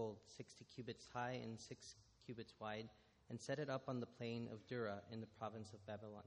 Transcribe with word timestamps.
gold, 0.00 0.16
sixty 0.34 0.64
cubits 0.74 1.06
high 1.12 1.38
and 1.44 1.60
six 1.60 1.96
cubits 2.24 2.54
wide, 2.58 2.88
and 3.28 3.38
set 3.38 3.58
it 3.58 3.68
up 3.68 3.82
on 3.86 4.00
the 4.00 4.06
plain 4.06 4.48
of 4.50 4.66
Dura 4.66 5.02
in 5.12 5.20
the 5.20 5.26
province 5.38 5.74
of 5.74 5.86
Babylon. 5.86 6.24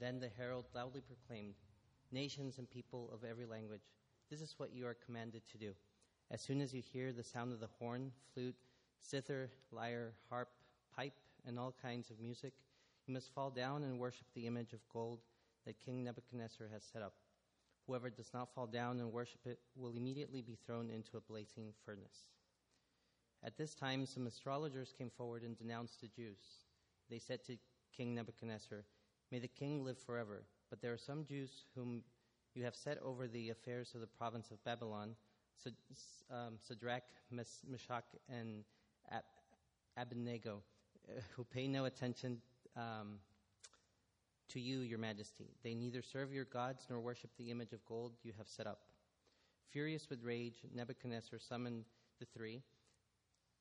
Then 0.00 0.20
the 0.20 0.30
herald 0.38 0.64
loudly 0.74 1.02
proclaimed, 1.02 1.56
Nations 2.12 2.56
and 2.56 2.70
people 2.70 3.10
of 3.12 3.28
every 3.28 3.44
language, 3.44 3.82
this 4.30 4.40
is 4.40 4.54
what 4.56 4.72
you 4.72 4.86
are 4.86 4.96
commanded 5.04 5.42
to 5.52 5.58
do. 5.58 5.72
As 6.30 6.40
soon 6.40 6.62
as 6.62 6.72
you 6.72 6.80
hear 6.80 7.12
the 7.12 7.22
sound 7.22 7.52
of 7.52 7.60
the 7.60 7.68
horn, 7.78 8.10
flute, 8.32 8.56
zither, 9.06 9.50
lyre, 9.70 10.14
harp, 10.30 10.48
pipe, 10.96 11.20
and 11.46 11.58
all 11.58 11.74
kinds 11.82 12.08
of 12.08 12.18
music, 12.18 12.54
you 13.06 13.12
must 13.12 13.34
fall 13.34 13.50
down 13.50 13.84
and 13.84 13.98
worship 13.98 14.28
the 14.34 14.46
image 14.46 14.72
of 14.72 14.80
gold 14.90 15.20
that 15.66 15.78
King 15.78 16.04
Nebuchadnezzar 16.04 16.68
has 16.72 16.84
set 16.90 17.02
up. 17.02 17.12
Whoever 17.86 18.08
does 18.08 18.30
not 18.32 18.54
fall 18.54 18.66
down 18.66 18.98
and 19.00 19.12
worship 19.12 19.40
it 19.44 19.58
will 19.76 19.94
immediately 19.94 20.40
be 20.40 20.56
thrown 20.64 20.88
into 20.88 21.18
a 21.18 21.30
blazing 21.30 21.74
furnace. 21.84 22.30
At 23.44 23.56
this 23.56 23.74
time, 23.74 24.04
some 24.04 24.26
astrologers 24.26 24.92
came 24.96 25.10
forward 25.10 25.42
and 25.42 25.56
denounced 25.56 26.00
the 26.00 26.08
Jews. 26.08 26.38
They 27.08 27.18
said 27.18 27.44
to 27.46 27.56
King 27.96 28.14
Nebuchadnezzar, 28.14 28.84
May 29.30 29.38
the 29.38 29.48
king 29.48 29.84
live 29.84 29.98
forever. 29.98 30.42
But 30.70 30.82
there 30.82 30.92
are 30.92 30.98
some 30.98 31.24
Jews 31.24 31.64
whom 31.74 32.02
you 32.54 32.64
have 32.64 32.74
set 32.74 32.98
over 33.02 33.26
the 33.26 33.50
affairs 33.50 33.92
of 33.94 34.00
the 34.00 34.06
province 34.06 34.50
of 34.50 34.62
Babylon, 34.64 35.14
um, 36.30 36.58
Shadrach, 36.66 37.04
Meshach, 37.30 38.04
and 38.28 38.64
Abednego, 39.96 40.62
uh, 41.08 41.20
who 41.36 41.44
pay 41.44 41.68
no 41.68 41.84
attention 41.86 42.40
um, 42.76 43.18
to 44.48 44.60
you, 44.60 44.80
your 44.80 44.98
majesty. 44.98 45.46
They 45.62 45.74
neither 45.74 46.02
serve 46.02 46.32
your 46.32 46.44
gods 46.44 46.86
nor 46.88 47.00
worship 47.00 47.30
the 47.38 47.50
image 47.50 47.72
of 47.72 47.84
gold 47.86 48.12
you 48.22 48.32
have 48.38 48.48
set 48.48 48.66
up. 48.66 48.80
Furious 49.70 50.08
with 50.08 50.22
rage, 50.22 50.62
Nebuchadnezzar 50.74 51.38
summoned 51.38 51.84
the 52.18 52.26
three. 52.26 52.62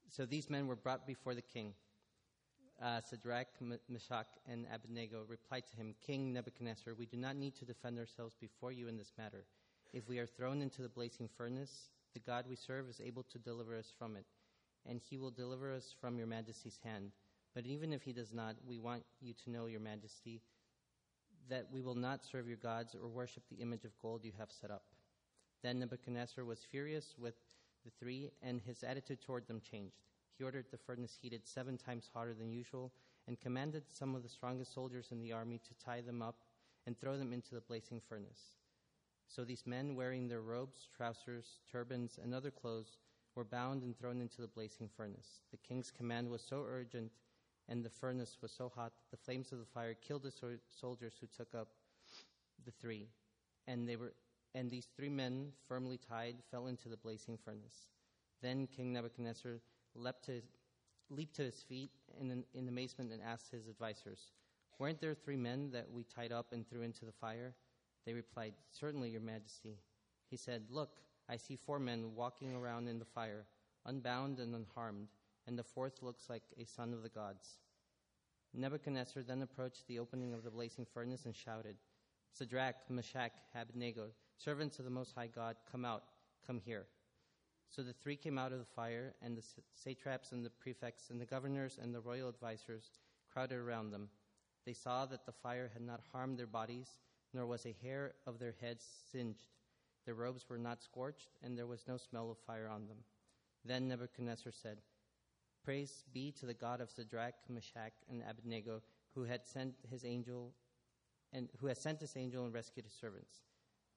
So 0.09 0.25
these 0.25 0.49
men 0.49 0.67
were 0.67 0.75
brought 0.75 1.05
before 1.05 1.35
the 1.35 1.41
king. 1.41 1.73
Uh, 2.81 3.01
Shadrach, 3.09 3.47
Meshach, 3.89 4.27
and 4.47 4.65
Abednego 4.73 5.23
replied 5.27 5.63
to 5.71 5.75
him, 5.75 5.95
King 6.05 6.31
Nebuchadnezzar, 6.31 6.93
we 6.93 7.05
do 7.05 7.17
not 7.17 7.35
need 7.35 7.55
to 7.55 7.65
defend 7.65 7.97
ourselves 7.97 8.35
before 8.39 8.71
you 8.71 8.87
in 8.87 8.97
this 8.97 9.13
matter. 9.17 9.45
If 9.93 10.07
we 10.07 10.19
are 10.19 10.27
thrown 10.27 10.61
into 10.61 10.81
the 10.81 10.89
blazing 10.89 11.27
furnace, 11.37 11.89
the 12.13 12.19
God 12.19 12.45
we 12.47 12.55
serve 12.55 12.87
is 12.89 13.01
able 13.03 13.23
to 13.23 13.39
deliver 13.39 13.75
us 13.75 13.91
from 13.97 14.15
it, 14.15 14.25
and 14.85 15.01
he 15.01 15.17
will 15.17 15.31
deliver 15.31 15.73
us 15.73 15.93
from 15.99 16.17
your 16.17 16.27
majesty's 16.27 16.79
hand. 16.83 17.11
But 17.55 17.65
even 17.65 17.91
if 17.91 18.03
he 18.03 18.13
does 18.13 18.33
not, 18.33 18.55
we 18.67 18.77
want 18.77 19.03
you 19.21 19.33
to 19.43 19.49
know, 19.49 19.65
your 19.65 19.79
majesty, 19.79 20.41
that 21.49 21.67
we 21.71 21.81
will 21.81 21.95
not 21.95 22.25
serve 22.25 22.47
your 22.47 22.57
gods 22.57 22.95
or 22.95 23.07
worship 23.07 23.43
the 23.49 23.61
image 23.61 23.85
of 23.85 23.97
gold 24.01 24.23
you 24.23 24.33
have 24.37 24.51
set 24.51 24.69
up. 24.69 24.83
Then 25.63 25.79
Nebuchadnezzar 25.79 26.45
was 26.45 26.59
furious 26.69 27.15
with 27.17 27.33
the 27.87 28.05
three, 28.05 28.31
and 28.43 28.61
his 28.61 28.83
attitude 28.83 29.21
toward 29.21 29.47
them 29.47 29.61
changed. 29.61 30.03
He 30.37 30.43
ordered 30.43 30.65
the 30.69 30.77
furnace 30.77 31.17
heated 31.19 31.47
seven 31.47 31.77
times 31.77 32.09
hotter 32.13 32.33
than 32.33 32.51
usual 32.51 32.91
and 33.27 33.39
commanded 33.39 33.83
some 33.89 34.13
of 34.13 34.23
the 34.23 34.29
strongest 34.29 34.73
soldiers 34.73 35.07
in 35.11 35.21
the 35.21 35.31
army 35.31 35.59
to 35.59 35.85
tie 35.85 36.01
them 36.01 36.21
up 36.21 36.35
and 36.85 36.97
throw 36.97 37.17
them 37.17 37.33
into 37.33 37.55
the 37.55 37.61
blazing 37.61 38.01
furnace. 38.07 38.55
So 39.27 39.43
these 39.43 39.65
men, 39.65 39.95
wearing 39.95 40.27
their 40.27 40.41
robes, 40.41 40.87
trousers, 40.95 41.59
turbans, 41.71 42.19
and 42.21 42.33
other 42.33 42.51
clothes, 42.51 42.97
were 43.35 43.43
bound 43.43 43.83
and 43.83 43.97
thrown 43.97 44.21
into 44.21 44.41
the 44.41 44.47
blazing 44.47 44.89
furnace. 44.95 45.41
The 45.51 45.57
king's 45.57 45.91
command 45.91 46.29
was 46.29 46.41
so 46.41 46.65
urgent 46.67 47.11
and 47.69 47.83
the 47.83 47.89
furnace 47.89 48.37
was 48.41 48.51
so 48.51 48.71
hot 48.73 48.93
that 48.95 49.11
the 49.11 49.23
flames 49.23 49.51
of 49.51 49.59
the 49.59 49.65
fire 49.65 49.93
killed 49.93 50.23
the 50.23 50.31
soldiers 50.69 51.13
who 51.19 51.27
took 51.27 51.53
up 51.53 51.67
the 52.65 52.71
three. 52.71 53.07
And 53.67 53.87
they 53.87 53.95
were 53.97 54.13
and 54.57 54.69
these 54.69 54.87
three 54.95 55.09
men, 55.09 55.51
firmly 55.67 55.97
tied, 55.97 56.35
fell 56.49 56.67
into 56.67 56.89
the 56.89 56.97
blazing 56.97 57.37
furnace. 57.37 57.87
Then 58.41 58.67
King 58.67 58.93
Nebuchadnezzar 58.93 59.59
leapt 59.95 60.25
to, 60.25 60.41
leaped 61.09 61.35
to 61.35 61.43
his 61.43 61.61
feet 61.61 61.91
in, 62.19 62.43
in 62.53 62.67
amazement 62.67 63.11
and 63.11 63.21
asked 63.21 63.51
his 63.51 63.67
advisers, 63.67 64.31
Weren't 64.79 64.99
there 64.99 65.13
three 65.13 65.37
men 65.37 65.71
that 65.71 65.91
we 65.91 66.03
tied 66.03 66.31
up 66.31 66.53
and 66.53 66.67
threw 66.67 66.81
into 66.81 67.05
the 67.05 67.11
fire? 67.11 67.53
They 68.05 68.13
replied, 68.13 68.53
Certainly, 68.71 69.09
Your 69.09 69.21
Majesty. 69.21 69.77
He 70.29 70.37
said, 70.37 70.63
Look, 70.69 70.97
I 71.29 71.37
see 71.37 71.55
four 71.55 71.79
men 71.79 72.15
walking 72.15 72.55
around 72.55 72.87
in 72.87 72.99
the 72.99 73.05
fire, 73.05 73.45
unbound 73.85 74.39
and 74.39 74.55
unharmed 74.55 75.07
and 75.47 75.57
the 75.57 75.63
fourth 75.63 76.03
looks 76.03 76.29
like 76.29 76.43
a 76.59 76.65
son 76.65 76.93
of 76.93 77.01
the 77.01 77.09
gods. 77.09 77.59
Nebuchadnezzar 78.53 79.23
then 79.23 79.41
approached 79.41 79.87
the 79.87 79.99
opening 79.99 80.33
of 80.33 80.43
the 80.43 80.51
blazing 80.51 80.85
furnace 80.93 81.25
and 81.25 81.35
shouted, 81.35 81.77
Shadrach, 82.37 82.75
Meshach, 82.89 83.31
Abednego, 83.55 84.09
servants 84.37 84.79
of 84.79 84.85
the 84.85 84.91
Most 84.91 85.13
High 85.15 85.27
God, 85.27 85.55
come 85.71 85.83
out, 85.85 86.03
come 86.45 86.61
here. 86.63 86.85
So 87.69 87.81
the 87.81 87.93
three 87.93 88.15
came 88.15 88.37
out 88.37 88.53
of 88.53 88.59
the 88.59 88.65
fire, 88.65 89.13
and 89.21 89.35
the 89.35 89.43
satraps 89.75 90.31
and 90.31 90.45
the 90.45 90.49
prefects 90.49 91.09
and 91.09 91.19
the 91.19 91.25
governors 91.25 91.79
and 91.81 91.93
the 91.93 91.99
royal 91.99 92.29
advisers 92.29 92.91
crowded 93.31 93.57
around 93.57 93.91
them. 93.91 94.09
They 94.65 94.73
saw 94.73 95.05
that 95.05 95.25
the 95.25 95.31
fire 95.31 95.69
had 95.73 95.81
not 95.81 96.01
harmed 96.11 96.37
their 96.37 96.47
bodies, 96.47 96.99
nor 97.33 97.45
was 97.45 97.65
a 97.65 97.75
hair 97.81 98.13
of 98.25 98.39
their 98.39 98.55
heads 98.61 98.85
singed. 99.11 99.47
Their 100.05 100.15
robes 100.15 100.45
were 100.49 100.57
not 100.57 100.81
scorched, 100.81 101.29
and 101.43 101.57
there 101.57 101.67
was 101.67 101.87
no 101.87 101.97
smell 101.97 102.31
of 102.31 102.37
fire 102.37 102.69
on 102.69 102.87
them. 102.87 102.97
Then 103.65 103.87
Nebuchadnezzar 103.87 104.53
said, 104.53 104.77
Praise 105.63 106.05
be 106.13 106.31
to 106.33 106.45
the 106.45 106.53
God 106.53 106.79
of 106.79 106.89
Shadrach, 106.89 107.33
Meshach, 107.49 107.93
and 108.09 108.23
Abednego, 108.27 108.81
who 109.13 109.23
had 109.23 109.45
sent 109.45 109.73
his 109.89 110.05
angel 110.05 110.53
and 111.33 111.49
who 111.59 111.67
has 111.67 111.79
sent 111.79 111.99
his 111.99 112.15
angel 112.15 112.45
and 112.45 112.53
rescued 112.53 112.85
his 112.85 112.93
servants. 112.93 113.39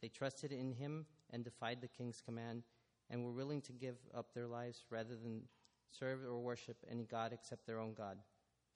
They 0.00 0.08
trusted 0.08 0.52
in 0.52 0.72
him 0.72 1.06
and 1.30 1.44
defied 1.44 1.80
the 1.80 1.88
king's 1.88 2.20
command, 2.20 2.64
and 3.10 3.24
were 3.24 3.32
willing 3.32 3.60
to 3.62 3.72
give 3.72 3.96
up 4.14 4.32
their 4.32 4.46
lives 4.46 4.84
rather 4.90 5.16
than 5.16 5.42
serve 5.90 6.24
or 6.24 6.38
worship 6.38 6.76
any 6.88 7.04
god 7.04 7.32
except 7.32 7.66
their 7.66 7.80
own 7.80 7.92
God. 7.92 8.18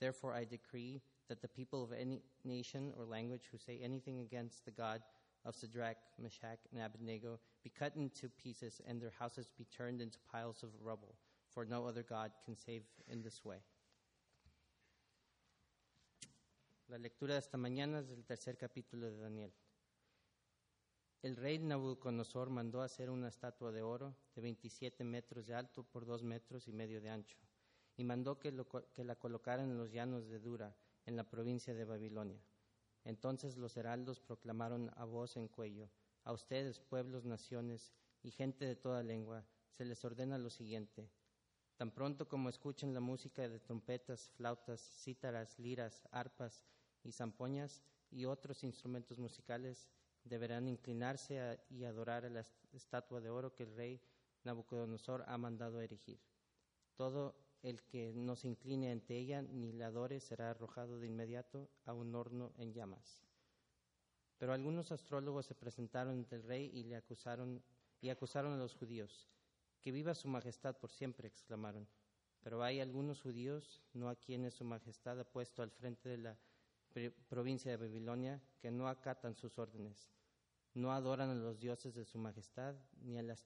Therefore, 0.01 0.35
I 0.35 0.45
decree 0.45 1.01
that 1.29 1.41
the 1.41 1.49
people 1.49 1.83
of 1.83 1.93
any 1.93 2.21
nation 2.45 2.93
or 2.99 3.05
language 3.05 3.49
who 3.51 3.59
say 3.59 3.79
anything 3.83 4.21
against 4.21 4.65
the 4.65 4.71
God 4.71 5.03
of 5.45 5.57
Shadrach, 5.57 5.97
Meshach, 6.21 6.59
and 6.73 6.83
Abednego 6.83 7.39
be 7.63 7.71
cut 7.71 7.95
into 7.97 8.29
pieces, 8.29 8.81
and 8.87 9.01
their 9.01 9.13
houses 9.19 9.51
be 9.57 9.65
turned 9.65 10.01
into 10.01 10.19
piles 10.31 10.63
of 10.63 10.71
rubble 10.83 11.15
for 11.55 11.65
no 11.65 11.87
other 11.87 12.03
God 12.03 12.33
can 12.45 12.57
save 12.57 12.83
in 13.09 13.23
this 13.23 13.45
way. 13.45 13.59
La 16.89 16.99
lectura 16.99 17.35
de 17.35 17.39
esta 17.39 17.57
mañana 17.57 18.01
es 18.01 18.09
del 18.09 18.25
tercer 18.25 18.59
capítulo 18.59 19.11
de 19.11 19.23
Daniel. 19.23 19.51
El 21.25 21.37
rey 21.37 21.59
Nabucodonosor 21.59 22.51
mandó 22.51 22.83
hacer 22.83 23.09
una 23.09 23.29
estatua 23.29 23.73
de 23.73 23.81
oro 23.81 24.15
de 24.35 24.43
27 24.43 25.05
metros 25.05 25.47
de 25.47 25.55
alto 25.55 25.83
por 25.83 26.05
2 26.05 26.23
metros 26.23 26.69
y 26.69 26.73
medio 26.75 27.01
de 27.01 27.09
ancho, 27.09 27.39
y 27.97 28.05
mandó 28.05 28.39
que, 28.39 28.55
que 28.93 29.05
la 29.05 29.17
colocaran 29.17 29.71
en 29.71 29.79
los 29.79 29.91
llanos 29.91 30.29
de 30.29 30.39
Dura, 30.39 30.77
en 31.07 31.17
la 31.17 31.25
provincia 31.25 31.73
de 31.73 31.87
Babilonia. 31.87 32.45
Entonces 33.05 33.57
los 33.57 33.75
heraldos 33.79 34.21
proclamaron 34.21 34.91
a 34.97 35.07
voz 35.07 35.39
en 35.39 35.49
cuello, 35.49 35.89
a 36.25 36.35
ustedes, 36.35 36.79
pueblos, 36.79 37.25
naciones 37.25 37.95
y 38.23 38.31
gente 38.31 38.67
de 38.67 38.77
toda 38.77 39.03
lengua, 39.03 39.47
se 39.71 39.87
les 39.87 40.05
ordena 40.05 40.37
lo 40.37 40.51
siguiente 40.51 41.09
Tan 41.79 41.91
pronto 41.91 42.29
como 42.29 42.51
escuchen 42.51 42.93
la 42.93 43.01
música 43.01 43.49
de 43.49 43.61
trompetas, 43.61 44.29
flautas, 44.37 44.81
cítaras, 44.81 45.59
liras, 45.59 46.07
arpas 46.13 46.67
y 47.03 47.13
zampoñas 47.13 47.83
y 48.11 48.27
otros 48.27 48.63
instrumentos 48.63 49.19
musicales, 49.19 49.89
deberán 50.25 50.69
inclinarse 50.69 51.61
y 51.71 51.85
adorar 51.85 52.25
a 52.25 52.31
la 52.31 52.45
estatua 52.73 53.21
de 53.21 53.31
oro 53.31 53.55
que 53.55 53.65
el 53.65 53.75
rey 53.77 54.01
Nabucodonosor 54.43 55.25
ha 55.27 55.39
mandado 55.39 55.81
erigir. 55.81 56.21
Todo 56.97 57.35
el 57.63 57.83
que 57.83 58.13
no 58.15 58.37
se 58.37 58.49
incline 58.49 58.91
ante 58.91 59.17
ella 59.17 59.43
ni 59.43 59.73
la 59.73 59.87
adore 59.87 60.21
será 60.21 60.51
arrojado 60.51 60.99
de 60.99 61.07
inmediato 61.07 61.71
a 61.87 61.95
un 61.95 62.15
horno 62.15 62.53
en 62.59 62.73
llamas. 62.75 63.25
Pero 64.39 64.53
algunos 64.53 64.93
astrólogos 64.93 65.47
se 65.47 65.55
presentaron 65.55 66.19
ante 66.19 66.37
el 66.37 66.43
rey 66.43 66.71
y 66.75 66.85
le 66.85 66.97
acusaron 66.97 67.63
y 68.01 68.11
acusaron 68.11 68.53
a 68.53 68.59
los 68.59 68.75
judíos. 68.75 69.31
Que 69.81 69.93
viva 69.93 70.15
su 70.15 70.29
majestad 70.29 70.77
por 70.77 70.91
siempre, 70.91 71.27
exclamaron. 71.29 71.89
Pero 72.43 72.63
hay 72.63 72.81
algunos 72.81 73.23
judíos, 73.23 73.83
no 73.95 74.11
a 74.11 74.17
quienes 74.17 74.53
su 74.53 74.65
majestad 74.65 75.19
ha 75.19 75.25
puesto 75.25 75.63
al 75.63 75.71
frente 75.71 76.11
de 76.11 76.19
la 76.19 76.39
provincia 77.29 77.71
de 77.71 77.77
Babilonia, 77.77 78.41
que 78.61 78.71
no 78.71 78.89
acatan 78.89 79.35
sus 79.35 79.59
órdenes. 79.59 80.11
No 80.75 80.93
adoran 80.93 81.31
a 81.31 81.35
los 81.35 81.61
dioses 81.61 81.95
de 81.95 82.05
su 82.05 82.19
majestad, 82.19 82.75
ni 83.03 83.19
a 83.19 83.23
la 83.23 83.37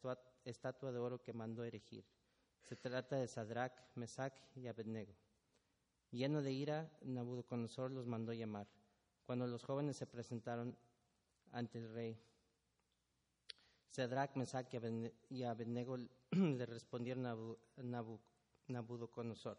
estatua 0.44 0.92
de 0.92 0.98
oro 0.98 1.22
que 1.22 1.32
mandó 1.32 1.64
erigir. 1.64 2.04
Se 2.62 2.76
trata 2.76 3.16
de 3.16 3.28
Sadrach, 3.28 3.72
Mesach 3.94 4.34
y 4.54 4.66
Abednego. 4.66 5.14
Lleno 6.10 6.42
de 6.42 6.52
ira, 6.52 6.90
Nabucodonosor 7.02 7.90
los 7.90 8.06
mandó 8.06 8.32
llamar. 8.32 8.66
Cuando 9.26 9.46
los 9.46 9.62
jóvenes 9.62 9.96
se 9.96 10.06
presentaron 10.06 10.76
ante 11.52 11.78
el 11.78 11.92
rey, 11.92 12.18
Sadrach, 13.90 14.34
Mesach 14.36 14.66
y 15.28 15.42
Abednego 15.42 15.96
le 16.30 16.66
respondieron 16.66 17.26
a 17.26 17.36
Nabucodonosor, 18.68 19.58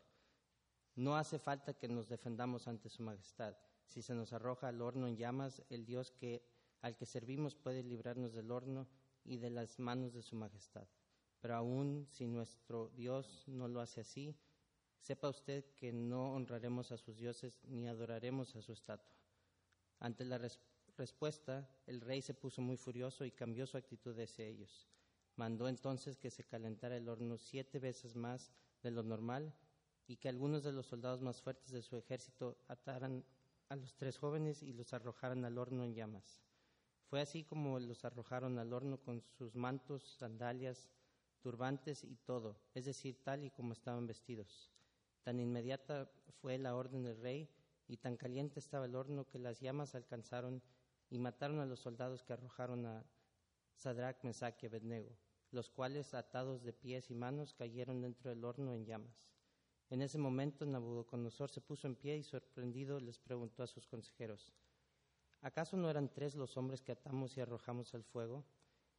no 0.95 1.15
hace 1.15 1.39
falta 1.39 1.73
que 1.73 1.87
nos 1.87 2.07
defendamos 2.07 2.67
ante 2.67 2.89
su 2.89 3.03
majestad. 3.03 3.55
Si 3.89 4.03
se 4.03 4.13
nos 4.13 4.33
arroja 4.33 4.67
al 4.67 4.81
horno 4.81 5.07
en 5.07 5.17
llamas, 5.17 5.63
el 5.69 5.83
Dios 5.83 6.11
que, 6.11 6.43
al 6.81 6.95
que 6.95 7.07
servimos 7.07 7.55
puede 7.55 7.83
librarnos 7.83 8.33
del 8.33 8.51
horno 8.51 8.87
y 9.25 9.37
de 9.37 9.49
las 9.49 9.79
manos 9.79 10.13
de 10.13 10.21
su 10.21 10.35
majestad. 10.35 10.87
Pero 11.41 11.55
aún 11.55 12.05
si 12.11 12.27
nuestro 12.27 12.89
Dios 12.89 13.43
no 13.47 13.67
lo 13.67 13.81
hace 13.81 14.01
así, 14.01 14.35
sepa 14.99 15.29
usted 15.29 15.65
que 15.75 15.91
no 15.91 16.33
honraremos 16.33 16.91
a 16.91 16.97
sus 16.97 17.17
dioses 17.17 17.59
ni 17.63 17.87
adoraremos 17.87 18.55
a 18.55 18.61
su 18.61 18.73
estatua. 18.73 19.11
Ante 19.97 20.23
la 20.23 20.37
res- 20.37 20.59
respuesta, 20.95 21.67
el 21.87 22.01
rey 22.01 22.21
se 22.21 22.35
puso 22.35 22.61
muy 22.61 22.77
furioso 22.77 23.25
y 23.25 23.31
cambió 23.31 23.65
su 23.65 23.75
actitud 23.77 24.17
hacia 24.19 24.45
ellos. 24.45 24.87
Mandó 25.35 25.67
entonces 25.67 26.15
que 26.15 26.29
se 26.29 26.45
calentara 26.45 26.95
el 26.95 27.09
horno 27.09 27.39
siete 27.39 27.79
veces 27.79 28.15
más 28.15 28.51
de 28.83 28.91
lo 28.91 29.01
normal 29.01 29.51
y 30.05 30.17
que 30.17 30.29
algunos 30.29 30.63
de 30.63 30.73
los 30.73 30.85
soldados 30.85 31.21
más 31.21 31.41
fuertes 31.41 31.71
de 31.71 31.81
su 31.81 31.97
ejército 31.97 32.57
ataran 32.67 33.25
a 33.69 33.75
los 33.75 33.95
tres 33.95 34.17
jóvenes 34.17 34.63
y 34.63 34.73
los 34.73 34.93
arrojaran 34.93 35.45
al 35.45 35.57
horno 35.57 35.83
en 35.83 35.93
llamas. 35.93 36.41
Fue 37.05 37.21
así 37.21 37.43
como 37.43 37.79
los 37.79 38.03
arrojaron 38.03 38.57
al 38.59 38.73
horno 38.73 38.99
con 38.99 39.21
sus 39.21 39.55
mantos, 39.55 40.03
sandalias, 40.17 40.89
turbantes 41.41 42.03
y 42.03 42.17
todo, 42.17 42.59
es 42.73 42.85
decir, 42.85 43.23
tal 43.23 43.43
y 43.43 43.51
como 43.51 43.73
estaban 43.73 44.07
vestidos. 44.07 44.71
Tan 45.23 45.39
inmediata 45.39 46.09
fue 46.41 46.57
la 46.57 46.75
orden 46.75 47.03
del 47.03 47.21
rey 47.21 47.49
y 47.87 47.97
tan 47.97 48.17
caliente 48.17 48.59
estaba 48.59 48.85
el 48.85 48.95
horno 48.95 49.27
que 49.27 49.39
las 49.39 49.59
llamas 49.59 49.95
alcanzaron 49.95 50.61
y 51.09 51.19
mataron 51.19 51.59
a 51.59 51.65
los 51.65 51.79
soldados 51.79 52.23
que 52.23 52.33
arrojaron 52.33 52.85
a 52.85 53.05
Sadrach, 53.75 54.23
Mesach 54.23 54.61
y 54.63 54.65
Abednego, 54.65 55.15
los 55.51 55.69
cuales, 55.69 56.13
atados 56.13 56.63
de 56.63 56.73
pies 56.73 57.09
y 57.09 57.15
manos, 57.15 57.53
cayeron 57.53 58.01
dentro 58.01 58.29
del 58.29 58.43
horno 58.43 58.73
en 58.73 58.85
llamas. 58.85 59.38
En 59.89 60.03
ese 60.03 60.19
momento 60.19 60.65
Nabucodonosor 60.65 61.49
se 61.49 61.61
puso 61.61 61.87
en 61.87 61.95
pie 61.95 62.15
y 62.17 62.23
sorprendido 62.23 62.99
les 62.99 63.17
preguntó 63.17 63.63
a 63.63 63.67
sus 63.67 63.87
consejeros, 63.87 64.53
¿acaso 65.41 65.77
no 65.77 65.89
eran 65.89 66.09
tres 66.09 66.35
los 66.35 66.57
hombres 66.57 66.83
que 66.83 66.91
atamos 66.91 67.35
y 67.35 67.41
arrojamos 67.41 67.95
al 67.95 68.03
fuego? 68.03 68.45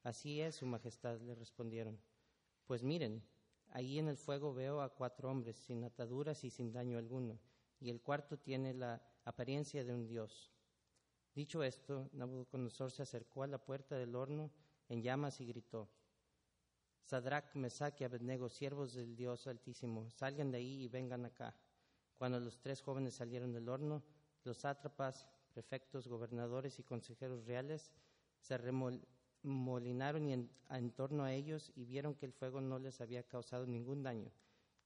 Así 0.02 0.40
es, 0.40 0.56
Su 0.56 0.66
Majestad, 0.66 1.20
le 1.20 1.36
respondieron. 1.36 2.00
Pues 2.66 2.82
miren, 2.82 3.22
allí 3.68 4.00
en 4.00 4.08
el 4.08 4.16
fuego 4.16 4.52
veo 4.52 4.80
a 4.80 4.88
cuatro 4.88 5.30
hombres, 5.30 5.56
sin 5.56 5.84
ataduras 5.84 6.42
y 6.42 6.50
sin 6.50 6.72
daño 6.72 6.98
alguno, 6.98 7.38
y 7.78 7.90
el 7.90 8.00
cuarto 8.00 8.36
tiene 8.36 8.74
la 8.74 9.00
apariencia 9.24 9.84
de 9.84 9.94
un 9.94 10.08
dios. 10.08 10.50
Dicho 11.34 11.62
esto, 11.62 12.08
Nabucodonosor 12.12 12.90
se 12.90 13.02
acercó 13.02 13.44
a 13.44 13.46
la 13.46 13.64
puerta 13.64 13.96
del 13.96 14.16
horno 14.16 14.50
en 14.88 15.02
llamas 15.02 15.40
y 15.40 15.46
gritó, 15.46 15.88
Sadrach, 17.10 17.56
Mesach 17.56 18.00
y 18.00 18.04
Abednego, 18.04 18.48
siervos 18.48 18.94
del 18.94 19.16
Dios 19.16 19.48
Altísimo, 19.48 20.08
salgan 20.10 20.52
de 20.52 20.58
ahí 20.58 20.84
y 20.84 20.88
vengan 20.88 21.24
acá. 21.24 21.56
Cuando 22.16 22.38
los 22.38 22.60
tres 22.60 22.80
jóvenes 22.82 23.14
salieron 23.14 23.52
del 23.52 23.68
horno, 23.68 24.04
los 24.44 24.58
sátrapas, 24.58 25.26
prefectos, 25.52 26.06
gobernadores 26.06 26.78
y 26.78 26.84
consejeros 26.84 27.46
reales 27.46 27.92
se 28.38 28.56
remolinaron 28.58 30.28
en, 30.28 30.90
torno 30.92 31.24
a 31.24 31.32
ellos 31.32 31.72
y 31.74 31.84
vieron 31.84 32.14
que 32.14 32.26
el 32.26 32.32
fuego 32.32 32.60
no 32.60 32.78
les 32.78 33.00
había 33.00 33.24
causado 33.24 33.66
ningún 33.66 34.04
daño 34.04 34.30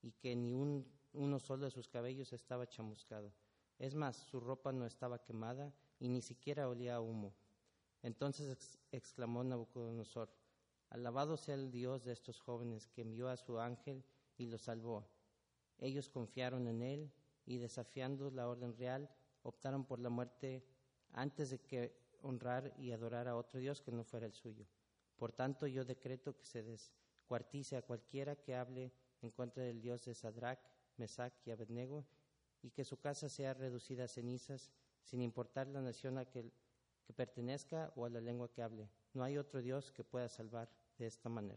y 0.00 0.12
que 0.12 0.34
ni 0.34 0.54
un, 0.54 0.90
uno 1.12 1.38
solo 1.38 1.66
de 1.66 1.72
sus 1.72 1.90
cabellos 1.90 2.32
estaba 2.32 2.66
chamuscado. 2.66 3.34
Es 3.78 3.94
más, 3.94 4.16
su 4.16 4.40
ropa 4.40 4.72
no 4.72 4.86
estaba 4.86 5.22
quemada 5.22 5.74
y 5.98 6.08
ni 6.08 6.22
siquiera 6.22 6.70
olía 6.70 6.94
a 6.94 7.00
humo. 7.02 7.34
Entonces 8.02 8.50
ex- 8.50 8.78
exclamó 8.92 9.44
Nabucodonosor, 9.44 10.30
Alabado 10.94 11.36
sea 11.36 11.56
el 11.56 11.72
Dios 11.72 12.04
de 12.04 12.12
estos 12.12 12.38
jóvenes 12.38 12.86
que 12.86 13.00
envió 13.02 13.28
a 13.28 13.36
su 13.36 13.58
ángel 13.58 14.04
y 14.38 14.46
los 14.46 14.62
salvó. 14.62 15.04
Ellos 15.76 16.08
confiaron 16.08 16.68
en 16.68 16.82
él 16.82 17.12
y 17.44 17.58
desafiando 17.58 18.30
la 18.30 18.48
orden 18.48 18.76
real, 18.76 19.10
optaron 19.42 19.84
por 19.84 19.98
la 19.98 20.08
muerte 20.08 20.64
antes 21.10 21.50
de 21.50 21.58
que 21.58 21.98
honrar 22.22 22.72
y 22.78 22.92
adorar 22.92 23.26
a 23.26 23.34
otro 23.34 23.58
Dios 23.58 23.82
que 23.82 23.90
no 23.90 24.04
fuera 24.04 24.26
el 24.26 24.34
suyo. 24.34 24.68
Por 25.16 25.32
tanto, 25.32 25.66
yo 25.66 25.84
decreto 25.84 26.36
que 26.36 26.44
se 26.44 26.62
descuartice 26.62 27.76
a 27.76 27.82
cualquiera 27.82 28.36
que 28.36 28.54
hable 28.54 28.92
en 29.20 29.32
contra 29.32 29.64
del 29.64 29.80
Dios 29.80 30.04
de 30.04 30.14
Sadrach, 30.14 30.60
Mesach 30.96 31.34
y 31.44 31.50
Abednego, 31.50 32.06
y 32.62 32.70
que 32.70 32.84
su 32.84 33.00
casa 33.00 33.28
sea 33.28 33.52
reducida 33.52 34.04
a 34.04 34.08
cenizas, 34.08 34.70
sin 35.02 35.22
importar 35.22 35.66
la 35.66 35.82
nación 35.82 36.18
a 36.18 36.24
que, 36.24 36.52
que 37.02 37.12
pertenezca 37.12 37.92
o 37.96 38.04
a 38.04 38.10
la 38.10 38.20
lengua 38.20 38.48
que 38.48 38.62
hable. 38.62 38.88
No 39.12 39.24
hay 39.24 39.38
otro 39.38 39.60
Dios 39.60 39.90
que 39.90 40.04
pueda 40.04 40.28
salvar 40.28 40.70
de 40.98 41.06
esta 41.06 41.28
manera. 41.28 41.56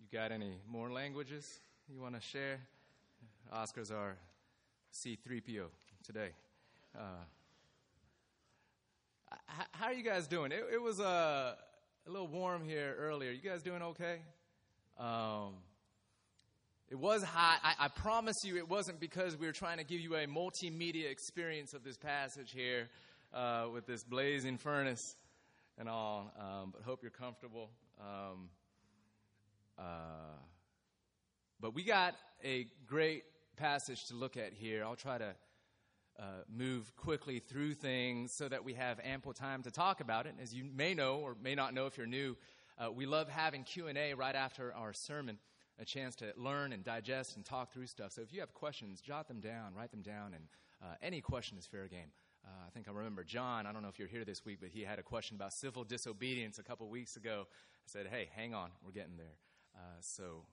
You 0.00 0.18
got 0.18 0.30
any 0.30 0.58
more 0.68 0.90
languages 0.90 1.60
you 1.88 2.00
want 2.00 2.14
to 2.14 2.20
share? 2.20 2.60
Oscar's 3.52 3.90
our 3.90 4.16
C3PO 4.92 5.66
today. 6.04 6.30
Uh, 6.96 7.24
how 9.72 9.86
are 9.86 9.92
you 9.92 10.04
guys 10.04 10.26
doing? 10.26 10.52
It, 10.52 10.64
it 10.72 10.80
was 10.80 11.00
uh, 11.00 11.54
a 12.06 12.10
little 12.10 12.28
warm 12.28 12.64
here 12.64 12.94
earlier. 12.98 13.30
You 13.30 13.40
guys 13.40 13.62
doing 13.62 13.82
okay? 13.82 14.18
Um, 14.98 15.54
it 16.94 17.00
was 17.00 17.24
hot. 17.24 17.58
I, 17.64 17.86
I 17.86 17.88
promise 17.88 18.36
you, 18.44 18.56
it 18.56 18.68
wasn't 18.68 19.00
because 19.00 19.36
we 19.36 19.48
were 19.48 19.52
trying 19.52 19.78
to 19.78 19.84
give 19.84 19.98
you 19.98 20.14
a 20.14 20.28
multimedia 20.28 21.10
experience 21.10 21.74
of 21.74 21.82
this 21.82 21.96
passage 21.96 22.52
here 22.52 22.88
uh, 23.34 23.66
with 23.72 23.84
this 23.84 24.04
blazing 24.04 24.58
furnace 24.58 25.16
and 25.76 25.88
all. 25.88 26.32
Um, 26.38 26.70
but 26.72 26.82
hope 26.82 27.00
you're 27.02 27.10
comfortable. 27.10 27.70
Um, 28.00 28.48
uh, 29.76 29.82
but 31.60 31.74
we 31.74 31.82
got 31.82 32.14
a 32.44 32.68
great 32.86 33.24
passage 33.56 34.04
to 34.04 34.14
look 34.14 34.36
at 34.36 34.52
here. 34.52 34.84
I'll 34.84 34.94
try 34.94 35.18
to 35.18 35.34
uh, 36.20 36.22
move 36.48 36.94
quickly 36.94 37.40
through 37.40 37.74
things 37.74 38.30
so 38.36 38.48
that 38.48 38.64
we 38.64 38.74
have 38.74 39.00
ample 39.02 39.32
time 39.32 39.64
to 39.64 39.72
talk 39.72 40.00
about 40.00 40.26
it. 40.26 40.34
As 40.40 40.54
you 40.54 40.62
may 40.62 40.94
know 40.94 41.16
or 41.16 41.34
may 41.42 41.56
not 41.56 41.74
know 41.74 41.86
if 41.86 41.98
you're 41.98 42.06
new, 42.06 42.36
uh, 42.78 42.92
we 42.92 43.04
love 43.04 43.28
having 43.28 43.64
Q&A 43.64 44.14
right 44.14 44.36
after 44.36 44.72
our 44.74 44.92
sermon, 44.92 45.40
a 45.80 45.84
chance 45.84 46.14
to 46.16 46.32
learn 46.36 46.72
and 46.72 46.84
digest 46.84 47.36
and 47.36 47.44
talk 47.44 47.72
through 47.72 47.86
stuff. 47.86 48.12
So 48.12 48.22
if 48.22 48.32
you 48.32 48.40
have 48.40 48.54
questions, 48.54 49.00
jot 49.00 49.28
them 49.28 49.40
down, 49.40 49.74
write 49.74 49.90
them 49.90 50.02
down, 50.02 50.34
and 50.34 50.44
uh, 50.82 50.94
any 51.02 51.20
question 51.20 51.58
is 51.58 51.66
fair 51.66 51.88
game. 51.88 52.12
Uh, 52.44 52.66
I 52.66 52.70
think 52.70 52.88
I 52.88 52.92
remember 52.92 53.24
John, 53.24 53.66
I 53.66 53.72
don't 53.72 53.82
know 53.82 53.88
if 53.88 53.98
you're 53.98 54.08
here 54.08 54.24
this 54.24 54.44
week, 54.44 54.58
but 54.60 54.68
he 54.68 54.82
had 54.82 54.98
a 54.98 55.02
question 55.02 55.34
about 55.34 55.52
civil 55.52 55.82
disobedience 55.82 56.58
a 56.58 56.62
couple 56.62 56.88
weeks 56.88 57.16
ago. 57.16 57.46
I 57.48 57.86
said, 57.86 58.06
hey, 58.10 58.28
hang 58.36 58.54
on, 58.54 58.70
we're 58.84 58.92
getting 58.92 59.16
there. 59.16 59.38
Uh, 59.74 60.00
so 60.00 60.44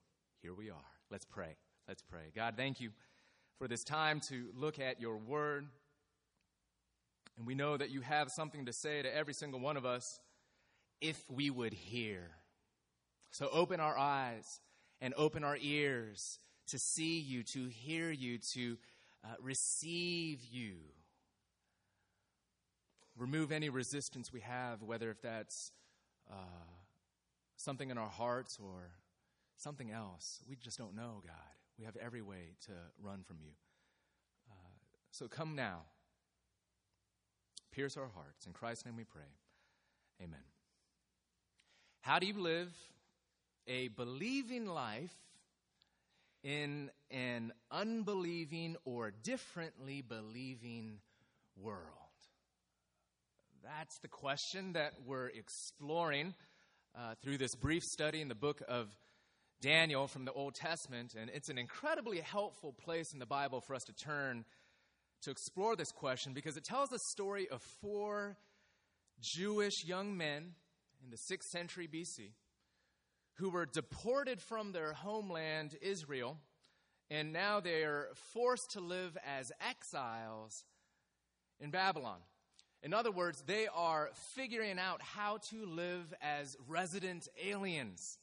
here 0.42 0.54
we 0.54 0.70
are. 0.70 0.76
Let's 1.10 1.26
pray. 1.26 1.58
Let's 1.88 2.02
pray. 2.02 2.32
God, 2.36 2.56
thank 2.56 2.80
you 2.80 2.92
for 3.58 3.68
this 3.68 3.84
time 3.84 4.22
to 4.22 4.48
look 4.56 4.80
at 4.80 5.02
your 5.02 5.18
word. 5.18 5.68
And 7.38 7.46
we 7.46 7.56
know 7.56 7.78
that 7.78 7.90
you 7.90 8.02
have 8.02 8.32
something 8.32 8.66
to 8.66 8.74
say 8.74 9.02
to 9.02 9.16
every 9.16 9.34
single 9.34 9.60
one 9.60 9.78
of 9.78 9.86
us 9.86 10.20
if 11.02 11.24
we 11.30 11.50
would 11.50 11.74
hear. 11.74 12.32
So 13.32 13.50
open 13.52 13.80
our 13.80 13.98
eyes 13.98 14.60
and 15.02 15.14
open 15.16 15.44
our 15.44 15.58
ears 15.60 16.40
to 16.68 16.80
see 16.80 17.20
you, 17.20 17.44
to 17.44 17.68
hear 17.68 18.12
you, 18.12 18.38
to 18.38 18.78
uh, 19.24 19.36
receive 19.42 20.44
you. 20.50 20.76
Remove 23.18 23.52
any 23.52 23.70
resistance 23.70 24.32
we 24.32 24.40
have, 24.40 24.82
whether 24.82 25.10
if 25.10 25.22
that's 25.22 25.72
uh, 26.32 26.36
something 27.58 27.90
in 27.90 27.98
our 27.98 28.10
hearts 28.10 28.58
or 28.62 28.92
something 29.58 29.92
else. 29.92 30.40
We 30.50 30.56
just 30.56 30.78
don't 30.78 30.96
know, 30.96 31.22
God. 31.24 31.34
We 31.78 31.86
have 31.86 31.98
every 31.98 32.22
way 32.22 32.56
to 32.66 32.72
run 33.02 33.24
from 33.24 33.38
you. 33.42 33.52
Uh, 34.50 34.70
so 35.12 35.28
come 35.28 35.56
now. 35.56 35.82
Pierce 37.72 37.98
our 37.98 38.10
hearts. 38.14 38.46
In 38.46 38.54
Christ's 38.54 38.86
name 38.86 38.98
we 38.98 39.04
pray. 39.04 39.22
Amen. 40.22 40.40
How 42.02 42.20
do 42.20 42.26
you 42.26 42.34
live 42.40 42.74
a 43.72 43.88
believing 43.88 44.66
life 44.66 45.16
in 46.44 46.92
an 47.10 47.54
unbelieving 47.72 48.76
or 48.84 49.12
differently 49.12 50.02
believing 50.02 51.00
world? 51.56 51.80
That's 53.64 53.98
the 54.00 54.10
question 54.10 54.74
that 54.74 54.94
we're 55.06 55.28
exploring 55.28 56.34
uh, 56.98 57.16
through 57.24 57.38
this 57.38 57.56
brief 57.56 57.84
study 57.84 58.20
in 58.20 58.28
the 58.28 58.36
book 58.36 58.62
of 58.68 58.90
Daniel 59.62 60.08
from 60.08 60.26
the 60.26 60.34
Old 60.34 60.56
Testament. 60.56 61.16
And 61.18 61.30
it's 61.34 61.48
an 61.48 61.58
incredibly 61.58 62.20
helpful 62.20 62.74
place 62.74 63.14
in 63.14 63.20
the 63.20 63.26
Bible 63.26 63.62
for 63.62 63.76
us 63.76 63.84
to 63.84 63.94
turn 63.94 64.44
to 65.22 65.32
explore 65.32 65.76
this 65.76 65.92
question 65.92 66.34
because 66.34 66.58
it 66.58 66.66
tells 66.66 66.90
the 66.90 67.00
story 67.12 67.48
of 67.50 67.62
four 67.80 68.36
Jewish 69.22 69.86
young 69.86 70.18
men 70.18 70.56
in 71.04 71.12
the 71.12 71.18
6th 71.18 71.52
century 71.52 71.88
BC 71.88 72.32
who 73.36 73.50
were 73.50 73.66
deported 73.66 74.42
from 74.42 74.72
their 74.72 74.94
homeland, 74.94 75.78
Israel, 75.82 76.38
and 77.10 77.34
now 77.34 77.60
they're 77.60 78.10
forced 78.34 78.72
to 78.72 78.80
live 78.80 79.18
as 79.26 79.52
exiles 79.68 80.64
in 81.60 81.72
Babylon. 81.72 82.20
In 82.84 82.94
other 82.94 83.12
words, 83.12 83.44
they 83.46 83.68
are 83.68 84.10
figuring 84.34 84.80
out 84.80 85.02
how 85.02 85.38
to 85.50 85.66
live 85.66 86.14
as 86.22 86.58
resident 86.68 87.28
aliens, 87.44 88.18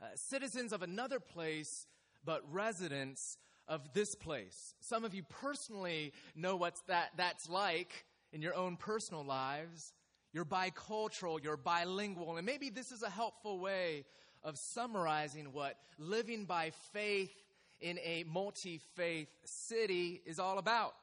uh, 0.00 0.06
citizens 0.14 0.72
of 0.72 0.82
another 0.82 1.20
place, 1.20 1.86
but 2.24 2.42
residents 2.50 3.36
of 3.68 3.92
this 3.92 4.14
place. 4.14 4.74
Some 4.80 5.04
of 5.04 5.14
you 5.14 5.22
personally 5.22 6.12
know 6.34 6.56
what 6.56 6.80
that, 6.88 7.10
that's 7.16 7.48
like 7.48 8.06
in 8.32 8.40
your 8.40 8.54
own 8.54 8.76
personal 8.76 9.24
lives, 9.24 9.92
you're 10.32 10.44
bicultural, 10.44 11.42
you're 11.42 11.56
bilingual, 11.56 12.36
and 12.36 12.46
maybe 12.46 12.70
this 12.70 12.92
is 12.92 13.02
a 13.02 13.10
helpful 13.10 13.58
way 13.58 14.04
of 14.42 14.58
summarizing 14.58 15.52
what 15.52 15.76
living 15.98 16.44
by 16.44 16.70
faith 16.92 17.34
in 17.80 17.98
a 17.98 18.24
multi 18.24 18.80
faith 18.94 19.28
city 19.44 20.20
is 20.24 20.38
all 20.38 20.58
about. 20.58 20.94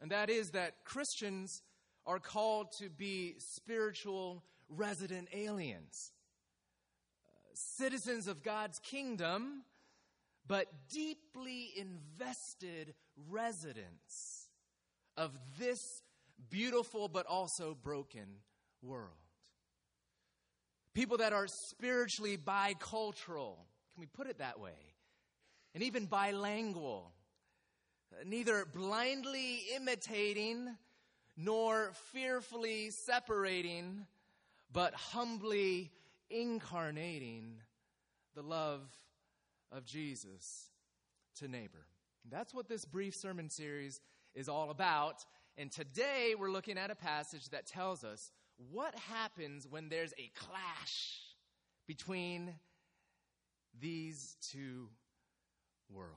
And 0.00 0.10
that 0.10 0.30
is 0.30 0.50
that 0.50 0.84
Christians 0.84 1.62
are 2.06 2.18
called 2.18 2.72
to 2.78 2.90
be 2.90 3.36
spiritual 3.38 4.42
resident 4.68 5.28
aliens, 5.32 6.12
citizens 7.54 8.26
of 8.26 8.42
God's 8.42 8.78
kingdom, 8.78 9.62
but 10.46 10.66
deeply 10.90 11.70
invested 11.76 12.94
residents 13.30 14.48
of 15.16 15.30
this 15.58 16.02
beautiful 16.50 17.08
but 17.08 17.26
also 17.26 17.76
broken 17.80 18.26
world. 18.82 19.23
People 20.94 21.18
that 21.18 21.32
are 21.32 21.48
spiritually 21.48 22.38
bicultural, 22.38 23.56
can 23.92 24.00
we 24.00 24.06
put 24.06 24.28
it 24.28 24.38
that 24.38 24.60
way? 24.60 24.94
And 25.74 25.82
even 25.82 26.06
bilingual, 26.06 27.12
neither 28.24 28.64
blindly 28.64 29.60
imitating 29.74 30.68
nor 31.36 31.90
fearfully 32.12 32.90
separating, 32.90 34.06
but 34.72 34.94
humbly 34.94 35.90
incarnating 36.30 37.56
the 38.36 38.42
love 38.42 38.82
of 39.72 39.84
Jesus 39.84 40.70
to 41.36 41.48
neighbor. 41.48 41.86
That's 42.30 42.54
what 42.54 42.68
this 42.68 42.84
brief 42.84 43.14
sermon 43.14 43.50
series 43.50 44.00
is 44.34 44.48
all 44.48 44.70
about. 44.70 45.24
And 45.58 45.70
today 45.70 46.34
we're 46.38 46.50
looking 46.50 46.78
at 46.78 46.90
a 46.90 46.96
passage 46.96 47.48
that 47.50 47.66
tells 47.66 48.04
us 48.04 48.30
what 48.70 48.94
happens 48.94 49.66
when 49.68 49.88
there's 49.88 50.12
a 50.18 50.30
clash 50.34 51.20
between 51.86 52.54
these 53.80 54.36
two 54.40 54.88
worlds. 55.90 56.14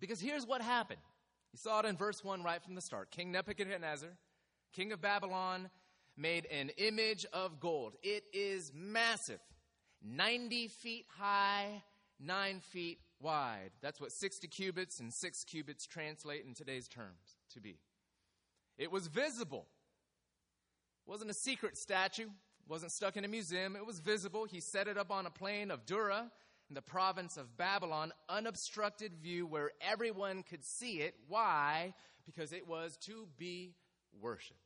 Because 0.00 0.20
here's 0.20 0.46
what 0.46 0.60
happened. 0.60 1.00
You 1.52 1.58
saw 1.58 1.80
it 1.80 1.86
in 1.86 1.96
verse 1.96 2.22
1 2.22 2.42
right 2.42 2.62
from 2.62 2.74
the 2.74 2.80
start. 2.80 3.10
King 3.10 3.32
Nebuchadnezzar, 3.32 4.10
king 4.72 4.92
of 4.92 5.00
Babylon, 5.00 5.70
made 6.16 6.46
an 6.46 6.70
image 6.76 7.26
of 7.32 7.60
gold. 7.60 7.96
It 8.02 8.24
is 8.32 8.72
massive 8.74 9.40
90 10.04 10.68
feet 10.68 11.06
high, 11.18 11.82
9 12.20 12.60
feet 12.60 13.00
wide. 13.20 13.70
That's 13.80 14.00
what 14.00 14.12
60 14.12 14.46
cubits 14.48 15.00
and 15.00 15.12
6 15.12 15.44
cubits 15.44 15.86
translate 15.86 16.44
in 16.44 16.54
today's 16.54 16.86
terms 16.86 17.36
to 17.54 17.60
be. 17.60 17.78
It 18.76 18.92
was 18.92 19.08
visible. 19.08 19.66
Wasn't 21.08 21.30
a 21.30 21.34
secret 21.34 21.78
statue, 21.78 22.28
wasn't 22.68 22.92
stuck 22.92 23.16
in 23.16 23.24
a 23.24 23.28
museum. 23.28 23.76
It 23.76 23.86
was 23.86 23.98
visible. 23.98 24.44
He 24.44 24.60
set 24.60 24.88
it 24.88 24.98
up 24.98 25.10
on 25.10 25.24
a 25.24 25.30
plain 25.30 25.70
of 25.70 25.86
Dura 25.86 26.30
in 26.68 26.74
the 26.74 26.82
province 26.82 27.38
of 27.38 27.56
Babylon, 27.56 28.12
unobstructed 28.28 29.14
view 29.14 29.46
where 29.46 29.70
everyone 29.80 30.42
could 30.42 30.62
see 30.62 31.00
it. 31.00 31.14
Why? 31.26 31.94
Because 32.26 32.52
it 32.52 32.68
was 32.68 32.98
to 33.06 33.26
be 33.38 33.72
worshiped. 34.20 34.60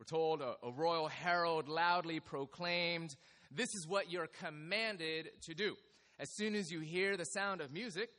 We're 0.00 0.04
told 0.04 0.42
a, 0.42 0.56
a 0.64 0.72
royal 0.72 1.06
herald 1.06 1.68
loudly 1.68 2.18
proclaimed, 2.18 3.14
This 3.52 3.76
is 3.76 3.86
what 3.86 4.10
you're 4.10 4.26
commanded 4.26 5.30
to 5.42 5.54
do. 5.54 5.76
As 6.18 6.28
soon 6.28 6.56
as 6.56 6.72
you 6.72 6.80
hear 6.80 7.16
the 7.16 7.24
sound 7.24 7.60
of 7.60 7.72
music, 7.72 8.10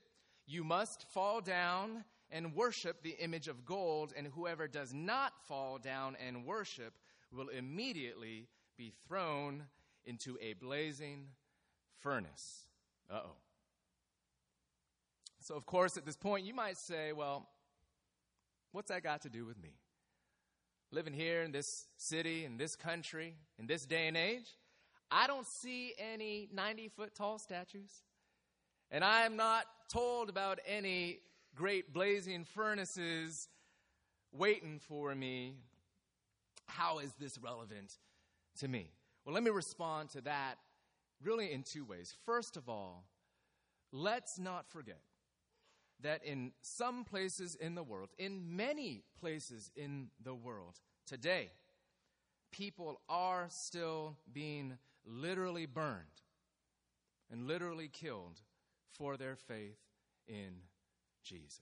you 0.48 0.64
must 0.64 1.06
fall 1.12 1.42
down 1.42 2.06
and 2.32 2.56
worship 2.56 3.04
the 3.04 3.18
image 3.20 3.48
of 3.48 3.66
gold, 3.66 4.14
and 4.16 4.28
whoever 4.28 4.68
does 4.68 4.94
not 4.94 5.34
fall 5.48 5.78
down 5.78 6.16
and 6.26 6.46
worship 6.46 6.94
will 7.32 7.50
immediately 7.50 8.48
be 8.78 8.94
thrown 9.08 9.64
into 10.06 10.38
a 10.42 10.54
blazing 10.54 11.28
furnace. 12.00 12.66
Uh 13.10 13.20
oh. 13.26 13.32
So, 15.40 15.56
of 15.56 15.66
course, 15.66 15.98
at 15.98 16.06
this 16.06 16.16
point, 16.16 16.46
you 16.46 16.54
might 16.54 16.78
say, 16.78 17.14
well, 17.14 17.50
what's 18.72 18.90
that 18.90 19.04
got 19.04 19.22
to 19.24 19.30
do 19.30 19.46
with 19.46 19.62
me? 19.62 19.74
Living 20.92 21.14
here 21.14 21.42
in 21.42 21.52
this 21.52 21.88
city, 21.98 22.46
in 22.46 22.58
this 22.58 22.76
country, 22.76 23.36
in 23.58 23.66
this 23.66 23.86
day 23.86 24.08
and 24.08 24.16
age, 24.16 24.46
I 25.10 25.28
don't 25.28 25.48
see 25.48 25.94
any 25.98 26.48
90 26.54 26.90
foot 26.90 27.16
tall 27.16 27.40
statues. 27.40 27.92
And 28.92 29.04
I 29.04 29.24
am 29.24 29.36
not 29.36 29.66
told 29.90 30.30
about 30.30 30.60
any 30.66 31.20
great 31.56 31.94
blazing 31.94 32.46
furnaces 32.46 33.50
waiting 34.32 34.80
for 34.80 35.14
me. 35.16 35.56
How 36.68 37.00
is 37.00 37.14
this 37.20 37.38
relevant 37.38 37.98
to 38.60 38.68
me? 38.68 38.92
Well, 39.26 39.34
let 39.34 39.44
me 39.44 39.52
respond 39.52 40.10
to 40.12 40.22
that 40.22 40.56
really 41.24 41.52
in 41.52 41.64
two 41.64 41.86
ways. 41.86 42.16
First 42.26 42.58
of 42.58 42.70
all, 42.70 43.06
let's 43.92 44.40
not 44.40 44.70
forget 44.70 45.02
that 46.02 46.24
in 46.26 46.52
some 46.62 47.04
places 47.04 47.56
in 47.56 47.76
the 47.76 47.84
world, 47.84 48.10
in 48.18 48.56
many 48.56 49.04
places 49.20 49.70
in 49.76 50.08
the 50.24 50.34
world 50.34 50.80
today, 51.06 51.52
people 52.52 53.02
are 53.08 53.48
still 53.50 54.18
being 54.34 54.78
literally 55.06 55.66
burned 55.66 56.22
and 57.32 57.48
literally 57.48 57.88
killed 57.88 58.42
for 58.94 59.16
their 59.18 59.36
faith 59.36 59.78
in 60.28 60.54
Jesus. 61.24 61.60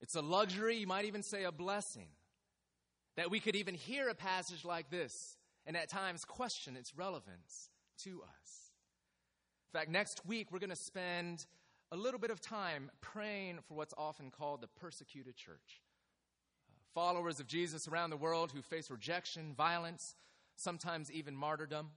It's 0.00 0.14
a 0.14 0.22
luxury, 0.22 0.76
you 0.76 0.86
might 0.86 1.04
even 1.04 1.22
say 1.22 1.44
a 1.44 1.52
blessing, 1.52 2.08
that 3.16 3.30
we 3.30 3.40
could 3.40 3.56
even 3.56 3.74
hear 3.74 4.08
a 4.08 4.14
passage 4.14 4.64
like 4.64 4.90
this 4.90 5.36
and 5.66 5.76
at 5.76 5.88
times 5.88 6.24
question 6.24 6.76
its 6.76 6.96
relevance 6.96 7.68
to 8.04 8.22
us. 8.22 8.72
In 9.72 9.78
fact, 9.78 9.90
next 9.90 10.26
week 10.26 10.50
we're 10.50 10.58
going 10.58 10.70
to 10.70 10.76
spend 10.76 11.46
a 11.92 11.96
little 11.96 12.20
bit 12.20 12.30
of 12.30 12.40
time 12.40 12.90
praying 13.00 13.58
for 13.68 13.74
what's 13.74 13.94
often 13.98 14.30
called 14.30 14.62
the 14.62 14.68
persecuted 14.68 15.36
church. 15.36 15.82
Uh, 16.68 16.72
followers 16.94 17.40
of 17.40 17.46
Jesus 17.46 17.86
around 17.88 18.10
the 18.10 18.16
world 18.16 18.52
who 18.52 18.62
face 18.62 18.90
rejection, 18.90 19.54
violence, 19.54 20.14
sometimes 20.56 21.10
even 21.10 21.36
martyrdom 21.36 21.90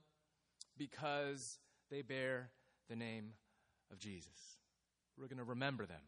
because 0.77 1.59
they 1.89 2.01
bear 2.01 2.49
the 2.89 2.95
name 2.95 3.33
of 3.91 3.99
Jesus. 3.99 4.57
We're 5.17 5.27
going 5.27 5.37
to 5.37 5.43
remember 5.43 5.85
them 5.85 6.01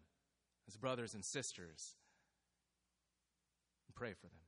as 0.68 0.76
brothers 0.78 1.14
and 1.14 1.24
sisters 1.24 1.96
and 3.88 3.96
pray 3.96 4.14
for 4.14 4.28
them. 4.28 4.40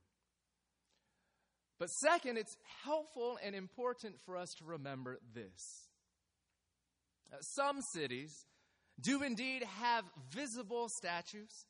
But 1.78 1.88
second, 1.88 2.38
it's 2.38 2.56
helpful 2.84 3.38
and 3.44 3.54
important 3.54 4.16
for 4.26 4.36
us 4.36 4.52
to 4.58 4.64
remember 4.64 5.18
this. 5.32 5.88
Uh, 7.32 7.36
some 7.40 7.80
cities 7.94 8.46
do 9.00 9.22
indeed 9.22 9.62
have 9.80 10.04
visible 10.30 10.88
statues 10.88 11.66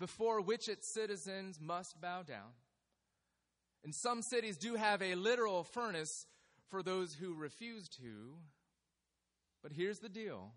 before 0.00 0.40
which 0.40 0.68
its 0.68 0.92
citizens 0.92 1.60
must 1.60 2.00
bow 2.00 2.22
down. 2.22 2.52
And 3.84 3.94
some 3.94 4.22
cities 4.22 4.56
do 4.56 4.74
have 4.74 5.02
a 5.02 5.14
literal 5.14 5.62
furnace 5.62 6.26
for 6.68 6.82
those 6.82 7.14
who 7.14 7.34
refuse 7.34 7.88
to. 8.00 8.34
But 9.62 9.72
here's 9.72 9.98
the 9.98 10.08
deal 10.08 10.52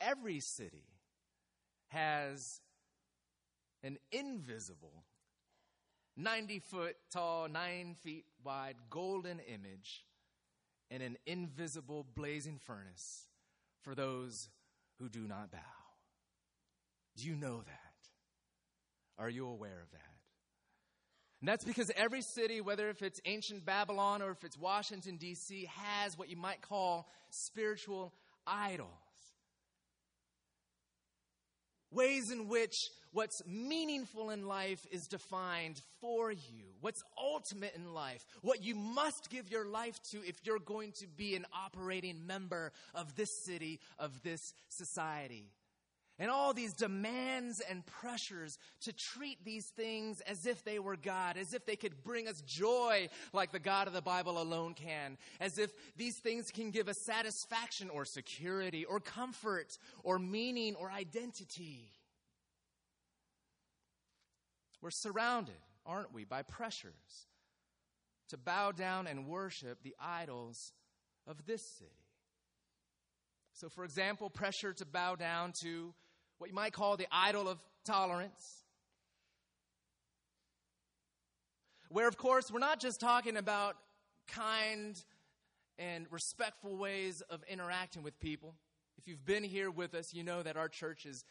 every 0.00 0.40
city 0.40 0.84
has 1.88 2.60
an 3.82 3.98
invisible, 4.12 5.04
90 6.16 6.58
foot 6.58 6.96
tall, 7.12 7.48
9 7.48 7.94
feet 8.02 8.24
wide 8.42 8.76
golden 8.90 9.40
image 9.40 10.04
and 10.90 11.02
an 11.02 11.16
invisible 11.26 12.06
blazing 12.14 12.58
furnace 12.58 13.28
for 13.82 13.94
those 13.94 14.48
who 14.98 15.08
do 15.08 15.20
not 15.20 15.50
bow. 15.50 15.58
Do 17.16 17.26
you 17.26 17.36
know 17.36 17.58
that? 17.58 17.80
Are 19.18 19.28
you 19.28 19.46
aware 19.46 19.80
of 19.82 19.90
that? 19.92 20.00
And 21.40 21.48
that's 21.48 21.64
because 21.64 21.90
every 21.94 22.22
city, 22.22 22.60
whether 22.60 22.88
if 22.88 23.02
it's 23.02 23.20
ancient 23.26 23.66
Babylon 23.66 24.22
or 24.22 24.30
if 24.30 24.44
it's 24.44 24.58
Washington, 24.58 25.16
D.C., 25.16 25.68
has 25.76 26.16
what 26.16 26.30
you 26.30 26.36
might 26.36 26.62
call 26.62 27.08
spiritual 27.28 28.14
idols 28.46 28.88
ways 31.94 32.30
in 32.30 32.48
which 32.48 32.90
what's 33.12 33.42
meaningful 33.46 34.30
in 34.30 34.46
life 34.46 34.84
is 34.90 35.06
defined 35.06 35.80
for 36.00 36.32
you, 36.32 36.64
what's 36.80 37.02
ultimate 37.18 37.74
in 37.76 37.94
life, 37.94 38.24
what 38.42 38.62
you 38.62 38.74
must 38.74 39.30
give 39.30 39.50
your 39.50 39.64
life 39.64 39.98
to 40.10 40.18
if 40.26 40.36
you're 40.44 40.58
going 40.58 40.92
to 40.92 41.06
be 41.06 41.36
an 41.36 41.46
operating 41.54 42.26
member 42.26 42.72
of 42.94 43.14
this 43.14 43.44
city, 43.44 43.80
of 43.98 44.22
this 44.22 44.52
society. 44.68 45.48
And 46.18 46.30
all 46.30 46.54
these 46.54 46.72
demands 46.72 47.60
and 47.68 47.84
pressures 47.84 48.56
to 48.82 48.92
treat 48.92 49.44
these 49.44 49.66
things 49.76 50.20
as 50.20 50.46
if 50.46 50.62
they 50.64 50.78
were 50.78 50.96
God, 50.96 51.36
as 51.36 51.52
if 51.54 51.66
they 51.66 51.74
could 51.74 52.04
bring 52.04 52.28
us 52.28 52.40
joy 52.46 53.08
like 53.32 53.50
the 53.50 53.58
God 53.58 53.88
of 53.88 53.94
the 53.94 54.00
Bible 54.00 54.40
alone 54.40 54.74
can, 54.74 55.18
as 55.40 55.58
if 55.58 55.70
these 55.96 56.16
things 56.20 56.52
can 56.52 56.70
give 56.70 56.88
us 56.88 57.04
satisfaction 57.04 57.90
or 57.90 58.04
security 58.04 58.84
or 58.84 59.00
comfort 59.00 59.76
or 60.04 60.20
meaning 60.20 60.76
or 60.76 60.88
identity. 60.90 61.90
We're 64.80 64.90
surrounded, 64.92 65.54
aren't 65.84 66.14
we, 66.14 66.24
by 66.24 66.42
pressures 66.42 67.26
to 68.28 68.36
bow 68.36 68.70
down 68.70 69.06
and 69.06 69.26
worship 69.26 69.82
the 69.82 69.96
idols 70.00 70.72
of 71.26 71.46
this 71.46 71.62
city. 71.78 71.90
So, 73.52 73.68
for 73.68 73.84
example, 73.84 74.30
pressure 74.30 74.72
to 74.72 74.84
bow 74.84 75.14
down 75.14 75.52
to 75.62 75.94
what 76.44 76.50
you 76.50 76.54
might 76.54 76.74
call 76.74 76.98
the 76.98 77.06
idol 77.10 77.48
of 77.48 77.58
tolerance. 77.86 78.62
Where, 81.88 82.06
of 82.06 82.18
course, 82.18 82.50
we're 82.52 82.58
not 82.58 82.82
just 82.82 83.00
talking 83.00 83.38
about 83.38 83.76
kind 84.28 84.94
and 85.78 86.06
respectful 86.10 86.76
ways 86.76 87.22
of 87.30 87.42
interacting 87.50 88.02
with 88.02 88.20
people. 88.20 88.56
If 88.98 89.08
you've 89.08 89.24
been 89.24 89.42
here 89.42 89.70
with 89.70 89.94
us, 89.94 90.12
you 90.12 90.22
know 90.22 90.42
that 90.42 90.58
our 90.58 90.68
church 90.68 91.06
is 91.06 91.24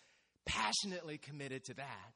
passionately 0.48 1.20
committed 1.20 1.64
to 1.66 1.76
that. 1.76 2.16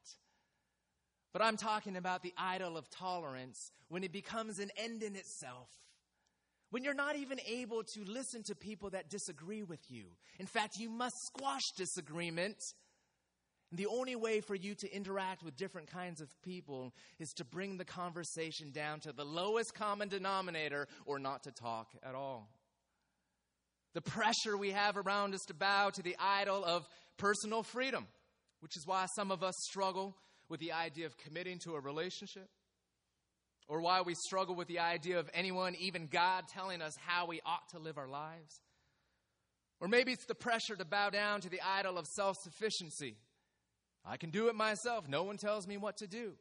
But 1.34 1.44
I'm 1.44 1.56
talking 1.56 1.98
about 1.98 2.24
the 2.24 2.34
idol 2.36 2.78
of 2.78 2.90
tolerance 2.90 3.72
when 3.90 4.04
it 4.04 4.12
becomes 4.12 4.58
an 4.58 4.72
end 4.76 5.04
in 5.04 5.16
itself. 5.16 5.70
When 6.72 6.84
you're 6.84 6.96
not 6.96 7.16
even 7.16 7.40
able 7.48 7.84
to 7.84 8.04
listen 8.06 8.42
to 8.48 8.56
people 8.56 8.90
that 8.90 9.12
disagree 9.12 9.62
with 9.62 9.82
you. 9.88 10.06
In 10.40 10.48
fact, 10.48 10.78
you 10.80 10.90
must 10.90 11.16
squash 11.28 11.62
disagreement. 11.78 12.58
And 13.70 13.78
the 13.78 13.88
only 13.88 14.16
way 14.16 14.40
for 14.40 14.56
you 14.56 14.76
to 14.76 14.96
interact 14.96 15.44
with 15.44 15.58
different 15.58 15.92
kinds 15.92 16.22
of 16.22 16.30
people 16.42 16.94
is 17.20 17.30
to 17.34 17.44
bring 17.44 17.78
the 17.78 17.86
conversation 17.86 18.72
down 18.72 19.02
to 19.02 19.12
the 19.12 19.26
lowest 19.26 19.74
common 19.74 20.08
denominator 20.08 20.88
or 21.06 21.20
not 21.20 21.44
to 21.44 21.52
talk 21.52 21.90
at 22.02 22.16
all. 22.16 22.50
The 23.94 24.02
pressure 24.02 24.56
we 24.58 24.72
have 24.72 24.96
around 24.96 25.34
us 25.34 25.42
to 25.48 25.54
bow 25.54 25.90
to 25.90 26.02
the 26.02 26.16
idol 26.20 26.64
of 26.64 26.88
personal 27.18 27.64
freedom, 27.64 28.08
which 28.62 28.78
is 28.78 28.86
why 28.86 29.08
some 29.16 29.32
of 29.32 29.44
us 29.44 29.56
struggle 29.70 30.16
with 30.50 30.60
the 30.62 30.72
idea 30.72 31.06
of 31.06 31.18
committing 31.18 31.60
to 31.60 31.76
a 31.76 31.80
relationship, 31.80 32.48
or 33.68 33.82
why 33.82 34.02
we 34.02 34.14
struggle 34.14 34.56
with 34.56 34.70
the 34.70 34.80
idea 34.80 35.20
of 35.20 35.30
anyone, 35.34 35.76
even 35.80 36.08
God, 36.08 36.46
telling 36.48 36.82
us 36.82 36.94
how 37.06 37.26
we 37.26 37.42
ought 37.46 37.68
to 37.72 37.80
live 37.80 37.98
our 37.98 38.08
lives. 38.08 38.62
Or 39.82 39.90
maybe 39.90 40.14
it's 40.14 40.26
the 40.26 40.36
pressure 40.36 40.76
to 40.76 40.86
bow 40.86 41.10
down 41.10 41.42
to 41.42 41.50
the 41.50 41.62
idol 41.62 41.98
of 41.98 42.08
self 42.08 42.38
sufficiency. 42.38 43.18
I 44.10 44.18
can 44.18 44.30
do 44.30 44.48
it 44.48 44.56
myself. 44.56 45.08
No 45.08 45.24
one 45.24 45.38
tells 45.38 45.68
me 45.68 45.78
what 45.78 45.98
to 45.98 46.08
do. 46.08 46.34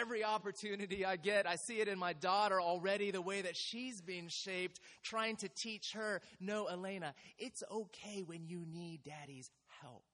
Every 0.00 0.24
opportunity 0.24 1.04
I 1.04 1.16
get, 1.16 1.46
I 1.46 1.56
see 1.56 1.80
it 1.80 1.88
in 1.88 1.98
my 1.98 2.14
daughter 2.14 2.58
already, 2.60 3.10
the 3.10 3.20
way 3.20 3.42
that 3.42 3.56
she's 3.56 4.00
being 4.00 4.28
shaped, 4.28 4.80
trying 5.02 5.36
to 5.36 5.48
teach 5.48 5.92
her 5.92 6.22
no, 6.40 6.66
Elena, 6.66 7.14
it's 7.38 7.62
okay 7.70 8.22
when 8.24 8.46
you 8.46 8.64
need 8.66 9.00
daddy's 9.04 9.50
help. 9.82 10.04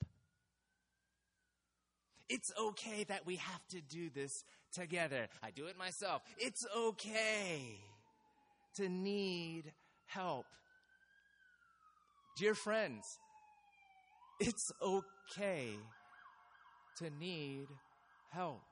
It's 2.28 2.52
okay 2.60 3.04
that 3.04 3.26
we 3.26 3.36
have 3.36 3.66
to 3.68 3.80
do 3.80 4.10
this 4.10 4.44
together. 4.72 5.28
I 5.42 5.50
do 5.50 5.66
it 5.66 5.78
myself. 5.78 6.22
It's 6.38 6.66
okay 6.76 7.78
to 8.76 8.88
need 8.88 9.72
help. 10.06 10.46
Dear 12.36 12.54
friends, 12.54 13.04
it's 14.40 14.72
okay 14.82 15.68
to 16.98 17.10
need 17.10 17.66
help. 18.30 18.62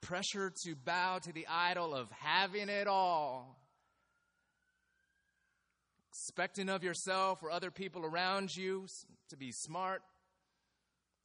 Pressure 0.00 0.52
to 0.62 0.74
bow 0.74 1.18
to 1.18 1.32
the 1.32 1.46
idol 1.48 1.94
of 1.94 2.10
having 2.10 2.68
it 2.68 2.86
all. 2.86 3.58
Expecting 6.08 6.68
of 6.68 6.82
yourself 6.82 7.42
or 7.42 7.50
other 7.50 7.70
people 7.70 8.04
around 8.04 8.56
you 8.56 8.86
to 9.28 9.36
be 9.36 9.52
smart, 9.52 10.02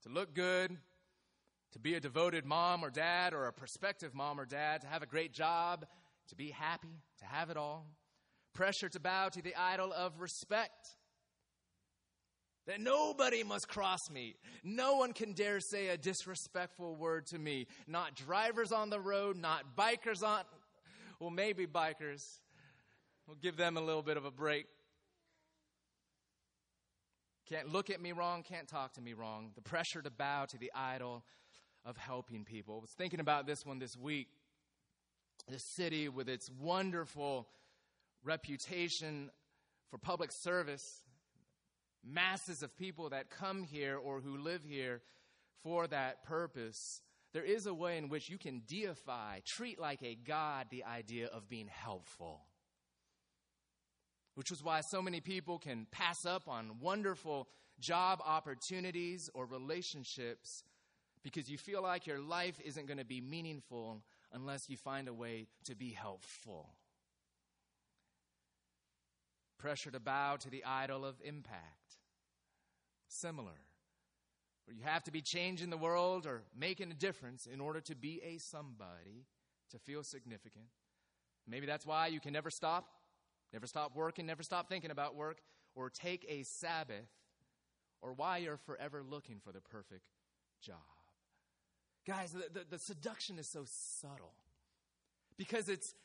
to 0.03 0.09
look 0.09 0.33
good, 0.33 0.75
to 1.73 1.79
be 1.79 1.93
a 1.95 1.99
devoted 1.99 2.45
mom 2.45 2.83
or 2.83 2.89
dad 2.89 3.33
or 3.33 3.47
a 3.47 3.53
prospective 3.53 4.13
mom 4.13 4.39
or 4.39 4.45
dad, 4.45 4.81
to 4.81 4.87
have 4.87 5.03
a 5.03 5.07
great 5.07 5.33
job, 5.33 5.85
to 6.29 6.35
be 6.35 6.49
happy, 6.49 7.01
to 7.19 7.25
have 7.25 7.49
it 7.49 7.57
all. 7.57 7.85
Pressure 8.53 8.89
to 8.89 8.99
bow 8.99 9.29
to 9.29 9.41
the 9.41 9.55
idol 9.55 9.91
of 9.93 10.21
respect. 10.21 10.95
That 12.67 12.79
nobody 12.79 13.43
must 13.43 13.67
cross 13.67 14.09
me. 14.11 14.35
No 14.63 14.95
one 14.95 15.13
can 15.13 15.33
dare 15.33 15.59
say 15.59 15.89
a 15.89 15.97
disrespectful 15.97 16.95
word 16.95 17.27
to 17.27 17.37
me. 17.37 17.67
Not 17.87 18.15
drivers 18.15 18.71
on 18.71 18.89
the 18.89 18.99
road, 18.99 19.37
not 19.37 19.75
bikers 19.77 20.23
on, 20.23 20.43
well, 21.19 21.29
maybe 21.29 21.67
bikers. 21.67 22.23
We'll 23.27 23.37
give 23.41 23.55
them 23.55 23.77
a 23.77 23.81
little 23.81 24.01
bit 24.01 24.17
of 24.17 24.25
a 24.25 24.31
break. 24.31 24.65
Can't 27.49 27.71
look 27.71 27.91
at 27.91 28.01
me 28.01 28.11
wrong, 28.11 28.41
can't 28.41 28.67
talk 28.67 28.93
to 28.93 29.01
me 29.01 29.13
wrong. 29.13 29.51
The 29.55 29.61
pressure 29.61 30.01
to 30.01 30.09
bow 30.09 30.45
to 30.49 30.57
the 30.57 30.71
idol 30.75 31.23
of 31.85 31.95
helping 31.97 32.43
people. 32.43 32.77
I 32.77 32.81
was 32.81 32.93
thinking 32.97 33.19
about 33.19 33.45
this 33.45 33.63
one 33.63 33.77
this 33.77 33.95
week. 33.95 34.27
The 35.47 35.59
city, 35.59 36.09
with 36.09 36.27
its 36.27 36.49
wonderful 36.59 37.47
reputation 38.23 39.29
for 39.91 39.99
public 39.99 40.31
service, 40.33 41.03
masses 42.05 42.63
of 42.63 42.77
people 42.77 43.09
that 43.09 43.29
come 43.29 43.63
here 43.63 43.97
or 43.97 44.21
who 44.21 44.37
live 44.37 44.63
here 44.63 45.01
for 45.63 45.87
that 45.87 46.23
purpose, 46.23 47.01
there 47.33 47.43
is 47.43 47.65
a 47.65 47.73
way 47.73 47.97
in 47.97 48.09
which 48.09 48.29
you 48.29 48.37
can 48.37 48.61
deify, 48.67 49.39
treat 49.45 49.79
like 49.79 50.03
a 50.03 50.15
god 50.15 50.67
the 50.69 50.83
idea 50.83 51.27
of 51.27 51.49
being 51.49 51.67
helpful 51.67 52.41
which 54.35 54.51
is 54.51 54.63
why 54.63 54.81
so 54.81 55.01
many 55.01 55.21
people 55.21 55.57
can 55.57 55.87
pass 55.91 56.25
up 56.25 56.47
on 56.47 56.79
wonderful 56.79 57.47
job 57.79 58.21
opportunities 58.25 59.29
or 59.33 59.45
relationships 59.45 60.63
because 61.23 61.49
you 61.49 61.57
feel 61.57 61.81
like 61.81 62.05
your 62.05 62.19
life 62.19 62.59
isn't 62.63 62.85
going 62.85 62.99
to 62.99 63.05
be 63.05 63.21
meaningful 63.21 64.01
unless 64.31 64.69
you 64.69 64.77
find 64.77 65.07
a 65.07 65.13
way 65.13 65.47
to 65.63 65.75
be 65.75 65.91
helpful. 65.91 66.69
Pressure 69.57 69.89
to 69.89 69.99
bow 69.99 70.35
to 70.35 70.49
the 70.49 70.63
idol 70.65 71.05
of 71.05 71.15
impact. 71.23 71.84
Similar. 73.07 73.59
Where 74.65 74.75
you 74.75 74.83
have 74.83 75.03
to 75.03 75.11
be 75.11 75.21
changing 75.21 75.69
the 75.69 75.77
world 75.77 76.25
or 76.25 76.43
making 76.57 76.91
a 76.91 76.95
difference 76.95 77.45
in 77.45 77.61
order 77.61 77.81
to 77.81 77.95
be 77.95 78.21
a 78.23 78.37
somebody, 78.39 79.25
to 79.71 79.79
feel 79.79 80.03
significant. 80.03 80.65
Maybe 81.47 81.65
that's 81.65 81.85
why 81.85 82.07
you 82.07 82.19
can 82.19 82.33
never 82.33 82.49
stop 82.49 82.87
Never 83.55 83.67
stop 83.67 83.95
working, 83.95 84.25
never 84.25 84.43
stop 84.43 84.67
thinking 84.67 84.91
about 84.91 85.15
work, 85.15 85.39
or 85.75 85.89
take 85.89 86.25
a 86.27 86.43
Sabbath, 86.43 87.07
or 88.01 88.11
why 88.11 88.39
you're 88.39 88.57
forever 88.57 89.01
looking 89.01 89.39
for 89.41 89.53
the 89.53 89.61
perfect 89.61 90.03
job. 90.61 90.75
Guys, 92.05 92.33
the, 92.33 92.49
the, 92.51 92.65
the 92.71 92.77
seduction 92.77 93.39
is 93.39 93.47
so 93.47 93.63
subtle 93.65 94.33
because 95.37 95.69
it's 95.69 95.95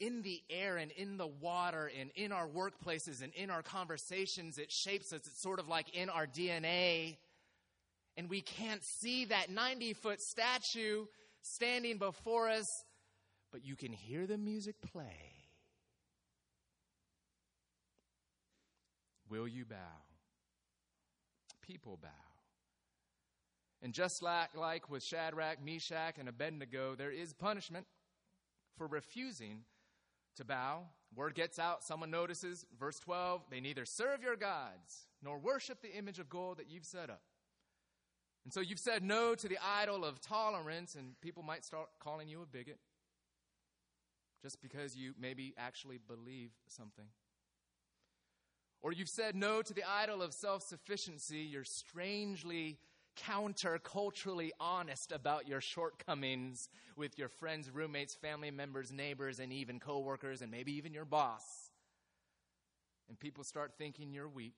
in 0.00 0.22
the 0.22 0.42
air 0.50 0.76
and 0.76 0.90
in 0.92 1.16
the 1.16 1.26
water 1.26 1.90
and 1.98 2.10
in 2.14 2.32
our 2.32 2.46
workplaces 2.46 3.22
and 3.22 3.32
in 3.34 3.50
our 3.50 3.62
conversations. 3.62 4.58
It 4.58 4.70
shapes 4.70 5.12
us. 5.12 5.20
It's 5.26 5.42
sort 5.42 5.58
of 5.58 5.68
like 5.68 5.94
in 5.94 6.08
our 6.08 6.26
DNA. 6.26 7.16
And 8.16 8.28
we 8.28 8.40
can't 8.40 8.82
see 8.82 9.26
that 9.26 9.50
90 9.50 9.94
foot 9.94 10.20
statue 10.20 11.06
standing 11.42 11.98
before 11.98 12.48
us, 12.48 12.66
but 13.52 13.64
you 13.64 13.76
can 13.76 13.92
hear 13.92 14.26
the 14.26 14.38
music 14.38 14.76
play. 14.92 15.32
Will 19.28 19.48
you 19.48 19.64
bow? 19.64 19.76
People 21.62 21.98
bow. 22.00 22.08
And 23.82 23.92
just 23.92 24.22
like, 24.22 24.56
like 24.56 24.88
with 24.90 25.02
Shadrach, 25.02 25.62
Meshach, 25.62 26.18
and 26.18 26.28
Abednego, 26.28 26.94
there 26.94 27.10
is 27.10 27.32
punishment 27.32 27.86
for 28.78 28.86
refusing 28.86 29.64
to 30.36 30.44
bow. 30.44 30.84
Word 31.14 31.34
gets 31.34 31.58
out, 31.58 31.84
someone 31.84 32.10
notices. 32.10 32.66
Verse 32.78 32.98
12 32.98 33.42
they 33.50 33.60
neither 33.60 33.84
serve 33.84 34.22
your 34.22 34.36
gods 34.36 35.06
nor 35.22 35.38
worship 35.38 35.80
the 35.82 35.96
image 35.96 36.18
of 36.18 36.28
gold 36.28 36.58
that 36.58 36.70
you've 36.70 36.84
set 36.84 37.10
up. 37.10 37.22
And 38.44 38.52
so 38.52 38.60
you've 38.60 38.78
said 38.78 39.02
no 39.02 39.34
to 39.34 39.48
the 39.48 39.58
idol 39.80 40.04
of 40.04 40.20
tolerance, 40.20 40.96
and 40.96 41.18
people 41.22 41.42
might 41.42 41.64
start 41.64 41.88
calling 41.98 42.28
you 42.28 42.42
a 42.42 42.46
bigot 42.46 42.78
just 44.42 44.60
because 44.60 44.94
you 44.94 45.14
maybe 45.18 45.54
actually 45.56 45.98
believe 45.98 46.50
something. 46.68 47.06
Or 48.82 48.92
you've 48.92 49.08
said 49.08 49.34
no 49.34 49.62
to 49.62 49.72
the 49.72 49.84
idol 49.88 50.20
of 50.20 50.34
self 50.34 50.62
sufficiency. 50.62 51.38
You're 51.38 51.64
strangely 51.64 52.78
counterculturally 53.16 54.50
honest 54.60 55.12
about 55.12 55.48
your 55.48 55.60
shortcomings 55.60 56.68
with 56.96 57.18
your 57.18 57.28
friends, 57.28 57.70
roommates, 57.70 58.14
family 58.14 58.50
members, 58.50 58.92
neighbors, 58.92 59.38
and 59.40 59.52
even 59.52 59.80
coworkers, 59.80 60.42
and 60.42 60.50
maybe 60.50 60.72
even 60.72 60.92
your 60.92 61.04
boss. 61.04 61.70
And 63.08 63.18
people 63.18 63.44
start 63.44 63.72
thinking 63.76 64.12
you're 64.12 64.28
weak 64.28 64.56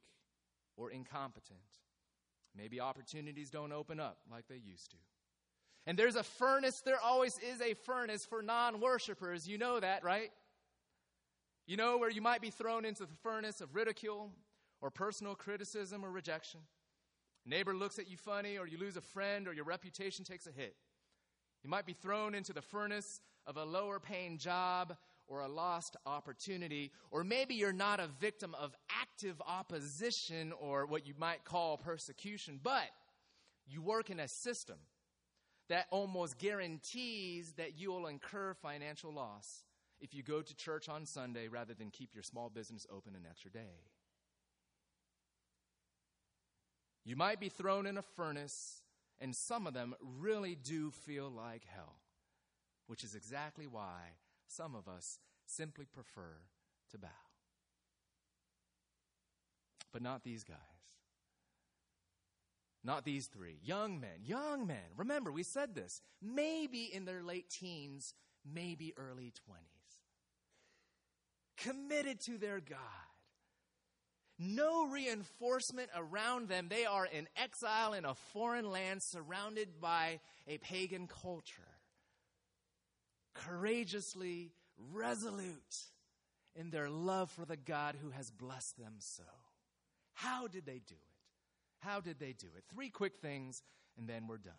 or 0.77 0.90
incompetent. 0.90 1.59
Maybe 2.57 2.81
opportunities 2.81 3.51
don't 3.51 3.73
open 3.73 4.01
up 4.01 4.19
like 4.31 4.49
they 4.49 4.57
used 4.57 4.90
to. 4.92 4.97
And 5.87 5.99
there's 5.99 6.16
a 6.16 6.23
furnace, 6.23 6.81
there 6.81 7.01
always 7.01 7.38
is 7.38 7.61
a 7.61 7.75
furnace 7.75 8.25
for 8.25 8.42
non 8.42 8.81
worshipers. 8.81 9.47
You 9.49 9.59
know 9.59 9.79
that, 9.79 10.03
right? 10.03 10.31
You 11.66 11.77
know 11.77 11.99
where 11.99 12.11
you 12.11 12.23
might 12.23 12.40
be 12.40 12.51
thrown 12.51 12.85
into 12.85 13.05
the 13.05 13.14
furnace 13.23 13.61
of 13.61 13.75
ridicule 13.75 14.31
or 14.81 14.90
personal 14.90 15.35
criticism 15.35 16.05
or 16.05 16.11
rejection? 16.11 16.61
Neighbor 17.47 17.75
looks 17.75 17.99
at 17.99 18.09
you 18.09 18.17
funny, 18.17 18.59
or 18.59 18.67
you 18.67 18.79
lose 18.79 18.97
a 18.97 19.01
friend, 19.01 19.49
or 19.49 19.53
your 19.53 19.65
reputation 19.65 20.25
takes 20.25 20.47
a 20.47 20.51
hit. 20.51 20.77
You 21.63 21.71
might 21.71 21.87
be 21.87 21.95
thrown 21.95 22.35
into 22.35 22.53
the 22.53 22.63
furnace 22.63 23.21
of 23.47 23.57
a 23.57 23.65
lower 23.65 23.99
paying 23.99 24.39
job 24.39 24.97
or 25.29 25.41
a 25.41 25.49
lost 25.49 25.97
opportunity, 26.07 26.93
or 27.11 27.25
maybe 27.25 27.55
you're 27.55 27.73
not 27.73 27.99
a 27.99 28.07
victim 28.21 28.55
of 28.55 28.75
active 28.91 29.41
opposition 29.47 30.53
or 30.61 30.87
what 30.87 31.07
you 31.07 31.15
might 31.19 31.45
call 31.45 31.77
persecution, 31.77 32.61
but 32.63 32.89
you 33.67 33.83
work 33.83 34.11
in 34.11 34.21
a 34.21 34.29
system 34.29 34.77
that 35.69 35.87
almost 35.91 36.39
guarantees 36.39 37.55
that 37.55 37.77
you 37.77 37.91
will 37.91 38.07
incur 38.07 38.55
financial 38.55 39.13
loss 39.13 39.65
if 40.01 40.15
you 40.15 40.23
go 40.23 40.43
to 40.43 40.55
church 40.55 40.89
on 40.89 41.05
Sunday 41.07 41.49
rather 41.49 41.75
than 41.75 41.91
keep 41.91 42.15
your 42.15 42.23
small 42.23 42.49
business 42.49 42.87
open 42.95 43.15
an 43.17 43.27
extra 43.29 43.51
day. 43.51 43.81
You 47.07 47.14
might 47.14 47.38
be 47.38 47.49
thrown 47.49 47.87
in 47.87 47.97
a 47.97 48.03
furnace, 48.03 48.83
and 49.21 49.35
some 49.35 49.69
of 49.69 49.75
them 49.75 49.95
really 50.19 50.57
do 50.57 50.90
feel 50.90 51.31
like 51.31 51.62
hell, 51.64 52.01
which 52.88 53.05
is 53.05 53.14
exactly 53.14 53.69
why 53.69 54.16
some 54.49 54.75
of 54.75 54.88
us 54.88 55.21
simply 55.47 55.85
prefer 55.85 56.40
to 56.90 56.99
bow. 56.99 57.09
But 59.92 60.03
not 60.03 60.25
these 60.25 60.42
guys. 60.42 60.57
Not 62.83 63.05
these 63.05 63.27
three. 63.27 63.61
Young 63.62 64.01
men, 64.01 64.25
young 64.25 64.66
men. 64.66 64.77
Remember, 64.97 65.31
we 65.31 65.45
said 65.45 65.77
this. 65.77 66.03
Maybe 66.21 66.90
in 66.92 67.05
their 67.05 67.23
late 67.23 67.51
teens, 67.51 68.14
maybe 68.45 68.92
early 68.97 69.33
20s. 69.49 70.03
Committed 71.57 72.21
to 72.23 72.37
their 72.37 72.59
God. 72.59 72.79
No 74.38 74.87
reinforcement 74.87 75.88
around 75.96 76.49
them. 76.49 76.68
They 76.68 76.85
are 76.85 77.07
in 77.07 77.27
exile 77.37 77.94
in 77.94 78.05
a 78.05 78.14
foreign 78.14 78.70
land 78.70 79.03
surrounded 79.03 79.81
by 79.81 80.20
a 80.46 80.59
pagan 80.59 81.07
culture. 81.07 81.62
Courageously 83.35 84.53
resolute 84.92 85.85
in 86.55 86.70
their 86.70 86.90
love 86.90 87.31
for 87.31 87.44
the 87.44 87.57
God 87.57 87.96
who 88.01 88.11
has 88.11 88.31
blessed 88.31 88.79
them 88.79 88.94
so. 88.99 89.25
How 90.12 90.49
did 90.49 90.66
they 90.66 90.81
do 90.87 90.94
it? 90.94 91.16
How 91.81 92.01
did 92.01 92.18
they 92.18 92.33
do 92.33 92.49
it? 92.57 92.64
Three 92.72 92.88
quick 92.88 93.18
things, 93.18 93.62
and 93.99 94.09
then 94.09 94.27
we're 94.27 94.38
done. 94.38 94.53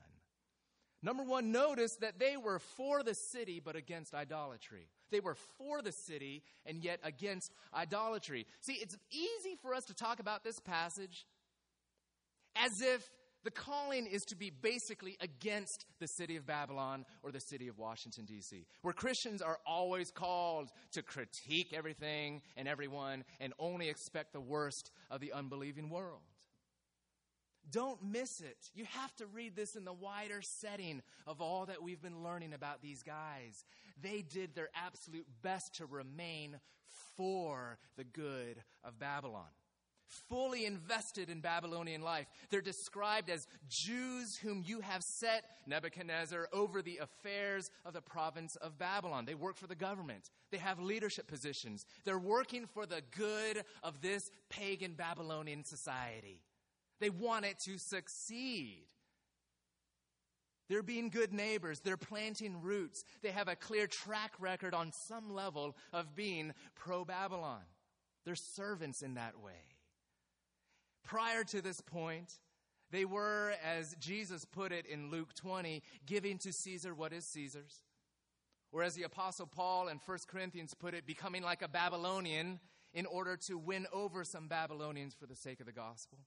Number 1.03 1.23
one, 1.23 1.51
notice 1.51 1.95
that 2.01 2.19
they 2.19 2.37
were 2.37 2.59
for 2.59 3.03
the 3.03 3.13
city 3.13 3.61
but 3.63 3.75
against 3.75 4.13
idolatry. 4.15 4.87
They 5.11 5.19
were 5.19 5.35
for 5.57 5.81
the 5.81 5.91
city 5.91 6.43
and 6.65 6.83
yet 6.83 6.99
against 7.03 7.53
idolatry. 7.73 8.45
See, 8.61 8.73
it's 8.73 8.97
easy 9.11 9.55
for 9.61 9.73
us 9.73 9.85
to 9.85 9.93
talk 9.93 10.19
about 10.19 10.43
this 10.43 10.59
passage 10.59 11.25
as 12.55 12.81
if 12.81 13.07
the 13.43 13.51
calling 13.51 14.07
is 14.07 14.23
to 14.23 14.35
be 14.35 14.49
basically 14.49 15.15
against 15.21 15.85
the 15.99 16.07
city 16.07 16.35
of 16.35 16.45
Babylon 16.45 17.05
or 17.23 17.31
the 17.31 17.39
city 17.39 17.67
of 17.67 17.77
Washington, 17.77 18.25
D.C., 18.25 18.65
where 18.81 18.93
Christians 18.93 19.41
are 19.41 19.59
always 19.65 20.11
called 20.11 20.69
to 20.93 21.01
critique 21.01 21.73
everything 21.73 22.41
and 22.57 22.67
everyone 22.67 23.23
and 23.39 23.53
only 23.59 23.87
expect 23.87 24.33
the 24.33 24.41
worst 24.41 24.91
of 25.09 25.21
the 25.21 25.31
unbelieving 25.31 25.89
world. 25.89 26.23
Don't 27.71 28.01
miss 28.03 28.39
it. 28.39 28.57
You 28.73 28.85
have 28.85 29.15
to 29.17 29.25
read 29.25 29.55
this 29.55 29.75
in 29.75 29.85
the 29.85 29.93
wider 29.93 30.41
setting 30.41 31.01
of 31.25 31.41
all 31.41 31.65
that 31.65 31.83
we've 31.83 32.01
been 32.01 32.23
learning 32.23 32.53
about 32.53 32.81
these 32.81 33.03
guys. 33.03 33.65
They 34.01 34.21
did 34.21 34.55
their 34.55 34.69
absolute 34.75 35.27
best 35.41 35.75
to 35.75 35.85
remain 35.85 36.59
for 37.15 37.77
the 37.97 38.03
good 38.03 38.63
of 38.83 38.99
Babylon. 38.99 39.49
Fully 40.29 40.65
invested 40.65 41.29
in 41.29 41.41
Babylonian 41.41 42.01
life. 42.01 42.27
They're 42.49 42.61
described 42.61 43.29
as 43.29 43.45
Jews 43.67 44.37
whom 44.37 44.63
you 44.65 44.79
have 44.79 45.03
set, 45.03 45.43
Nebuchadnezzar, 45.65 46.47
over 46.53 46.81
the 46.81 46.99
affairs 46.99 47.69
of 47.83 47.91
the 47.91 48.01
province 48.01 48.55
of 48.55 48.77
Babylon. 48.77 49.25
They 49.25 49.35
work 49.35 49.57
for 49.57 49.67
the 49.67 49.75
government, 49.75 50.29
they 50.49 50.57
have 50.57 50.79
leadership 50.79 51.27
positions. 51.27 51.85
They're 52.05 52.17
working 52.17 52.67
for 52.67 52.85
the 52.85 53.01
good 53.17 53.63
of 53.83 54.01
this 54.01 54.31
pagan 54.49 54.93
Babylonian 54.93 55.65
society. 55.65 56.39
They 56.99 57.09
want 57.09 57.45
it 57.45 57.59
to 57.65 57.77
succeed. 57.77 58.85
They're 60.69 60.83
being 60.83 61.09
good 61.09 61.33
neighbors. 61.33 61.79
They're 61.79 61.97
planting 61.97 62.61
roots. 62.61 63.03
They 63.21 63.31
have 63.31 63.47
a 63.47 63.55
clear 63.55 63.87
track 63.87 64.33
record 64.39 64.73
on 64.73 64.91
some 64.91 65.33
level 65.33 65.77
of 65.93 66.15
being 66.15 66.53
pro 66.75 67.05
Babylon. 67.05 67.61
They're 68.25 68.35
servants 68.35 69.01
in 69.01 69.13
that 69.13 69.39
way. 69.39 69.75
Prior 71.03 71.45
to 71.45 71.61
this 71.61 71.79
point, 71.79 72.33
they 72.91 73.05
were, 73.05 73.53
as 73.63 73.95
Jesus 73.99 74.43
put 74.43 74.73
it 74.73 74.85
in 74.85 75.09
Luke 75.09 75.33
20, 75.35 75.81
giving 76.05 76.37
to 76.39 76.51
Caesar 76.51 76.93
what 76.93 77.13
is 77.13 77.25
Caesar's. 77.25 77.81
Or 78.73 78.83
as 78.83 78.95
the 78.95 79.03
Apostle 79.03 79.47
Paul 79.47 79.87
in 79.87 79.99
1 80.05 80.17
Corinthians 80.27 80.73
put 80.73 80.93
it, 80.93 81.05
becoming 81.05 81.43
like 81.43 81.61
a 81.61 81.69
Babylonian 81.69 82.59
in 82.93 83.05
order 83.05 83.37
to 83.47 83.57
win 83.57 83.87
over 83.93 84.25
some 84.25 84.49
Babylonians 84.49 85.13
for 85.13 85.25
the 85.25 85.35
sake 85.35 85.61
of 85.61 85.65
the 85.65 85.71
gospel. 85.71 86.19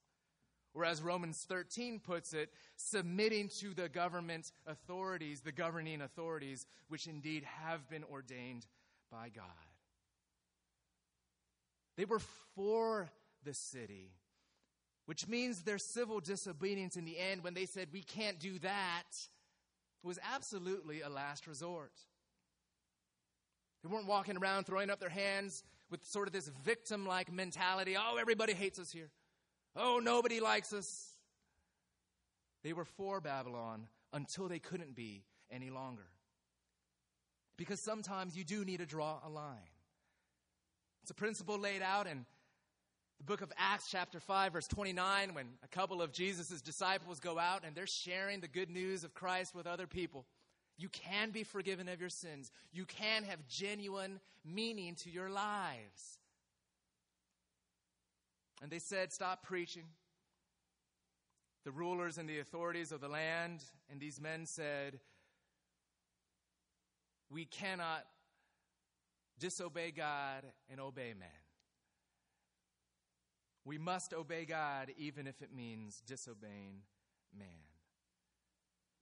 Or 0.73 0.85
as 0.85 1.03
Romans 1.03 1.45
13 1.49 1.99
puts 1.99 2.33
it, 2.33 2.53
submitting 2.77 3.49
to 3.59 3.75
the 3.75 3.89
government 3.89 4.53
authorities, 4.67 5.41
the 5.41 5.53
governing 5.53 6.01
authorities, 6.01 6.67
which 6.89 7.07
indeed 7.07 7.45
have 7.45 7.89
been 7.89 8.05
ordained 8.05 8.67
by 9.11 9.31
God. 9.35 9.45
They 11.97 12.05
were 12.05 12.21
for 12.55 13.11
the 13.45 13.53
city, 13.53 14.13
which 15.07 15.27
means 15.27 15.63
their 15.63 15.79
civil 15.79 16.21
disobedience 16.21 16.97
in 16.97 17.05
the 17.05 17.19
end, 17.19 17.43
when 17.43 17.55
they 17.55 17.67
said, 17.67 17.89
We 17.93 18.03
can't 18.03 18.39
do 18.39 18.59
that, 18.61 19.03
was 20.03 20.19
absolutely 20.33 21.01
a 21.01 21.09
last 21.09 21.47
resort. 21.47 21.93
They 23.83 23.89
weren't 23.89 24.07
walking 24.07 24.37
around 24.37 24.65
throwing 24.65 24.91
up 24.91 25.01
their 25.01 25.09
hands 25.09 25.65
with 25.91 26.05
sort 26.05 26.29
of 26.29 26.33
this 26.33 26.49
victim 26.65 27.07
like 27.07 27.33
mentality 27.33 27.97
oh, 27.99 28.17
everybody 28.21 28.53
hates 28.53 28.79
us 28.79 28.93
here. 28.93 29.11
Oh, 29.77 30.01
nobody 30.03 30.41
likes 30.41 30.73
us. 30.73 31.11
They 32.63 32.73
were 32.73 32.85
for 32.85 33.21
Babylon 33.21 33.87
until 34.13 34.49
they 34.49 34.59
couldn't 34.59 34.95
be 34.95 35.25
any 35.51 35.71
longer. 35.71 36.07
Because 37.57 37.81
sometimes 37.81 38.37
you 38.37 38.45
do 38.45 38.65
need 38.65 38.79
to 38.79 38.87
draw 38.87 39.21
a 39.25 39.29
line. 39.29 39.59
It's 41.03 41.11
a 41.11 41.15
principle 41.15 41.59
laid 41.59 41.83
out 41.83 42.07
in 42.07 42.27
the 43.19 43.25
book 43.25 43.43
of 43.43 43.53
Acts, 43.59 43.89
chapter 43.91 44.19
5, 44.19 44.55
verse 44.55 44.67
29, 44.67 45.35
when 45.35 45.47
a 45.63 45.69
couple 45.69 46.01
of 46.01 46.13
Jesus' 46.13 46.63
disciples 46.63 47.21
go 47.21 47.39
out 47.39 47.65
and 47.65 47.77
they're 47.77 47.87
sharing 47.87 48.41
the 48.41 48.49
good 48.49 48.71
news 48.71 49.05
of 49.05 49.13
Christ 49.13 49.55
with 49.55 49.67
other 49.67 49.87
people. 49.87 50.25
You 50.79 50.89
can 50.89 51.31
be 51.31 51.45
forgiven 51.45 51.89
of 51.89 52.01
your 52.01 52.09
sins. 52.09 52.51
You 52.73 52.87
can 52.87 53.25
have 53.25 53.47
genuine 53.47 54.21
meaning 54.43 54.95
to 54.97 55.11
your 55.11 55.29
lives. 55.29 56.20
And 58.61 58.71
they 58.71 58.79
said, 58.79 59.13
Stop 59.13 59.43
preaching. 59.43 59.85
The 61.65 61.71
rulers 61.71 62.19
and 62.19 62.29
the 62.29 62.39
authorities 62.39 62.91
of 62.91 63.01
the 63.01 63.09
land, 63.09 63.63
and 63.91 64.01
these 64.01 64.21
men 64.21 64.47
said, 64.47 64.99
We 67.31 67.45
cannot 67.45 68.07
disobey 69.39 69.91
God 69.91 70.45
and 70.71 70.81
obey 70.81 71.15
man. 71.19 71.29
We 73.65 73.79
must 73.79 74.15
obey 74.15 74.47
God 74.47 74.91
even 74.97 75.27
if 75.27 75.43
it 75.43 75.55
means 75.55 76.03
disobeying 76.07 76.83
man. 77.39 77.49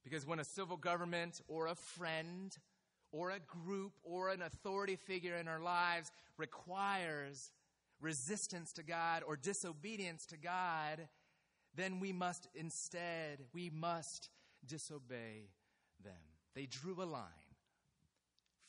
Because 0.03 0.25
when 0.25 0.39
a 0.39 0.43
civil 0.43 0.77
government 0.77 1.41
or 1.47 1.67
a 1.67 1.75
friend 1.75 2.57
or 3.11 3.31
a 3.31 3.39
group 3.39 3.93
or 4.03 4.29
an 4.29 4.41
authority 4.41 4.95
figure 4.95 5.35
in 5.35 5.47
our 5.47 5.61
lives 5.61 6.11
requires 6.37 7.51
resistance 8.01 8.73
to 8.73 8.83
God 8.83 9.23
or 9.25 9.35
disobedience 9.35 10.25
to 10.27 10.37
God, 10.37 11.07
then 11.75 11.99
we 11.99 12.11
must 12.11 12.47
instead, 12.55 13.39
we 13.53 13.69
must 13.69 14.29
disobey 14.65 15.49
them. 16.03 16.13
They 16.55 16.65
drew 16.65 17.01
a 17.01 17.05
line 17.05 17.49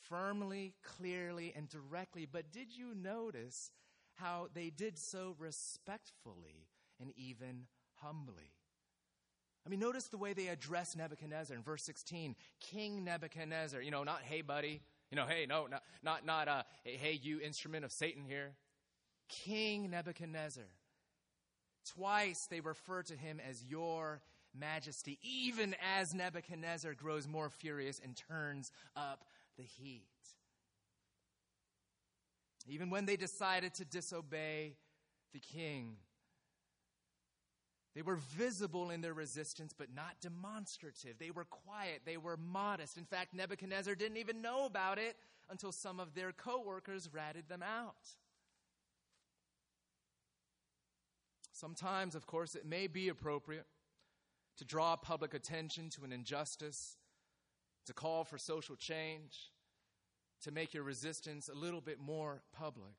firmly, 0.09 0.75
clearly, 0.83 1.53
and 1.57 1.69
directly. 1.69 2.27
But 2.31 2.53
did 2.53 2.77
you 2.77 2.95
notice 2.95 3.71
how 4.15 4.49
they 4.53 4.71
did 4.71 4.99
so 4.99 5.37
respectfully 5.39 6.69
and 7.01 7.13
even 7.17 7.67
humbly? 8.03 8.53
I 9.65 9.69
mean, 9.69 9.81
notice 9.81 10.09
the 10.09 10.19
way 10.19 10.33
they 10.33 10.49
address 10.49 10.97
Nebuchadnezzar 10.97 11.57
in 11.57 11.63
verse 11.63 11.83
16. 11.85 12.35
King 12.61 13.05
Nebuchadnezzar, 13.05 13.81
you 13.83 13.91
know, 13.91 14.03
not 14.03 14.23
hey, 14.23 14.43
buddy. 14.43 14.81
You 15.11 15.17
know, 15.17 15.27
hey, 15.27 15.47
no, 15.47 15.67
not, 15.67 15.83
not, 16.03 16.25
not 16.25 16.49
uh, 16.49 16.63
hey, 16.85 17.19
you 17.21 17.41
instrument 17.41 17.85
of 17.85 17.93
Satan 17.93 18.25
here. 18.25 18.53
King 19.31 19.91
Nebuchadnezzar. 19.91 20.65
Twice 21.95 22.47
they 22.51 22.61
refer 22.61 23.03
to 23.05 23.17
him 23.17 23.41
as 23.49 23.65
your 23.65 24.21
majesty, 24.55 25.19
even 25.23 25.75
as 25.97 26.13
Nebuchadnezzar 26.13 26.95
grows 26.95 27.27
more 27.27 27.49
furious 27.49 28.01
and 28.03 28.17
turns 28.17 28.71
up 28.95 29.25
the 29.57 29.63
heat. 29.63 30.07
Even 32.69 32.91
when 32.91 33.07
they 33.07 33.17
decided 33.17 33.75
to 33.75 33.85
disobey 33.85 34.77
the 35.33 35.41
king, 35.41 35.97
They 37.95 38.03
were 38.03 38.17
visible 38.17 38.91
in 38.91 39.01
their 39.01 39.15
resistance, 39.15 39.75
but 39.77 39.89
not 39.95 40.21
demonstrative. 40.21 41.19
They 41.19 41.33
were 41.33 41.45
quiet. 41.45 42.03
They 42.05 42.17
were 42.17 42.37
modest. 42.37 42.97
In 42.97 43.05
fact, 43.05 43.35
Nebuchadnezzar 43.35 43.97
didn't 43.97 44.19
even 44.19 44.41
know 44.41 44.65
about 44.65 44.99
it 44.99 45.17
until 45.51 45.73
some 45.73 45.99
of 45.99 46.15
their 46.15 46.31
coworkers 46.33 47.09
ratted 47.13 47.49
them 47.49 47.63
out. 47.63 48.15
Sometimes, 51.61 52.15
of 52.15 52.27
course, 52.27 52.55
it 52.55 52.65
may 52.65 52.87
be 52.87 53.11
appropriate 53.11 53.67
to 54.57 54.65
draw 54.65 54.97
public 54.97 55.35
attention 55.35 55.91
to 55.91 56.05
an 56.05 56.13
injustice, 56.13 56.97
to 57.85 57.93
call 57.93 58.25
for 58.25 58.39
social 58.39 58.77
change, 58.77 59.53
to 60.43 60.53
make 60.53 60.73
your 60.73 60.85
resistance 60.85 61.51
a 61.51 61.55
little 61.55 61.83
bit 61.83 62.01
more 62.01 62.41
public. 62.59 62.95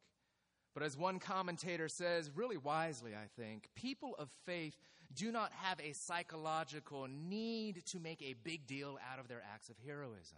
But 0.76 0.84
as 0.84 0.96
one 0.96 1.18
commentator 1.18 1.90
says, 1.90 2.30
really 2.36 2.56
wisely, 2.56 3.14
I 3.16 3.26
think, 3.36 3.68
people 3.76 4.16
of 4.20 4.30
faith 4.46 4.78
do 5.12 5.32
not 5.32 5.52
have 5.54 5.80
a 5.80 5.94
psychological 5.94 7.08
need 7.10 7.84
to 7.88 8.00
make 8.00 8.22
a 8.22 8.36
big 8.44 8.68
deal 8.68 9.00
out 9.12 9.20
of 9.20 9.28
their 9.28 9.42
acts 9.52 9.70
of 9.70 9.76
heroism. 9.84 10.38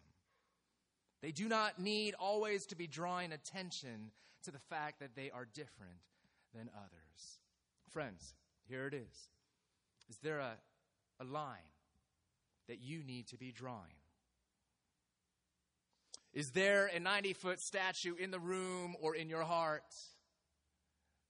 They 1.21 1.33
do 1.33 1.49
not 1.49 1.77
need 1.77 2.15
always 2.17 2.67
to 2.67 2.77
be 2.77 2.87
drawing 2.87 3.33
attention 3.33 4.11
to 4.43 4.51
the 4.51 4.59
fact 4.59 5.01
that 5.01 5.13
they 5.13 5.29
are 5.29 5.45
different 5.53 5.99
than 6.55 6.69
others. 6.73 7.39
Friends, 7.93 8.33
here 8.67 8.87
it 8.87 8.93
is. 8.95 9.29
Is 10.09 10.17
there 10.23 10.39
a, 10.39 10.53
a 11.19 11.23
line 11.23 11.69
that 12.67 12.81
you 12.81 13.03
need 13.03 13.27
to 13.27 13.37
be 13.37 13.51
drawing? 13.51 13.93
Is 16.33 16.49
there 16.51 16.89
a 16.93 16.99
90 16.99 17.33
foot 17.33 17.59
statue 17.59 18.15
in 18.15 18.31
the 18.31 18.39
room 18.39 18.95
or 18.99 19.15
in 19.15 19.29
your 19.29 19.43
heart 19.43 19.83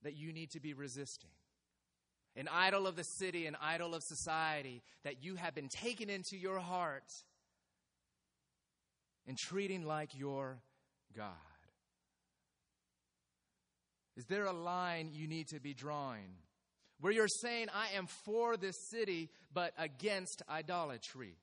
that 0.02 0.14
you 0.16 0.32
need 0.32 0.52
to 0.52 0.60
be 0.60 0.72
resisting? 0.72 1.28
An 2.34 2.48
idol 2.50 2.86
of 2.86 2.96
the 2.96 3.04
city, 3.04 3.46
an 3.46 3.56
idol 3.60 3.94
of 3.94 4.02
society 4.02 4.82
that 5.04 5.22
you 5.22 5.36
have 5.36 5.54
been 5.54 5.68
taken 5.68 6.08
into 6.08 6.36
your 6.38 6.58
heart 6.60 7.12
and 9.26 9.36
treating 9.36 9.84
like 9.84 10.18
your 10.18 10.62
God? 11.14 11.34
Is 14.16 14.24
there 14.24 14.46
a 14.46 14.52
line 14.52 15.10
you 15.12 15.28
need 15.28 15.48
to 15.48 15.60
be 15.60 15.74
drawing 15.74 16.30
where 17.00 17.12
you're 17.12 17.28
saying, 17.28 17.68
I 17.74 17.96
am 17.96 18.06
for 18.06 18.56
this 18.56 18.76
city, 18.88 19.30
but 19.52 19.72
against 19.78 20.42
idolatry? 20.48 21.36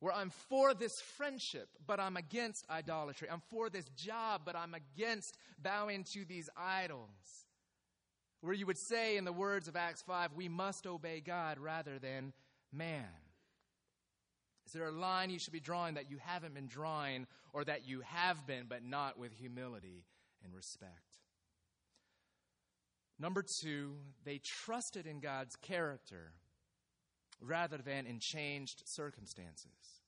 where 0.00 0.14
I'm 0.14 0.30
for 0.30 0.72
this 0.74 0.98
friendship, 1.00 1.68
but 1.86 2.00
I'm 2.00 2.16
against 2.16 2.64
idolatry. 2.70 3.28
I'm 3.30 3.42
for 3.50 3.68
this 3.68 3.84
job, 3.96 4.42
but 4.44 4.56
I'm 4.56 4.74
against 4.74 5.36
bowing 5.62 6.04
to 6.14 6.24
these 6.24 6.48
idols. 6.56 7.46
Where 8.40 8.54
you 8.54 8.66
would 8.66 8.78
say, 8.78 9.18
in 9.18 9.24
the 9.24 9.32
words 9.32 9.68
of 9.68 9.76
Acts 9.76 10.00
5, 10.02 10.32
we 10.34 10.48
must 10.48 10.86
obey 10.86 11.20
God 11.20 11.58
rather 11.58 11.98
than 11.98 12.32
man. 12.72 13.04
Is 14.66 14.72
there 14.72 14.88
a 14.88 14.92
line 14.92 15.28
you 15.28 15.38
should 15.38 15.52
be 15.52 15.60
drawing 15.60 15.94
that 15.94 16.10
you 16.10 16.16
haven't 16.24 16.54
been 16.54 16.66
drawing, 16.66 17.26
or 17.52 17.64
that 17.64 17.86
you 17.86 18.00
have 18.06 18.46
been, 18.46 18.64
but 18.68 18.82
not 18.82 19.18
with 19.18 19.32
humility 19.34 20.06
and 20.42 20.54
respect? 20.54 21.19
Number 23.20 23.44
two, 23.62 23.96
they 24.24 24.40
trusted 24.64 25.06
in 25.06 25.20
God's 25.20 25.54
character 25.56 26.32
rather 27.40 27.76
than 27.76 28.06
in 28.06 28.18
changed 28.18 28.82
circumstances. 28.86 30.00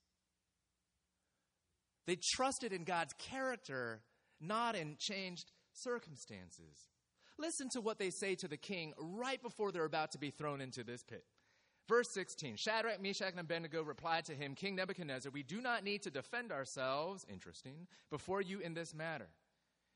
They 2.06 2.16
trusted 2.34 2.72
in 2.72 2.84
God's 2.84 3.12
character, 3.18 4.00
not 4.40 4.74
in 4.74 4.96
changed 4.98 5.52
circumstances. 5.74 6.88
Listen 7.38 7.68
to 7.72 7.80
what 7.82 7.98
they 7.98 8.10
say 8.10 8.34
to 8.36 8.48
the 8.48 8.56
king 8.56 8.94
right 8.98 9.40
before 9.42 9.72
they're 9.72 9.84
about 9.84 10.12
to 10.12 10.18
be 10.18 10.30
thrown 10.30 10.60
into 10.60 10.82
this 10.82 11.02
pit. 11.02 11.24
Verse 11.88 12.06
16 12.14 12.56
Shadrach, 12.56 13.02
Meshach, 13.02 13.32
and 13.32 13.40
Abednego 13.40 13.82
replied 13.82 14.24
to 14.26 14.34
him, 14.34 14.54
King 14.54 14.76
Nebuchadnezzar, 14.76 15.30
we 15.30 15.42
do 15.42 15.60
not 15.60 15.84
need 15.84 16.02
to 16.02 16.10
defend 16.10 16.50
ourselves, 16.50 17.26
interesting, 17.30 17.86
before 18.10 18.40
you 18.40 18.60
in 18.60 18.72
this 18.72 18.94
matter. 18.94 19.28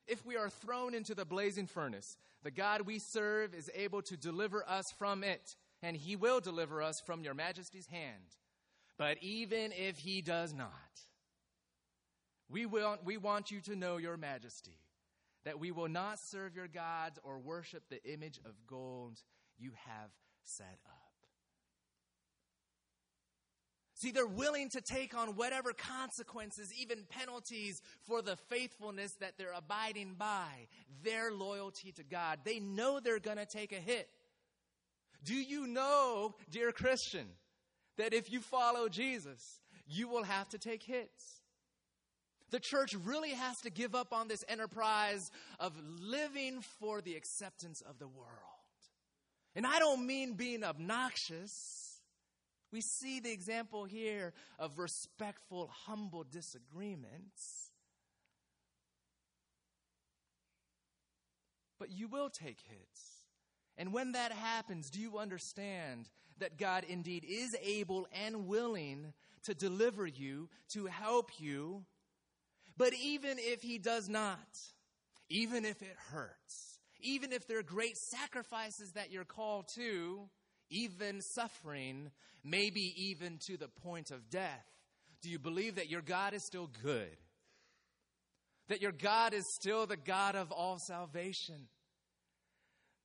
If 0.07 0.25
we 0.25 0.37
are 0.37 0.51
thrown 0.51 0.95
into 0.95 1.15
the 1.15 1.25
blazing 1.25 1.67
furnace, 1.67 2.17
the 2.43 2.51
God 2.51 2.83
we 2.83 2.99
serve 2.99 3.55
is 3.55 3.71
able 3.75 4.03
to 4.03 4.17
deliver 4.17 4.69
us 4.69 4.93
from 4.99 5.25
it 5.25 5.57
and 5.83 5.97
he 5.97 6.17
will 6.17 6.41
deliver 6.41 6.83
us 6.83 7.01
from 7.01 7.23
your 7.23 7.35
majesty's 7.35 7.87
hand. 7.87 8.37
But 8.99 9.19
even 9.21 9.73
if 9.73 9.99
he 9.99 10.23
does 10.23 10.55
not, 10.55 10.71
we, 12.49 12.65
will, 12.67 12.97
we 13.05 13.17
want 13.17 13.51
you 13.51 13.61
to 13.63 13.77
know, 13.77 13.97
your 13.97 14.17
majesty, 14.17 14.79
that 15.45 15.59
we 15.59 15.71
will 15.71 15.89
not 15.89 16.19
serve 16.19 16.57
your 16.57 16.69
gods 16.69 17.19
or 17.23 17.39
worship 17.39 17.85
the 17.89 18.03
image 18.05 18.39
of 18.45 18.55
gold 18.67 19.21
you 19.59 19.73
have 19.87 20.11
set 20.43 20.79
up. 20.87 21.06
See, 23.97 24.11
they're 24.11 24.27
willing 24.27 24.69
to 24.71 24.83
take 24.83 25.17
on 25.17 25.37
whatever 25.37 25.73
consequences, 25.73 26.71
even 26.79 27.05
penalties, 27.09 27.81
for 28.03 28.21
the 28.21 28.37
faithfulness 28.37 29.13
that 29.21 29.39
they're 29.39 29.55
abiding 29.57 30.17
by, 30.19 30.69
their 31.03 31.33
loyalty 31.33 31.93
to 31.93 32.05
God. 32.05 32.41
They 32.45 32.61
know 32.61 33.01
they're 33.01 33.19
going 33.19 33.39
to 33.39 33.47
take 33.47 33.73
a 33.73 33.77
hit. 33.77 34.11
Do 35.25 35.35
you 35.35 35.67
know, 35.67 36.35
dear 36.51 36.73
Christian, 36.73 37.27
that 37.97 38.13
if 38.13 38.31
you 38.31 38.41
follow 38.41 38.91
Jesus, 38.91 39.61
you 39.89 40.09
will 40.09 40.25
have 40.25 40.51
to 40.51 40.59
take 40.59 40.83
hits? 40.83 41.41
The 42.51 42.61
church 42.61 42.95
really 43.03 43.31
has 43.31 43.63
to 43.63 43.71
give 43.71 43.95
up 43.95 44.13
on 44.13 44.29
this 44.29 44.45
enterprise 44.47 45.31
of 45.59 45.73
living 46.03 46.61
for 46.81 47.01
the 47.01 47.17
acceptance 47.17 47.81
of 47.81 47.99
the 47.99 48.09
world. 48.09 48.29
And 49.55 49.67
I 49.67 49.79
don't 49.79 50.07
mean 50.07 50.35
being 50.35 50.65
obnoxious. 50.65 51.86
We 52.77 52.83
see 52.83 53.21
the 53.21 53.33
example 53.33 53.87
here 53.87 54.35
of 54.59 54.79
respectful, 54.79 55.71
humble 55.87 56.25
disagreements. 56.25 57.71
But 61.79 61.91
you 61.91 62.07
will 62.07 62.29
take 62.29 62.59
hits. 62.69 63.23
And 63.79 63.95
when 63.95 64.13
that 64.13 64.31
happens, 64.31 64.91
do 64.91 65.01
you 65.01 65.17
understand 65.17 66.11
that 66.37 66.59
God 66.59 66.85
indeed 66.87 67.25
is 67.27 67.57
able 67.63 68.09
and 68.13 68.47
willing 68.47 69.15
to 69.45 69.55
deliver 69.55 70.07
you, 70.07 70.51
to 70.73 70.85
help 70.85 71.31
you? 71.39 71.83
But 72.77 72.93
even 72.93 73.39
if 73.39 73.63
He 73.63 73.79
does 73.79 74.07
not, 74.07 74.59
even 75.31 75.65
if 75.65 75.81
it 75.81 75.97
hurts, 76.13 76.79
even 77.01 77.33
if 77.33 77.47
there 77.47 77.59
are 77.59 77.63
great 77.63 77.97
sacrifices 77.97 78.93
that 78.93 79.11
you're 79.11 79.25
called 79.25 79.69
to, 79.77 80.29
even 80.71 81.21
suffering, 81.21 82.11
maybe 82.45 82.93
even 82.97 83.39
to 83.47 83.57
the 83.57 83.69
point 83.69 84.11
of 84.11 84.31
death, 84.31 84.65
do 85.23 85.31
you 85.31 85.39
believe 85.39 85.77
that 85.77 85.91
your 85.91 86.03
God 86.03 86.35
is 86.35 86.45
still 86.45 86.71
good? 86.83 87.17
That 88.69 88.83
your 88.83 88.93
God 88.93 89.33
is 89.33 89.45
still 89.61 89.87
the 89.87 89.97
God 89.97 90.37
of 90.37 90.51
all 90.53 90.79
salvation? 90.79 91.69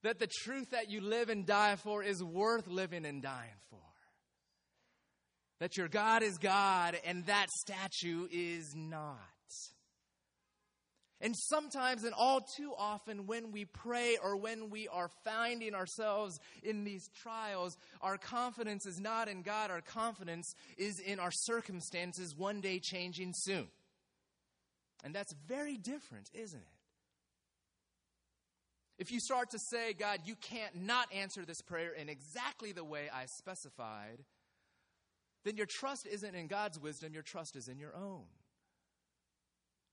that 0.04 0.20
the 0.20 0.28
truth 0.28 0.72
that 0.72 0.90
you 0.90 1.02
live 1.02 1.30
and 1.30 1.46
die 1.46 1.76
for 1.76 2.04
is 2.04 2.24
worth 2.24 2.68
living 2.68 3.06
and 3.06 3.22
dying 3.22 3.50
for. 3.70 3.78
That 5.60 5.78
your 5.78 5.88
God 5.88 6.24
is 6.24 6.38
God 6.38 6.98
and 7.06 7.26
that 7.28 7.48
statue 7.50 8.28
is 8.32 8.74
not. 8.76 9.20
And 11.22 11.36
sometimes, 11.38 12.04
and 12.04 12.16
all 12.16 12.42
too 12.42 12.74
often, 12.76 13.28
when 13.28 13.52
we 13.52 13.66
pray 13.66 14.18
or 14.22 14.36
when 14.36 14.72
we 14.72 14.88
are 14.88 15.10
finding 15.24 15.76
ourselves 15.76 16.40
in 16.64 16.84
these 16.84 17.08
trials, 17.22 17.78
our 18.02 18.18
confidence 18.18 18.88
is 18.88 19.00
not 19.00 19.28
in 19.28 19.44
God. 19.44 19.70
Our 19.70 19.82
confidence 19.82 20.56
is 20.78 21.00
in 21.00 21.20
our 21.20 21.32
circumstances 21.32 22.36
one 22.36 22.60
day 22.60 22.80
changing 22.80 23.34
soon. 23.36 23.68
And 25.04 25.14
that's 25.14 25.34
very 25.48 25.78
different, 25.78 26.30
isn't 26.34 26.60
it? 26.60 26.68
If 28.98 29.12
you 29.12 29.20
start 29.20 29.52
to 29.52 29.60
say, 29.60 29.94
God, 29.94 30.22
you 30.26 30.36
can't 30.36 30.76
not 30.76 31.12
answer 31.14 31.46
this 31.46 31.62
prayer 31.62 31.92
in 31.92 32.10
exactly 32.10 32.72
the 32.72 32.84
way 32.84 33.10
I 33.14 33.26
specified, 33.26 34.24
then 35.44 35.58
your 35.58 35.66
trust 35.68 36.06
isn't 36.06 36.36
in 36.36 36.48
God's 36.48 36.80
wisdom, 36.80 37.14
your 37.14 37.24
trust 37.24 37.56
is 37.56 37.68
in 37.68 37.80
your 37.80 37.96
own. 37.96 38.26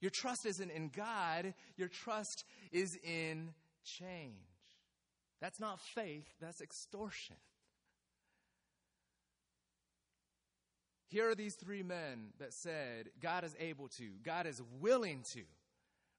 Your 0.01 0.11
trust 0.11 0.47
isn't 0.47 0.71
in 0.71 0.91
God, 0.95 1.55
your 1.77 1.89
trust 1.89 2.45
is 2.71 2.99
in 3.03 3.51
change. 3.85 4.35
That's 5.41 5.61
not 5.61 5.81
faith, 5.81 6.29
that's 6.41 6.61
extortion. 6.61 7.37
Here 11.09 11.29
are 11.31 11.35
these 11.35 11.55
three 11.55 11.83
men 11.83 12.33
that 12.39 12.53
said, 12.53 13.09
God 13.21 13.45
is 13.45 13.57
able 13.59 13.89
to, 13.97 14.05
God 14.23 14.47
is 14.47 14.61
willing 14.81 15.25
to 15.33 15.41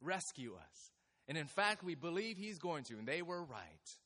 rescue 0.01 0.55
us. 0.55 0.91
And 1.27 1.37
in 1.37 1.45
fact, 1.45 1.83
we 1.83 1.93
believe 1.93 2.37
he's 2.37 2.57
going 2.57 2.85
to, 2.85 2.95
and 2.95 3.07
they 3.07 3.21
were 3.21 3.43
right. 3.43 3.97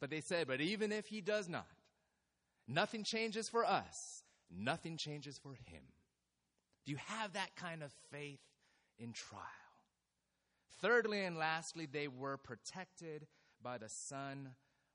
But 0.00 0.10
they 0.10 0.20
said, 0.20 0.46
but 0.46 0.60
even 0.60 0.92
if 0.92 1.06
he 1.06 1.20
does 1.20 1.48
not, 1.48 1.66
nothing 2.68 3.02
changes 3.02 3.48
for 3.48 3.64
us, 3.64 4.22
nothing 4.50 4.96
changes 4.96 5.36
for 5.36 5.54
him. 5.54 5.82
Do 6.86 6.92
you 6.92 6.98
have 7.06 7.32
that 7.32 7.56
kind 7.56 7.82
of 7.82 7.90
faith 8.12 8.38
in 8.98 9.12
trial? 9.12 9.42
Thirdly 10.80 11.24
and 11.24 11.36
lastly, 11.36 11.86
they 11.86 12.08
were 12.08 12.36
protected 12.36 13.26
by 13.62 13.78
the 13.78 13.88
Son 13.88 14.50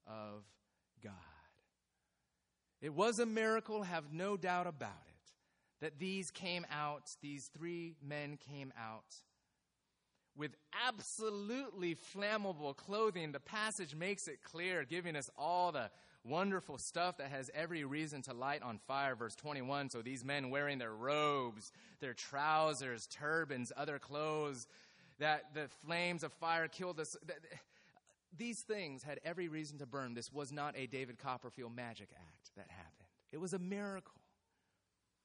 of 0.05 0.43
God. 1.03 1.13
It 2.81 2.93
was 2.93 3.19
a 3.19 3.25
miracle, 3.25 3.83
have 3.83 4.13
no 4.13 4.37
doubt 4.37 4.67
about 4.67 5.07
it, 5.07 5.31
that 5.81 5.99
these 5.99 6.31
came 6.31 6.65
out, 6.71 7.09
these 7.21 7.49
three 7.53 7.95
men 8.01 8.37
came 8.37 8.71
out 8.79 9.15
with 10.35 10.55
absolutely 10.87 11.95
flammable 11.95 12.75
clothing. 12.75 13.31
The 13.31 13.39
passage 13.39 13.95
makes 13.95 14.27
it 14.27 14.43
clear, 14.43 14.85
giving 14.85 15.15
us 15.15 15.29
all 15.37 15.71
the 15.71 15.91
wonderful 16.23 16.77
stuff 16.77 17.17
that 17.17 17.29
has 17.31 17.49
every 17.53 17.83
reason 17.83 18.21
to 18.23 18.33
light 18.33 18.61
on 18.61 18.79
fire. 18.87 19.15
Verse 19.15 19.35
21 19.35 19.89
So 19.89 20.01
these 20.01 20.23
men 20.23 20.49
wearing 20.49 20.77
their 20.77 20.93
robes, 20.93 21.71
their 21.99 22.13
trousers, 22.13 23.07
turbans, 23.07 23.71
other 23.75 23.99
clothes, 23.99 24.67
that 25.19 25.53
the 25.53 25.67
flames 25.85 26.23
of 26.23 26.33
fire 26.33 26.67
killed 26.67 26.99
us. 26.99 27.17
These 28.37 28.61
things 28.61 29.03
had 29.03 29.19
every 29.23 29.47
reason 29.47 29.79
to 29.79 29.85
burn. 29.85 30.13
This 30.13 30.31
was 30.31 30.51
not 30.51 30.75
a 30.77 30.87
David 30.87 31.17
Copperfield 31.17 31.75
magic 31.75 32.09
act 32.15 32.51
that 32.55 32.67
happened, 32.69 33.07
it 33.31 33.37
was 33.39 33.53
a 33.53 33.59
miracle. 33.59 34.13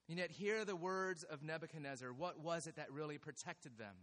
And 0.07 0.18
yet, 0.18 0.30
hear 0.30 0.66
the 0.66 0.76
words 0.76 1.22
of 1.22 1.42
Nebuchadnezzar. 1.42 2.12
What 2.12 2.38
was 2.38 2.66
it 2.66 2.76
that 2.76 2.92
really 2.92 3.16
protected 3.16 3.78
them? 3.78 3.94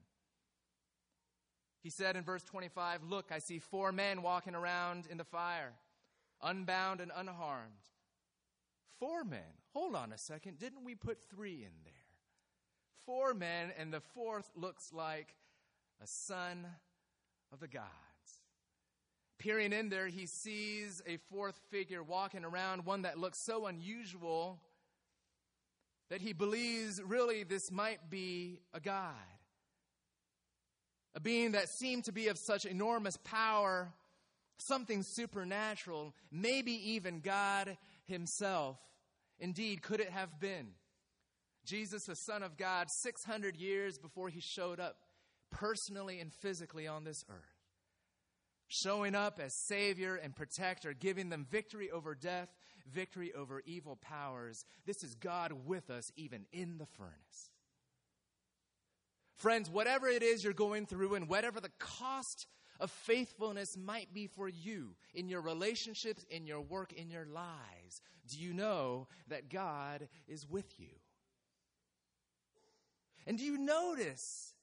He 1.83 1.91
said 1.91 2.15
in 2.15 2.23
verse 2.23 2.41
25, 2.43 3.03
Look, 3.03 3.31
I 3.31 3.37
see 3.37 3.59
four 3.59 3.91
men 3.91 4.23
walking 4.23 4.55
around 4.55 5.05
in 5.11 5.17
the 5.17 5.23
fire 5.23 5.73
unbound 6.43 7.01
and 7.01 7.11
unharmed. 7.15 7.71
Four 8.99 9.23
men. 9.23 9.39
Hold 9.73 9.95
on 9.95 10.11
a 10.11 10.17
second. 10.17 10.59
Didn't 10.59 10.83
we 10.83 10.95
put 10.95 11.17
three 11.29 11.55
in 11.55 11.71
there? 11.83 11.93
Four 13.05 13.33
men, 13.33 13.71
and 13.77 13.91
the 13.91 13.99
fourth 13.99 14.49
looks 14.55 14.93
like 14.93 15.35
a 16.03 16.07
son 16.07 16.67
of 17.51 17.59
the 17.59 17.67
gods. 17.67 17.87
Peering 19.39 19.73
in 19.73 19.89
there, 19.89 20.07
he 20.07 20.27
sees 20.27 21.01
a 21.07 21.17
fourth 21.17 21.59
figure 21.71 22.03
walking 22.03 22.45
around, 22.45 22.85
one 22.85 23.01
that 23.03 23.17
looks 23.17 23.39
so 23.39 23.65
unusual 23.65 24.59
that 26.11 26.21
he 26.21 26.33
believes 26.33 27.01
really 27.01 27.43
this 27.43 27.71
might 27.71 28.09
be 28.09 28.59
a 28.73 28.79
God. 28.79 29.15
A 31.15 31.19
being 31.19 31.53
that 31.53 31.69
seemed 31.69 32.05
to 32.05 32.11
be 32.11 32.27
of 32.27 32.37
such 32.37 32.65
enormous 32.65 33.17
power 33.23 33.91
something 34.67 35.03
supernatural, 35.03 36.13
maybe 36.31 36.71
even 36.91 37.19
God 37.19 37.77
Himself. 38.05 38.77
Indeed, 39.39 39.81
could 39.81 39.99
it 39.99 40.09
have 40.09 40.39
been? 40.39 40.69
Jesus, 41.65 42.05
the 42.05 42.15
Son 42.15 42.43
of 42.43 42.57
God, 42.57 42.87
600 42.89 43.55
years 43.55 43.97
before 43.97 44.29
He 44.29 44.41
showed 44.41 44.79
up 44.79 44.95
personally 45.51 46.19
and 46.19 46.31
physically 46.33 46.87
on 46.87 47.03
this 47.03 47.23
earth. 47.29 47.37
Showing 48.67 49.15
up 49.15 49.39
as 49.39 49.53
Savior 49.67 50.15
and 50.15 50.35
Protector, 50.35 50.93
giving 50.93 51.29
them 51.29 51.45
victory 51.49 51.91
over 51.91 52.15
death, 52.15 52.47
victory 52.91 53.33
over 53.33 53.61
evil 53.65 53.97
powers. 54.01 54.63
This 54.85 55.03
is 55.03 55.15
God 55.15 55.51
with 55.65 55.89
us, 55.89 56.09
even 56.15 56.45
in 56.53 56.77
the 56.77 56.85
furnace. 56.85 57.51
Friends, 59.35 59.69
whatever 59.69 60.07
it 60.07 60.23
is 60.23 60.43
you're 60.43 60.53
going 60.53 60.85
through 60.85 61.15
and 61.15 61.27
whatever 61.27 61.59
the 61.59 61.71
cost 61.79 62.47
of 62.81 62.91
faithfulness 62.91 63.77
might 63.77 64.13
be 64.13 64.27
for 64.27 64.49
you 64.49 64.95
in 65.13 65.29
your 65.29 65.41
relationships, 65.41 66.25
in 66.29 66.45
your 66.45 66.59
work, 66.59 66.91
in 66.91 67.09
your 67.09 67.25
lives. 67.25 68.01
Do 68.27 68.39
you 68.39 68.53
know 68.53 69.07
that 69.29 69.49
God 69.49 70.09
is 70.27 70.49
with 70.49 70.79
you? 70.79 70.89
And 73.27 73.37
do 73.37 73.45
you 73.45 73.57
notice? 73.57 74.55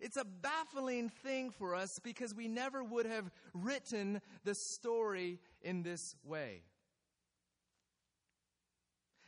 It's 0.00 0.16
a 0.16 0.24
baffling 0.24 1.10
thing 1.10 1.50
for 1.50 1.74
us 1.74 1.98
because 1.98 2.34
we 2.34 2.48
never 2.48 2.82
would 2.82 3.06
have 3.06 3.30
written 3.54 4.20
the 4.44 4.54
story 4.54 5.38
in 5.62 5.82
this 5.82 6.16
way. 6.24 6.62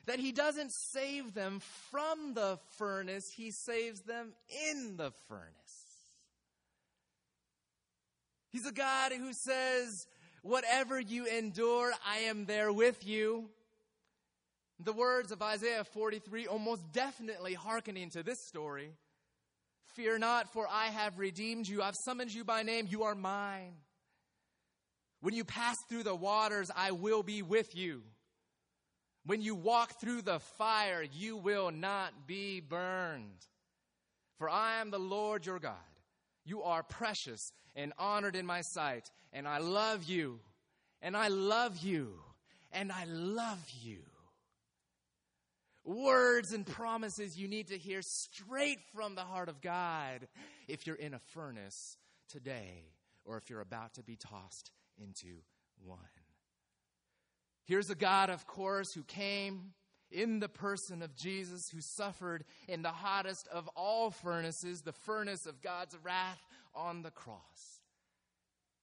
That 0.07 0.19
he 0.19 0.33
doesn't 0.33 0.73
save 0.73 1.33
them 1.33 1.61
from 1.91 2.35
the 2.35 2.59
furnace, 2.77 3.31
he 3.31 3.53
saves 3.53 4.01
them 4.01 4.33
in 4.73 4.97
the 4.97 5.13
furnace. 5.29 5.62
He's 8.53 8.67
a 8.67 8.73
God 8.73 9.13
who 9.13 9.33
says, 9.33 10.07
Whatever 10.43 11.01
you 11.01 11.27
endure, 11.27 11.93
I 12.07 12.19
am 12.21 12.47
there 12.47 12.73
with 12.73 13.07
you. 13.07 13.49
The 14.81 14.93
words 14.93 15.31
of 15.31 15.41
Isaiah 15.41 15.85
43 15.85 16.49
almost 16.49 16.93
definitely 16.93 17.55
hearkening 17.55 18.11
to 18.11 18.23
this 18.23 18.45
story. 18.47 18.93
Fear 19.95 20.19
not, 20.19 20.53
for 20.53 20.67
I 20.69 20.87
have 20.87 21.19
redeemed 21.19 21.69
you. 21.69 21.83
I've 21.83 21.95
summoned 22.05 22.35
you 22.35 22.45
by 22.45 22.63
name. 22.63 22.87
You 22.91 23.05
are 23.05 23.15
mine. 23.15 23.75
When 25.21 25.35
you 25.35 25.45
pass 25.45 25.77
through 25.89 26.03
the 26.03 26.15
waters, 26.15 26.71
I 26.75 26.91
will 26.91 27.23
be 27.23 27.43
with 27.43 27.77
you. 27.77 28.03
When 29.25 29.41
you 29.41 29.55
walk 29.55 30.01
through 30.01 30.23
the 30.23 30.41
fire, 30.41 31.05
you 31.13 31.37
will 31.37 31.71
not 31.71 32.27
be 32.27 32.59
burned. 32.59 33.47
For 34.39 34.51
I 34.51 34.81
am 34.81 34.91
the 34.91 34.99
Lord 34.99 35.47
your 35.47 35.61
God. 35.61 35.77
You 36.45 36.63
are 36.63 36.83
precious 36.83 37.53
and 37.75 37.93
honored 37.99 38.37
in 38.37 38.47
my 38.47 38.63
sight, 38.63 39.11
and 39.33 39.47
I 39.47 39.59
love 39.59 40.05
you, 40.05 40.41
and 41.01 41.17
I 41.17 41.29
love 41.29 41.79
you, 41.79 42.15
and 42.73 42.91
I 42.93 43.05
love 43.05 43.65
you. 43.83 43.99
Words 45.85 46.53
and 46.53 46.65
promises 46.65 47.37
you 47.37 47.49
need 47.49 47.69
to 47.69 47.79
hear 47.79 48.03
straight 48.03 48.79
from 48.95 49.15
the 49.15 49.23
heart 49.23 49.49
of 49.49 49.61
God 49.61 50.29
if 50.69 50.87
you're 50.87 50.97
in 50.97 51.15
a 51.15 51.19
furnace 51.19 51.97
today 52.29 52.85
or 53.25 53.37
if 53.37 53.51
you're 53.51 53.61
about 53.61 53.95
to 53.95 54.03
be 54.03 54.17
tossed 54.17 54.71
into 54.97 55.39
one. 55.85 55.99
Here's 57.65 57.91
a 57.91 57.95
God, 57.95 58.31
of 58.31 58.47
course, 58.47 58.93
who 58.93 59.03
came 59.03 59.73
in 60.13 60.41
the 60.41 60.49
person 60.49 61.03
of 61.03 61.17
Jesus, 61.17 61.69
who 61.71 61.81
suffered 61.81 62.45
in 62.69 62.83
the 62.83 62.91
hottest 62.91 63.49
of 63.49 63.69
all 63.77 64.11
furnaces, 64.11 64.83
the 64.83 64.93
furnace 64.93 65.47
of 65.47 65.63
God's 65.63 65.97
wrath 66.03 66.41
on 66.75 67.03
the 67.03 67.11
cross. 67.11 67.81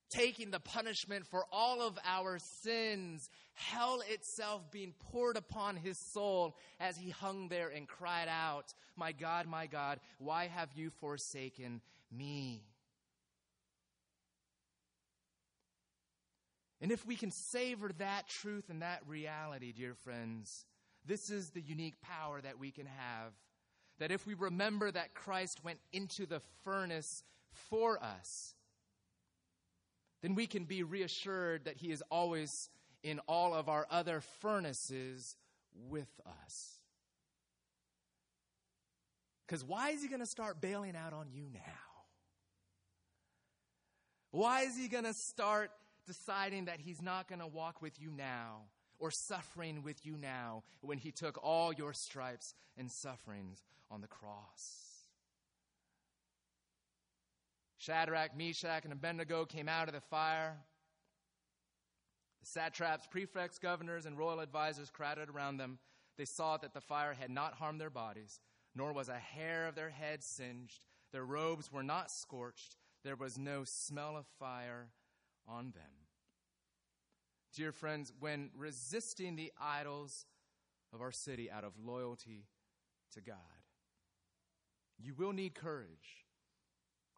Taking 0.10 0.50
the 0.50 0.60
punishment 0.60 1.28
for 1.28 1.46
all 1.52 1.82
of 1.82 2.00
our 2.04 2.40
sins, 2.40 3.30
hell 3.54 4.02
itself 4.10 4.72
being 4.72 4.94
poured 5.12 5.38
upon 5.38 5.76
his 5.76 6.00
soul 6.00 6.58
as 6.80 6.98
he 6.98 7.12
hung 7.12 7.48
there 7.48 7.70
and 7.70 7.88
cried 7.88 8.28
out, 8.28 8.74
My 8.96 9.12
God, 9.12 9.46
my 9.46 9.68
God, 9.68 10.00
why 10.18 10.48
have 10.48 10.70
you 10.76 10.90
forsaken 10.90 11.82
me? 12.12 12.64
And 16.82 16.92
if 16.92 17.06
we 17.06 17.16
can 17.16 17.32
savor 17.32 17.92
that 17.98 18.28
truth 18.28 18.70
and 18.70 18.82
that 18.82 19.02
reality, 19.06 19.74
dear 19.74 19.94
friends, 19.94 20.66
this 21.10 21.32
is 21.32 21.50
the 21.50 21.62
unique 21.62 22.00
power 22.02 22.40
that 22.40 22.60
we 22.60 22.70
can 22.70 22.86
have. 22.86 23.34
That 23.98 24.12
if 24.12 24.28
we 24.28 24.36
remember 24.36 24.92
that 24.92 25.16
Christ 25.16 25.64
went 25.64 25.80
into 25.92 26.28
the 26.28 26.40
furnace 26.64 27.24
for 27.52 28.02
us, 28.02 28.54
then 30.22 30.36
we 30.36 30.46
can 30.46 30.66
be 30.66 30.84
reassured 30.84 31.66
that 31.66 31.78
He 31.78 31.92
is 31.92 32.04
always 32.12 32.70
in 33.02 33.20
all 33.28 33.56
of 33.56 33.68
our 33.68 33.88
other 33.90 34.22
furnaces 34.22 35.36
with 35.90 36.22
us. 36.46 36.78
Because 39.48 39.64
why 39.64 39.90
is 39.90 40.04
He 40.04 40.10
going 40.10 40.20
to 40.20 40.28
start 40.28 40.62
bailing 40.62 40.96
out 40.96 41.12
on 41.12 41.28
you 41.32 41.48
now? 41.52 41.60
Why 44.30 44.62
is 44.62 44.78
He 44.78 44.88
going 44.88 45.06
to 45.06 45.14
start 45.16 45.72
deciding 46.06 46.66
that 46.66 46.80
He's 46.80 47.02
not 47.02 47.28
going 47.28 47.40
to 47.40 47.48
walk 47.48 47.82
with 47.82 48.00
you 48.00 48.12
now 48.12 48.66
or 49.00 49.12
suffering 49.12 49.82
with 49.84 50.06
you 50.06 50.18
now 50.18 50.64
when 50.82 50.98
He 50.98 51.12
took 51.12 51.40
all 51.42 51.74
your 51.74 51.94
stripes 51.94 52.54
and 52.78 52.92
sufferings 52.92 53.64
on 53.90 54.02
the 54.02 54.08
cross? 54.08 54.90
Shadrach, 57.78 58.38
Meshach, 58.38 58.84
and 58.84 58.92
Abednego 58.92 59.46
came 59.46 59.70
out 59.70 59.88
of 59.88 59.94
the 59.94 60.02
fire. 60.02 60.58
The 62.42 62.46
satraps, 62.46 63.08
prefects, 63.08 63.58
governors, 63.58 64.06
and 64.06 64.18
royal 64.18 64.42
advisers 64.42 64.90
crowded 64.90 65.30
around 65.30 65.58
them. 65.58 65.80
They 66.18 66.26
saw 66.26 66.58
that 66.58 66.74
the 66.74 66.82
fire 66.82 67.14
had 67.14 67.30
not 67.30 67.54
harmed 67.54 67.80
their 67.80 67.90
bodies, 67.90 68.42
nor 68.76 68.92
was 68.92 69.08
a 69.08 69.18
hair 69.18 69.68
of 69.68 69.76
their 69.76 69.90
head 69.90 70.24
singed. 70.24 70.86
Their 71.14 71.26
robes 71.26 71.72
were 71.72 71.84
not 71.84 72.12
scorched. 72.12 72.76
There 73.04 73.16
was 73.16 73.38
no 73.38 73.64
smell 73.64 74.18
of 74.18 74.26
fire 74.38 74.90
on 75.48 75.72
them. 75.72 75.99
Dear 77.54 77.72
friends, 77.72 78.14
when 78.20 78.52
resisting 78.56 79.36
the 79.36 79.52
idols 79.60 80.26
of 80.94 81.02
our 81.02 81.12
city 81.12 81.50
out 81.50 81.64
of 81.64 81.74
loyalty 81.84 82.46
to 83.14 83.22
God, 83.22 83.36
you 84.98 85.14
will 85.14 85.34
need 85.34 85.56
courage 85.56 86.26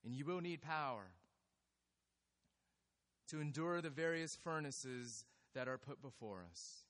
and 0.04 0.16
you 0.16 0.26
will 0.26 0.42
need 0.42 0.62
power 0.62 1.12
to 3.30 3.40
endure 3.40 3.82
the 3.82 3.90
various 3.90 4.36
furnaces 4.36 5.26
that 5.54 5.68
are 5.68 5.78
put 5.78 6.02
before 6.02 6.44
us. 6.50 6.86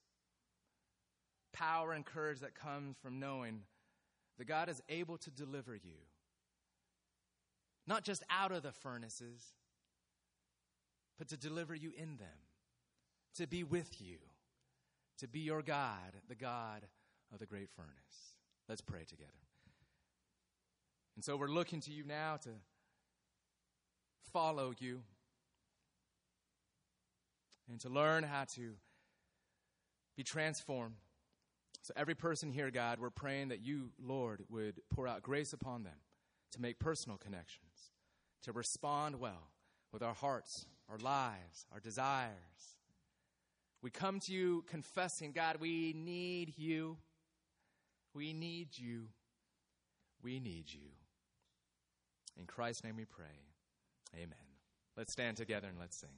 Power 1.53 1.93
and 1.93 2.05
courage 2.05 2.39
that 2.39 2.55
comes 2.55 2.95
from 3.01 3.19
knowing 3.19 3.61
that 4.37 4.45
God 4.45 4.69
is 4.69 4.81
able 4.89 5.17
to 5.19 5.29
deliver 5.29 5.75
you, 5.75 5.97
not 7.85 8.03
just 8.03 8.23
out 8.29 8.51
of 8.51 8.63
the 8.63 8.71
furnaces, 8.71 9.53
but 11.17 11.27
to 11.27 11.37
deliver 11.37 11.75
you 11.75 11.91
in 11.95 12.17
them, 12.17 12.27
to 13.35 13.47
be 13.47 13.63
with 13.63 14.01
you, 14.01 14.17
to 15.19 15.27
be 15.27 15.39
your 15.39 15.61
God, 15.61 16.13
the 16.27 16.35
God 16.35 16.83
of 17.33 17.39
the 17.39 17.45
great 17.45 17.69
furnace. 17.69 18.35
Let's 18.67 18.81
pray 18.81 19.03
together. 19.07 19.31
And 21.15 21.23
so 21.23 21.35
we're 21.35 21.47
looking 21.47 21.81
to 21.81 21.91
you 21.91 22.03
now 22.03 22.37
to 22.43 22.49
follow 24.31 24.73
you 24.79 25.01
and 27.69 27.79
to 27.81 27.89
learn 27.89 28.23
how 28.23 28.45
to 28.55 28.73
be 30.15 30.23
transformed. 30.23 30.95
So, 31.83 31.93
every 31.97 32.15
person 32.15 32.51
here, 32.51 32.69
God, 32.69 32.99
we're 32.99 33.09
praying 33.09 33.47
that 33.47 33.61
you, 33.61 33.89
Lord, 33.99 34.43
would 34.49 34.81
pour 34.93 35.07
out 35.07 35.23
grace 35.23 35.51
upon 35.51 35.83
them 35.83 35.97
to 36.51 36.61
make 36.61 36.79
personal 36.79 37.17
connections, 37.17 37.91
to 38.43 38.51
respond 38.51 39.19
well 39.19 39.49
with 39.91 40.03
our 40.03 40.13
hearts, 40.13 40.65
our 40.89 40.99
lives, 40.99 41.65
our 41.73 41.79
desires. 41.79 42.77
We 43.81 43.89
come 43.89 44.19
to 44.21 44.33
you 44.33 44.63
confessing, 44.67 45.31
God, 45.31 45.57
we 45.59 45.93
need 45.93 46.53
you. 46.57 46.97
We 48.13 48.33
need 48.33 48.69
you. 48.77 49.07
We 50.21 50.39
need 50.39 50.65
you. 50.71 50.91
In 52.39 52.45
Christ's 52.45 52.83
name 52.83 52.95
we 52.97 53.05
pray. 53.05 53.25
Amen. 54.15 54.35
Let's 54.95 55.11
stand 55.11 55.37
together 55.37 55.67
and 55.67 55.79
let's 55.79 55.97
sing. 55.97 56.09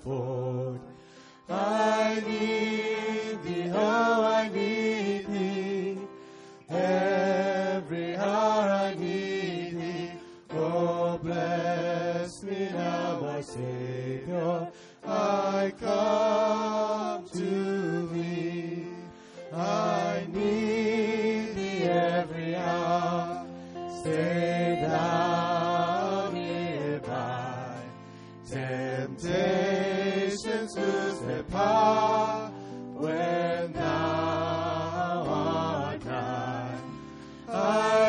Afford. 0.00 0.80
I 1.48 2.22
need 2.26 2.59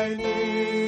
I 0.02 0.16
need 0.16 0.81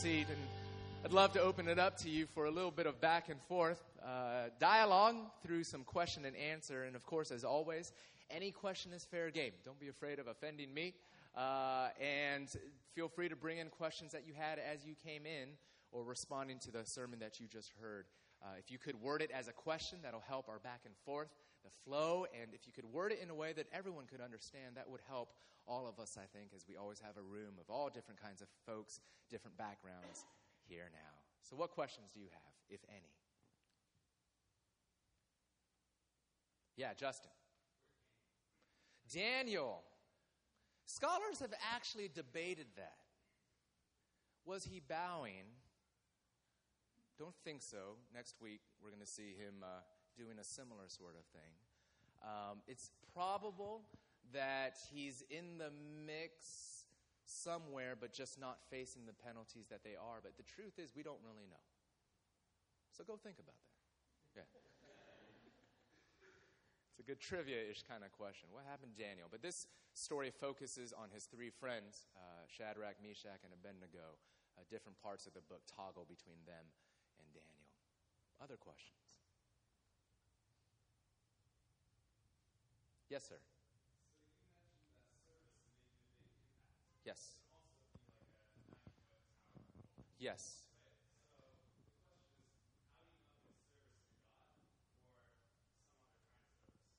seat? 0.00 0.28
And 0.30 0.38
I'd 1.04 1.12
love 1.12 1.34
to 1.34 1.42
open 1.42 1.68
it 1.68 1.78
up 1.78 1.98
to 1.98 2.08
you 2.08 2.24
for 2.24 2.46
a 2.46 2.50
little 2.50 2.70
bit 2.70 2.86
of 2.86 3.02
back 3.02 3.28
and 3.28 3.38
forth 3.42 3.82
uh, 4.02 4.48
dialogue 4.58 5.16
through 5.44 5.62
some 5.64 5.84
question 5.84 6.24
and 6.24 6.34
answer. 6.34 6.84
And 6.84 6.96
of 6.96 7.04
course, 7.04 7.30
as 7.30 7.44
always, 7.44 7.92
any 8.30 8.50
question 8.50 8.94
is 8.94 9.04
fair 9.04 9.30
game. 9.30 9.52
Don't 9.62 9.78
be 9.78 9.88
afraid 9.88 10.18
of 10.18 10.26
offending 10.26 10.72
me. 10.72 10.94
Uh, 11.36 11.88
and 12.00 12.48
feel 12.94 13.08
free 13.08 13.28
to 13.28 13.36
bring 13.36 13.58
in 13.58 13.68
questions 13.68 14.10
that 14.12 14.26
you 14.26 14.32
had 14.32 14.58
as 14.58 14.86
you 14.86 14.94
came 15.04 15.26
in 15.26 15.50
or 15.92 16.02
responding 16.02 16.58
to 16.60 16.70
the 16.70 16.86
sermon 16.86 17.18
that 17.18 17.38
you 17.38 17.46
just 17.46 17.70
heard. 17.78 18.06
Uh, 18.42 18.46
if 18.58 18.70
you 18.70 18.78
could 18.78 18.98
word 19.02 19.20
it 19.20 19.30
as 19.30 19.48
a 19.48 19.52
question, 19.52 19.98
that'll 20.02 20.24
help 20.26 20.48
our 20.48 20.60
back 20.60 20.80
and 20.86 20.94
forth, 21.04 21.28
the 21.64 21.70
flow. 21.84 22.26
And 22.40 22.52
if 22.54 22.66
you 22.66 22.72
could 22.72 22.86
word 22.86 23.12
it 23.12 23.20
in 23.22 23.30
a 23.30 23.34
way 23.34 23.52
that 23.52 23.66
everyone 23.72 24.06
could 24.06 24.20
understand, 24.20 24.76
that 24.76 24.88
would 24.88 25.00
help 25.08 25.30
all 25.66 25.86
of 25.86 25.98
us, 26.00 26.16
I 26.16 26.26
think, 26.36 26.50
as 26.54 26.64
we 26.68 26.76
always 26.76 27.00
have 27.00 27.16
a 27.16 27.22
room 27.22 27.54
of 27.60 27.70
all 27.70 27.88
different 27.88 28.20
kinds 28.20 28.40
of 28.40 28.48
folks, 28.66 29.00
different 29.28 29.56
backgrounds 29.56 30.24
here 30.68 30.90
now. 30.92 31.14
So, 31.42 31.56
what 31.56 31.70
questions 31.70 32.10
do 32.12 32.20
you 32.20 32.28
have, 32.32 32.54
if 32.68 32.80
any? 32.88 33.14
Yeah, 36.76 36.94
Justin. 36.98 37.30
Daniel. 39.12 39.82
Scholars 40.86 41.40
have 41.40 41.52
actually 41.74 42.10
debated 42.12 42.66
that. 42.76 42.96
Was 44.44 44.64
he 44.64 44.80
bowing? 44.80 45.46
Don't 47.18 47.34
think 47.44 47.62
so. 47.62 47.98
Next 48.14 48.36
week, 48.40 48.62
we're 48.82 48.90
going 48.90 49.02
to 49.02 49.06
see 49.06 49.34
him 49.38 49.62
uh, 49.62 49.80
doing 50.20 50.36
a 50.36 50.44
similar 50.44 50.84
sort 50.92 51.16
of 51.16 51.24
thing. 51.32 51.52
Um, 52.20 52.60
it's 52.68 52.92
probable 53.16 53.88
that 54.36 54.76
he's 54.92 55.24
in 55.32 55.56
the 55.56 55.72
mix 56.04 56.84
somewhere, 57.24 57.96
but 57.96 58.12
just 58.12 58.36
not 58.36 58.60
facing 58.68 59.08
the 59.08 59.16
penalties 59.16 59.72
that 59.72 59.80
they 59.80 59.96
are. 59.96 60.20
But 60.20 60.36
the 60.36 60.44
truth 60.44 60.76
is, 60.76 60.92
we 60.92 61.00
don't 61.00 61.24
really 61.24 61.48
know. 61.48 61.64
So 62.92 63.00
go 63.08 63.16
think 63.16 63.40
about 63.40 63.56
that. 63.56 64.44
Yeah. 64.44 64.48
It's 66.90 67.00
a 67.00 67.06
good 67.06 67.22
trivia 67.22 67.64
ish 67.70 67.80
kind 67.88 68.04
of 68.04 68.12
question. 68.12 68.52
What 68.52 68.68
happened 68.68 68.92
to 68.92 69.00
Daniel? 69.00 69.32
But 69.32 69.40
this 69.40 69.64
story 69.96 70.28
focuses 70.28 70.92
on 70.92 71.08
his 71.08 71.24
three 71.24 71.48
friends 71.48 72.04
uh, 72.12 72.44
Shadrach, 72.44 73.00
Meshach, 73.00 73.40
and 73.40 73.56
Abednego. 73.56 74.20
Uh, 74.58 74.66
different 74.68 75.00
parts 75.00 75.24
of 75.24 75.32
the 75.32 75.40
book 75.48 75.62
toggle 75.64 76.04
between 76.04 76.42
them 76.44 76.66
and 77.16 77.26
Daniel. 77.32 77.70
Other 78.42 78.58
questions? 78.58 79.19
Yes, 83.10 83.24
sir. 83.28 83.34
Yes. 87.04 87.34
Yes. 90.20 90.56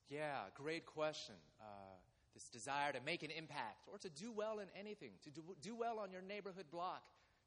Yeah, 0.09 0.39
great 0.55 0.85
question. 0.85 1.35
Uh, 1.61 1.65
this 2.33 2.49
desire 2.49 2.91
to 2.91 2.99
make 3.05 3.23
an 3.23 3.31
impact 3.31 3.87
or 3.89 3.97
to 3.99 4.09
do 4.09 4.33
well 4.33 4.59
in 4.59 4.67
anything, 4.77 5.11
to 5.23 5.29
do, 5.29 5.41
do 5.61 5.75
well 5.75 5.99
on 5.99 6.11
your 6.11 6.21
neighborhood 6.21 6.65
block, 6.69 7.03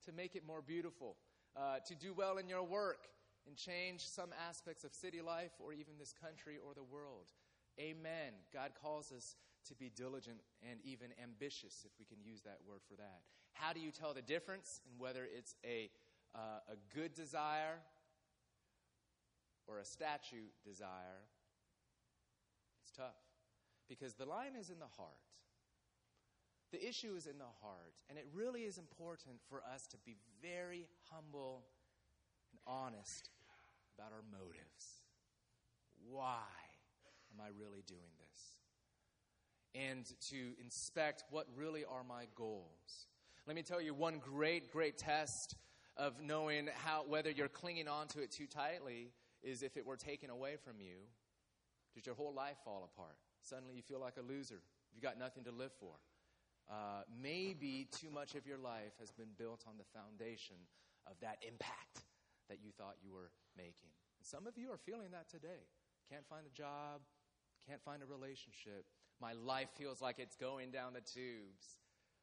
to 0.06 0.12
make 0.12 0.34
it 0.36 0.46
more 0.46 0.62
beautiful, 0.62 1.16
uh, 1.56 1.80
to 1.86 1.94
do 1.94 2.14
well 2.14 2.38
in 2.38 2.48
your 2.48 2.62
work 2.62 3.08
and 3.46 3.56
change 3.56 4.06
some 4.06 4.30
aspects 4.48 4.84
of 4.84 4.94
city 4.94 5.20
life 5.20 5.52
or 5.58 5.74
even 5.74 5.98
this 5.98 6.14
country 6.18 6.56
or 6.66 6.72
the 6.72 6.82
world. 6.82 7.28
Amen. 7.80 8.32
God 8.52 8.70
calls 8.80 9.12
us 9.12 9.36
to 9.68 9.74
be 9.74 9.90
diligent 9.94 10.38
and 10.68 10.78
even 10.84 11.08
ambitious, 11.22 11.84
if 11.84 11.92
we 11.98 12.04
can 12.04 12.22
use 12.22 12.42
that 12.42 12.58
word 12.68 12.80
for 12.88 12.94
that. 12.96 13.20
How 13.52 13.72
do 13.72 13.80
you 13.80 13.90
tell 13.90 14.14
the 14.14 14.22
difference 14.22 14.80
in 14.84 14.98
whether 14.98 15.24
it's 15.24 15.54
a, 15.64 15.90
uh, 16.34 16.60
a 16.68 16.76
good 16.94 17.14
desire 17.14 17.80
or 19.66 19.78
a 19.78 19.84
statute 19.84 20.52
desire? 20.64 21.24
It's 22.82 22.92
tough 22.92 23.16
because 23.88 24.14
the 24.14 24.26
line 24.26 24.54
is 24.58 24.70
in 24.70 24.78
the 24.78 24.90
heart. 24.96 25.08
The 26.72 26.86
issue 26.86 27.14
is 27.16 27.26
in 27.26 27.38
the 27.38 27.52
heart, 27.62 27.94
and 28.08 28.18
it 28.18 28.26
really 28.34 28.62
is 28.62 28.78
important 28.78 29.36
for 29.48 29.62
us 29.72 29.86
to 29.88 29.96
be 30.04 30.16
very 30.42 30.88
humble 31.10 31.64
and 32.50 32.60
honest 32.66 33.30
about 33.96 34.10
our 34.12 34.24
motives. 34.32 35.04
Why 36.10 36.42
am 37.34 37.44
I 37.44 37.48
really 37.58 37.82
doing 37.86 38.00
this? 38.18 38.52
And 39.74 40.04
to 40.30 40.52
inspect 40.62 41.24
what 41.30 41.46
really 41.56 41.84
are 41.84 42.04
my 42.04 42.26
goals. 42.36 43.08
Let 43.46 43.56
me 43.56 43.62
tell 43.62 43.80
you 43.80 43.92
one 43.92 44.18
great, 44.18 44.70
great 44.70 44.96
test 44.98 45.56
of 45.96 46.20
knowing 46.20 46.68
how 46.74 47.04
whether 47.06 47.30
you're 47.30 47.48
clinging 47.48 47.88
on 47.88 48.06
to 48.08 48.20
it 48.20 48.30
too 48.30 48.46
tightly 48.46 49.12
is 49.42 49.62
if 49.62 49.76
it 49.76 49.84
were 49.84 49.96
taken 49.96 50.30
away 50.30 50.56
from 50.62 50.80
you, 50.80 51.06
does 51.94 52.06
your 52.06 52.14
whole 52.14 52.32
life 52.32 52.56
fall 52.64 52.88
apart? 52.92 53.16
Suddenly 53.42 53.74
you 53.74 53.82
feel 53.82 54.00
like 54.00 54.16
a 54.16 54.22
loser. 54.22 54.62
You've 54.94 55.02
got 55.02 55.18
nothing 55.18 55.44
to 55.44 55.52
live 55.52 55.72
for. 55.78 55.94
Uh, 56.70 57.02
maybe 57.22 57.86
too 57.92 58.10
much 58.10 58.34
of 58.34 58.46
your 58.46 58.58
life 58.58 58.96
has 58.98 59.10
been 59.10 59.34
built 59.36 59.64
on 59.68 59.74
the 59.76 59.84
foundation 59.92 60.56
of 61.06 61.12
that 61.20 61.38
impact 61.46 62.06
that 62.48 62.58
you 62.64 62.70
thought 62.78 62.96
you 63.04 63.12
were 63.12 63.30
making. 63.56 63.92
And 64.18 64.26
some 64.26 64.46
of 64.46 64.56
you 64.56 64.70
are 64.70 64.78
feeling 64.78 65.10
that 65.12 65.28
today. 65.28 65.68
Can't 66.10 66.26
find 66.26 66.46
a 66.46 66.56
job, 66.56 67.00
can't 67.68 67.82
find 67.82 68.02
a 68.02 68.06
relationship. 68.06 68.84
My 69.20 69.32
life 69.32 69.68
feels 69.76 70.00
like 70.00 70.18
it's 70.18 70.36
going 70.36 70.70
down 70.70 70.92
the 70.92 71.00
tubes. 71.00 71.78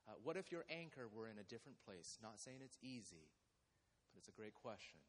Uh, 0.07 0.13
what 0.23 0.37
if 0.37 0.51
your 0.51 0.65
anchor 0.69 1.07
were 1.13 1.27
in 1.27 1.37
a 1.39 1.43
different 1.43 1.77
place? 1.85 2.17
Not 2.21 2.39
saying 2.39 2.57
it's 2.63 2.77
easy, 2.81 3.29
but 4.11 4.17
it's 4.17 4.27
a 4.27 4.31
great 4.31 4.53
question. 4.53 4.99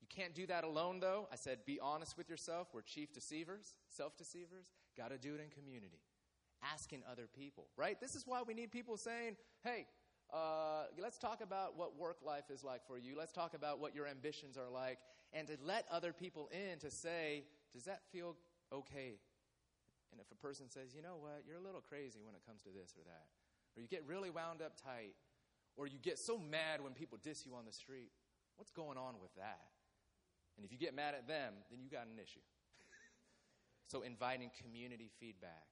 You 0.00 0.06
can't 0.08 0.34
do 0.34 0.46
that 0.46 0.64
alone, 0.64 1.00
though. 1.00 1.28
I 1.32 1.36
said, 1.36 1.58
be 1.66 1.78
honest 1.80 2.16
with 2.16 2.28
yourself. 2.28 2.68
We're 2.72 2.82
chief 2.82 3.12
deceivers, 3.12 3.74
self 3.88 4.16
deceivers. 4.16 4.66
Got 4.96 5.10
to 5.10 5.18
do 5.18 5.34
it 5.34 5.40
in 5.40 5.50
community, 5.50 6.00
asking 6.62 7.02
other 7.10 7.28
people, 7.32 7.66
right? 7.76 8.00
This 8.00 8.14
is 8.14 8.24
why 8.26 8.42
we 8.46 8.54
need 8.54 8.70
people 8.70 8.96
saying, 8.96 9.36
hey, 9.62 9.86
uh, 10.32 10.84
let's 11.00 11.18
talk 11.18 11.40
about 11.40 11.76
what 11.76 11.96
work 11.96 12.18
life 12.24 12.50
is 12.50 12.62
like 12.62 12.86
for 12.86 12.98
you. 12.98 13.16
Let's 13.16 13.32
talk 13.32 13.54
about 13.54 13.80
what 13.80 13.94
your 13.94 14.06
ambitions 14.06 14.56
are 14.56 14.68
like. 14.68 14.98
And 15.32 15.46
to 15.48 15.56
let 15.64 15.86
other 15.90 16.12
people 16.12 16.48
in 16.52 16.78
to 16.80 16.90
say, 16.90 17.44
does 17.72 17.84
that 17.84 18.02
feel 18.12 18.36
okay? 18.72 19.18
And 20.18 20.26
if 20.26 20.34
a 20.34 20.42
person 20.42 20.66
says, 20.66 20.98
you 20.98 20.98
know 20.98 21.14
what, 21.14 21.46
you're 21.46 21.62
a 21.62 21.62
little 21.62 21.78
crazy 21.78 22.18
when 22.26 22.34
it 22.34 22.42
comes 22.42 22.66
to 22.66 22.74
this 22.74 22.98
or 22.98 23.06
that, 23.06 23.30
or 23.78 23.86
you 23.86 23.86
get 23.86 24.02
really 24.02 24.34
wound 24.34 24.58
up 24.58 24.74
tight, 24.74 25.14
or 25.78 25.86
you 25.86 26.02
get 26.02 26.18
so 26.18 26.34
mad 26.34 26.82
when 26.82 26.90
people 26.90 27.22
diss 27.22 27.46
you 27.46 27.54
on 27.54 27.62
the 27.62 27.70
street, 27.70 28.10
what's 28.58 28.74
going 28.74 28.98
on 28.98 29.22
with 29.22 29.30
that? 29.38 29.70
And 30.58 30.66
if 30.66 30.74
you 30.74 30.78
get 30.78 30.90
mad 30.90 31.14
at 31.14 31.30
them, 31.30 31.54
then 31.70 31.78
you 31.78 31.86
got 31.86 32.10
an 32.10 32.18
issue. 32.18 32.42
so, 33.86 34.02
inviting 34.02 34.50
community 34.58 35.06
feedback. 35.22 35.70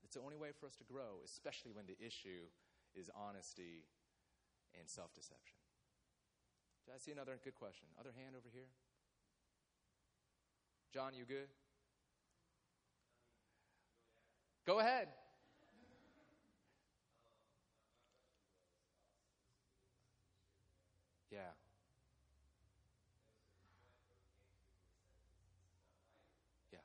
It's 0.00 0.16
the 0.16 0.24
only 0.24 0.40
way 0.40 0.56
for 0.56 0.64
us 0.64 0.80
to 0.80 0.84
grow, 0.88 1.20
especially 1.20 1.76
when 1.76 1.84
the 1.84 1.98
issue 2.00 2.48
is 2.96 3.12
honesty 3.12 3.84
and 4.72 4.88
self 4.88 5.12
deception. 5.12 5.60
Did 6.88 6.96
I 6.96 6.98
see 7.04 7.12
another 7.12 7.36
good 7.44 7.52
question? 7.52 7.84
Other 8.00 8.16
hand 8.16 8.32
over 8.32 8.48
here? 8.48 8.72
John, 10.88 11.12
you 11.12 11.28
good? 11.28 11.52
Go 14.68 14.80
ahead. 14.80 15.08
Yeah. 21.32 21.38
Yeah. 26.70 26.80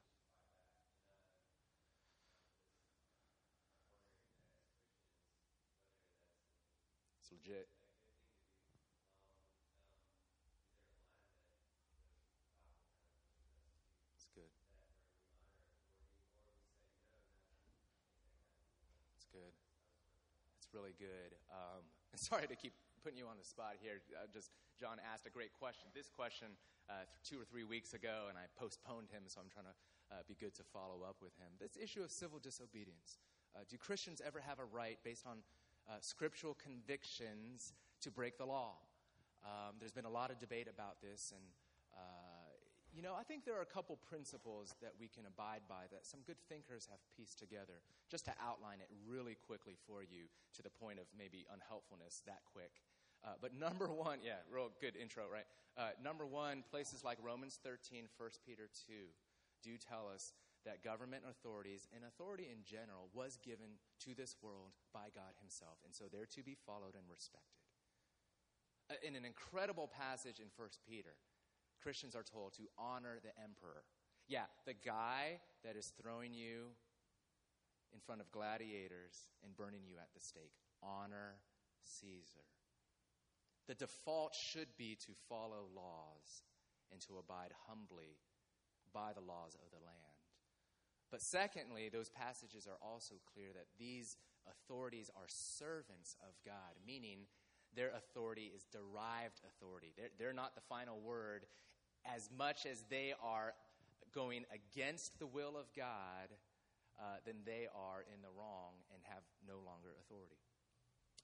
It's 7.20 7.34
legit. 7.34 7.68
It's 14.16 14.26
good. 14.34 14.44
It's 19.18 19.23
good. 19.34 19.54
It's 20.62 20.70
really 20.70 20.94
good. 21.02 21.34
Um, 21.50 21.82
sorry 22.16 22.46
to 22.46 22.56
keep 22.56 22.78
putting 23.02 23.18
you 23.18 23.26
on 23.26 23.42
the 23.42 23.44
spot 23.44 23.82
here. 23.82 24.00
Uh, 24.14 24.30
just 24.30 24.54
John 24.80 25.02
asked 25.02 25.26
a 25.26 25.34
great 25.34 25.52
question. 25.58 25.90
This 25.98 26.08
question 26.08 26.54
uh, 26.86 27.10
two 27.26 27.42
or 27.42 27.46
three 27.46 27.66
weeks 27.66 27.98
ago, 27.98 28.30
and 28.30 28.38
I 28.38 28.46
postponed 28.54 29.10
him, 29.10 29.26
so 29.26 29.42
I'm 29.42 29.50
trying 29.50 29.66
to 29.66 29.78
uh, 30.14 30.22
be 30.30 30.38
good 30.38 30.54
to 30.62 30.64
follow 30.70 31.02
up 31.02 31.18
with 31.18 31.34
him. 31.42 31.50
This 31.60 31.74
issue 31.82 32.06
of 32.06 32.14
civil 32.14 32.38
disobedience. 32.38 33.18
Uh, 33.58 33.66
do 33.70 33.78
Christians 33.78 34.22
ever 34.22 34.40
have 34.40 34.60
a 34.62 34.66
right, 34.66 35.02
based 35.04 35.26
on 35.26 35.42
uh, 35.90 35.98
scriptural 36.00 36.54
convictions, 36.54 37.74
to 38.02 38.12
break 38.12 38.38
the 38.38 38.46
law? 38.46 38.78
Um, 39.44 39.76
there's 39.80 39.92
been 39.92 40.06
a 40.06 40.14
lot 40.14 40.30
of 40.30 40.40
debate 40.40 40.68
about 40.70 41.02
this, 41.02 41.34
and 41.36 41.44
uh, 41.98 42.23
you 42.94 43.02
know, 43.02 43.18
I 43.18 43.26
think 43.26 43.44
there 43.44 43.58
are 43.58 43.66
a 43.66 43.74
couple 43.74 43.98
principles 43.98 44.76
that 44.82 44.94
we 45.02 45.10
can 45.10 45.26
abide 45.26 45.66
by 45.68 45.90
that 45.90 46.06
some 46.06 46.22
good 46.26 46.38
thinkers 46.48 46.88
have 46.94 47.02
pieced 47.18 47.42
together. 47.42 47.82
Just 48.10 48.26
to 48.26 48.34
outline 48.38 48.78
it 48.86 48.90
really 49.10 49.34
quickly 49.34 49.74
for 49.90 50.06
you, 50.06 50.30
to 50.54 50.62
the 50.62 50.70
point 50.70 51.02
of 51.02 51.10
maybe 51.18 51.50
unhelpfulness 51.50 52.22
that 52.30 52.46
quick. 52.46 52.86
Uh, 53.26 53.34
but 53.42 53.58
number 53.58 53.88
one, 54.06 54.20
yeah, 54.22 54.46
real 54.46 54.70
good 54.80 54.96
intro, 54.96 55.26
right? 55.26 55.50
Uh, 55.74 55.98
number 55.98 56.26
one, 56.26 56.64
places 56.70 57.04
like 57.04 57.18
Romans 57.18 57.58
13, 57.66 58.06
1 58.06 58.30
Peter 58.46 58.70
2 58.86 58.94
do 59.64 59.74
tell 59.82 60.06
us 60.06 60.34
that 60.66 60.84
government 60.84 61.24
authorities 61.28 61.88
and 61.96 62.06
authority 62.06 62.48
in 62.52 62.64
general 62.64 63.10
was 63.12 63.42
given 63.42 63.82
to 64.00 64.14
this 64.14 64.38
world 64.42 64.78
by 64.94 65.10
God 65.16 65.34
Himself, 65.42 65.82
and 65.84 65.94
so 65.94 66.06
they're 66.08 66.30
to 66.38 66.44
be 66.44 66.56
followed 66.56 66.96
and 66.96 67.10
respected. 67.10 67.64
Uh, 68.92 69.00
in 69.02 69.16
an 69.16 69.26
incredible 69.26 69.90
passage 69.90 70.40
in 70.40 70.48
1 70.56 70.70
Peter, 70.88 71.16
Christians 71.84 72.16
are 72.16 72.24
told 72.24 72.54
to 72.54 72.64
honor 72.78 73.20
the 73.22 73.36
emperor. 73.44 73.84
Yeah, 74.28 74.48
the 74.66 74.74
guy 74.74 75.42
that 75.66 75.76
is 75.76 75.92
throwing 76.02 76.34
you 76.34 76.72
in 77.94 78.00
front 78.00 78.22
of 78.22 78.32
gladiators 78.32 79.28
and 79.44 79.56
burning 79.56 79.82
you 79.86 79.98
at 80.00 80.14
the 80.14 80.22
stake. 80.22 80.56
Honor 80.82 81.36
Caesar. 81.84 82.48
The 83.68 83.76
default 83.76 84.34
should 84.34 84.76
be 84.78 84.96
to 85.06 85.12
follow 85.30 85.68
laws 85.76 86.44
and 86.92 87.00
to 87.02 87.18
abide 87.18 87.52
humbly 87.68 88.20
by 88.94 89.12
the 89.14 89.22
laws 89.22 89.56
of 89.56 89.72
the 89.72 89.84
land. 89.86 90.20
But 91.12 91.22
secondly, 91.22 91.90
those 91.90 92.10
passages 92.10 92.68
are 92.68 92.80
also 92.82 93.16
clear 93.34 93.50
that 93.54 93.68
these 93.78 94.18
authorities 94.50 95.10
are 95.16 95.28
servants 95.28 96.16
of 96.22 96.34
God, 96.46 96.76
meaning 96.86 97.28
their 97.76 97.92
authority 97.96 98.52
is 98.54 98.66
derived 98.72 99.42
authority. 99.48 99.94
They're, 99.98 100.14
they're 100.18 100.34
not 100.34 100.56
the 100.56 100.62
final 100.62 101.00
word 101.00 101.46
as 102.06 102.30
much 102.36 102.66
as 102.66 102.84
they 102.90 103.14
are 103.24 103.54
going 104.14 104.46
against 104.54 105.18
the 105.20 105.28
will 105.28 105.58
of 105.58 105.72
God, 105.76 106.30
uh, 107.00 107.18
then 107.26 107.42
they 107.46 107.66
are 107.74 108.06
in 108.06 108.22
the 108.22 108.30
wrong 108.30 108.78
and 108.94 109.02
have 109.10 109.26
no 109.42 109.58
longer 109.66 109.98
authority. 109.98 110.38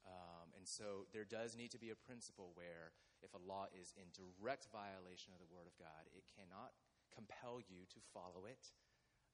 Um, 0.07 0.49
and 0.57 0.65
so 0.65 1.05
there 1.13 1.27
does 1.27 1.53
need 1.53 1.69
to 1.75 1.81
be 1.81 1.91
a 1.91 1.99
principle 1.99 2.51
where 2.55 2.95
if 3.21 3.35
a 3.35 3.41
law 3.45 3.67
is 3.75 3.93
in 3.99 4.09
direct 4.15 4.71
violation 4.71 5.35
of 5.35 5.39
the 5.43 5.51
Word 5.51 5.67
of 5.67 5.75
God, 5.77 6.07
it 6.15 6.25
cannot 6.25 6.73
compel 7.13 7.59
you 7.59 7.85
to 7.93 7.99
follow 8.15 8.47
it. 8.47 8.73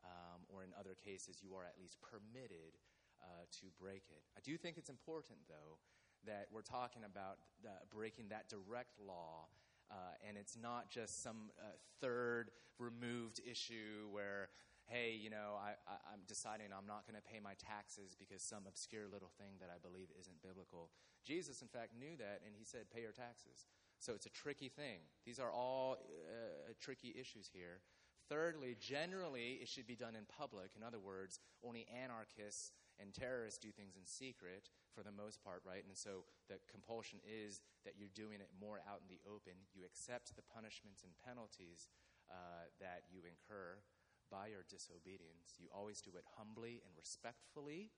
Um, 0.05 0.45
or 0.49 0.61
in 0.61 0.69
other 0.77 0.93
cases, 0.93 1.41
you 1.41 1.57
are 1.57 1.65
at 1.65 1.81
least 1.81 1.97
permitted 2.01 2.77
uh, 3.17 3.49
to 3.61 3.73
break 3.79 4.05
it. 4.13 4.21
I 4.37 4.41
do 4.45 4.53
think 4.57 4.77
it's 4.77 4.91
important, 4.91 5.39
though, 5.49 5.81
that 6.29 6.45
we're 6.53 6.65
talking 6.65 7.01
about 7.05 7.41
the, 7.63 7.73
breaking 7.89 8.29
that 8.29 8.49
direct 8.49 8.97
law. 9.01 9.49
Uh, 9.91 10.27
and 10.27 10.37
it's 10.37 10.57
not 10.61 10.89
just 10.89 11.21
some 11.21 11.51
uh, 11.59 11.75
third 12.01 12.51
removed 12.79 13.39
issue 13.45 14.07
where 14.11 14.49
hey, 14.87 15.17
you 15.17 15.29
know, 15.29 15.57
I, 15.57 15.73
am 16.13 16.21
deciding 16.27 16.69
I'm 16.69 16.85
not 16.85 17.09
going 17.09 17.17
to 17.17 17.25
pay 17.25 17.39
my 17.41 17.53
taxes 17.57 18.15
because 18.17 18.41
some 18.41 18.69
obscure 18.69 19.09
little 19.11 19.31
thing 19.37 19.57
that 19.59 19.69
I 19.73 19.81
believe 19.81 20.09
isn't 20.19 20.41
biblical. 20.41 20.89
Jesus, 21.25 21.61
in 21.61 21.67
fact, 21.67 21.97
knew 21.97 22.15
that, 22.17 22.41
and 22.45 22.53
he 22.55 22.63
said, 22.63 22.91
pay 22.93 23.01
your 23.01 23.11
taxes. 23.11 23.65
So 23.99 24.13
it's 24.13 24.27
a 24.27 24.29
tricky 24.29 24.69
thing. 24.69 25.01
These 25.25 25.39
are 25.39 25.51
all 25.51 25.97
uh, 25.97 26.73
tricky 26.79 27.15
issues 27.19 27.49
here. 27.51 27.81
Thirdly, 28.29 28.75
generally, 28.79 29.59
it 29.61 29.67
should 29.67 29.87
be 29.87 29.95
done 29.95 30.15
in 30.15 30.25
public. 30.25 30.71
In 30.75 30.83
other 30.83 30.99
words, 30.99 31.39
only 31.65 31.87
anarchists 31.89 32.71
and 32.99 33.13
terrorists 33.13 33.59
do 33.59 33.71
things 33.71 33.95
in 33.99 34.05
secret 34.07 34.71
for 34.95 35.03
the 35.03 35.11
most 35.11 35.43
part, 35.43 35.61
right? 35.67 35.83
And 35.83 35.97
so 35.97 36.23
the 36.47 36.59
compulsion 36.71 37.19
is 37.27 37.59
that 37.83 37.99
you're 37.99 38.13
doing 38.15 38.39
it 38.39 38.47
more 38.55 38.79
out 38.87 39.03
in 39.03 39.09
the 39.11 39.19
open. 39.27 39.67
You 39.75 39.83
accept 39.83 40.35
the 40.35 40.45
punishments 40.45 41.03
and 41.03 41.11
penalties 41.19 41.91
uh, 42.31 42.71
that 42.79 43.11
you 43.11 43.27
incur 43.27 43.83
by 44.31 44.49
your 44.49 44.65
disobedience. 44.65 45.59
You 45.59 45.67
always 45.69 46.01
do 46.01 46.15
it 46.15 46.25
humbly 46.39 46.81
and 46.81 46.95
respectfully, 46.95 47.91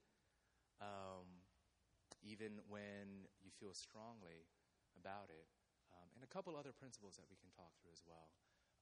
um, 0.82 1.46
even 2.26 2.60
when 2.68 3.30
you 3.40 3.54
feel 3.54 3.72
strongly 3.78 4.50
about 4.98 5.30
it. 5.30 5.48
Um, 5.94 6.10
and 6.18 6.26
a 6.26 6.30
couple 6.30 6.58
other 6.58 6.76
principles 6.76 7.16
that 7.16 7.30
we 7.30 7.38
can 7.38 7.54
talk 7.54 7.72
through 7.80 7.94
as 7.94 8.04
well. 8.04 8.34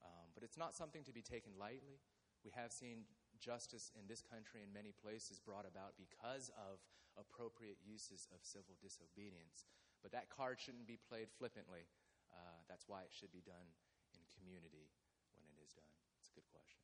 Um, 0.02 0.32
but 0.34 0.42
it's 0.42 0.58
not 0.58 0.74
something 0.74 1.04
to 1.04 1.12
be 1.12 1.22
taken 1.22 1.52
lightly. 1.56 2.02
We 2.44 2.50
have 2.52 2.72
seen 2.72 3.08
justice 3.38 3.92
in 3.94 4.08
this 4.08 4.22
country 4.24 4.64
in 4.64 4.72
many 4.72 4.92
places 4.92 5.38
brought 5.38 5.68
about 5.68 5.96
because 5.96 6.50
of 6.56 6.82
appropriate 7.16 7.80
uses 7.80 8.28
of 8.32 8.44
civil 8.44 8.76
disobedience. 8.80 9.64
But 10.02 10.12
that 10.12 10.28
card 10.28 10.60
shouldn't 10.60 10.86
be 10.86 11.00
played 11.00 11.32
flippantly. 11.32 11.88
Uh, 12.28 12.60
that's 12.68 12.84
why 12.86 13.02
it 13.02 13.12
should 13.14 13.32
be 13.32 13.42
done 13.42 13.68
in 14.12 14.20
community 14.36 14.92
when 15.36 15.48
it 15.48 15.58
is 15.60 15.72
done. 15.72 15.88
It's 16.20 16.28
a 16.30 16.36
good 16.36 16.48
question. 16.52 16.80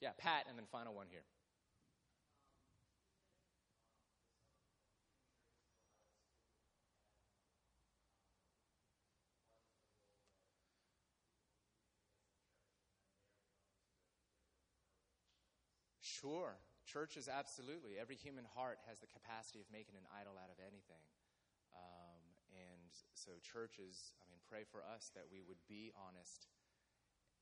Yeah, 0.00 0.16
Pat, 0.16 0.48
and 0.48 0.56
then 0.56 0.64
final 0.70 0.96
one 0.96 1.12
here. 1.12 1.28
Sure. 16.20 16.60
Churches, 16.84 17.32
absolutely. 17.32 17.96
Every 17.96 18.16
human 18.16 18.44
heart 18.44 18.76
has 18.84 19.00
the 19.00 19.08
capacity 19.08 19.64
of 19.64 19.68
making 19.72 19.96
an 19.96 20.04
idol 20.12 20.36
out 20.36 20.52
of 20.52 20.60
anything. 20.60 21.00
Um, 21.72 22.20
and 22.52 22.92
so, 23.16 23.40
churches, 23.40 24.12
I 24.20 24.28
mean, 24.28 24.44
pray 24.44 24.68
for 24.68 24.84
us 24.84 25.08
that 25.16 25.24
we 25.32 25.40
would 25.40 25.60
be 25.64 25.96
honest 25.96 26.52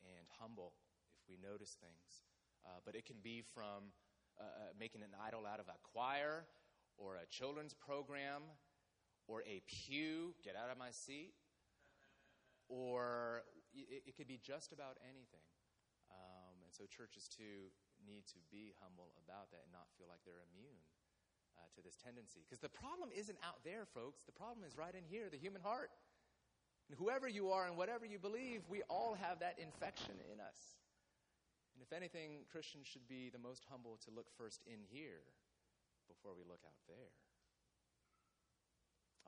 and 0.06 0.30
humble 0.38 0.78
if 1.18 1.26
we 1.26 1.40
notice 1.42 1.74
things. 1.74 2.22
Uh, 2.62 2.78
but 2.86 2.94
it 2.94 3.02
can 3.02 3.18
be 3.18 3.42
from 3.42 3.90
uh, 4.38 4.46
uh 4.46 4.70
making 4.78 5.02
an 5.02 5.10
idol 5.26 5.42
out 5.42 5.58
of 5.58 5.66
a 5.66 5.78
choir 5.82 6.46
or 6.94 7.16
a 7.16 7.26
children's 7.26 7.74
program 7.74 8.42
or 9.26 9.42
a 9.42 9.58
pew, 9.66 10.34
get 10.44 10.54
out 10.54 10.70
of 10.70 10.78
my 10.78 10.90
seat, 10.90 11.34
or 12.68 13.42
it, 13.74 14.06
it 14.06 14.16
could 14.16 14.28
be 14.28 14.38
just 14.38 14.72
about 14.72 14.98
anything. 15.02 15.46
Um, 16.10 16.62
and 16.62 16.72
so, 16.72 16.84
churches, 16.86 17.28
too, 17.28 17.72
need 18.09 18.24
to 18.32 18.40
be 18.48 18.72
humble 18.80 19.12
about 19.20 19.52
that 19.52 19.68
and 19.68 19.72
not 19.72 19.92
feel 20.00 20.09
like 20.09 20.24
they're 20.24 20.40
immune 20.56 20.80
uh, 21.61 21.68
to 21.76 21.84
this 21.84 22.00
tendency. 22.00 22.40
Because 22.42 22.64
the 22.64 22.72
problem 22.72 23.12
isn't 23.12 23.36
out 23.44 23.61
there, 23.62 23.84
folks. 23.84 24.24
The 24.24 24.32
problem 24.32 24.64
is 24.64 24.74
right 24.74 24.96
in 24.96 25.04
here, 25.04 25.28
the 25.28 25.38
human 25.38 25.61
heart. 25.61 25.92
And 26.88 26.96
whoever 26.96 27.28
you 27.28 27.52
are 27.52 27.68
and 27.68 27.76
whatever 27.76 28.09
you 28.09 28.16
believe, 28.16 28.64
we 28.64 28.80
all 28.88 29.12
have 29.20 29.44
that 29.44 29.61
infection 29.61 30.16
in 30.32 30.40
us. 30.40 30.80
And 31.76 31.84
if 31.84 31.92
anything, 31.92 32.48
Christians 32.48 32.88
should 32.88 33.06
be 33.06 33.28
the 33.28 33.38
most 33.38 33.68
humble 33.68 34.00
to 34.02 34.11
look 34.11 34.32
first 34.34 34.64
in 34.64 34.80
here 34.88 35.22
before 36.09 36.32
we 36.32 36.42
look 36.48 36.64
out 36.64 36.80
there. 36.88 37.12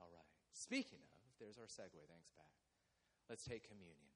All 0.01 0.09
right. 0.09 0.25
Speaking 0.51 1.05
of, 1.13 1.21
there's 1.37 1.61
our 1.61 1.69
segue. 1.69 2.01
Thanks, 2.09 2.33
Pat. 2.33 2.49
Let's 3.29 3.45
take 3.45 3.69
communion. 3.69 4.09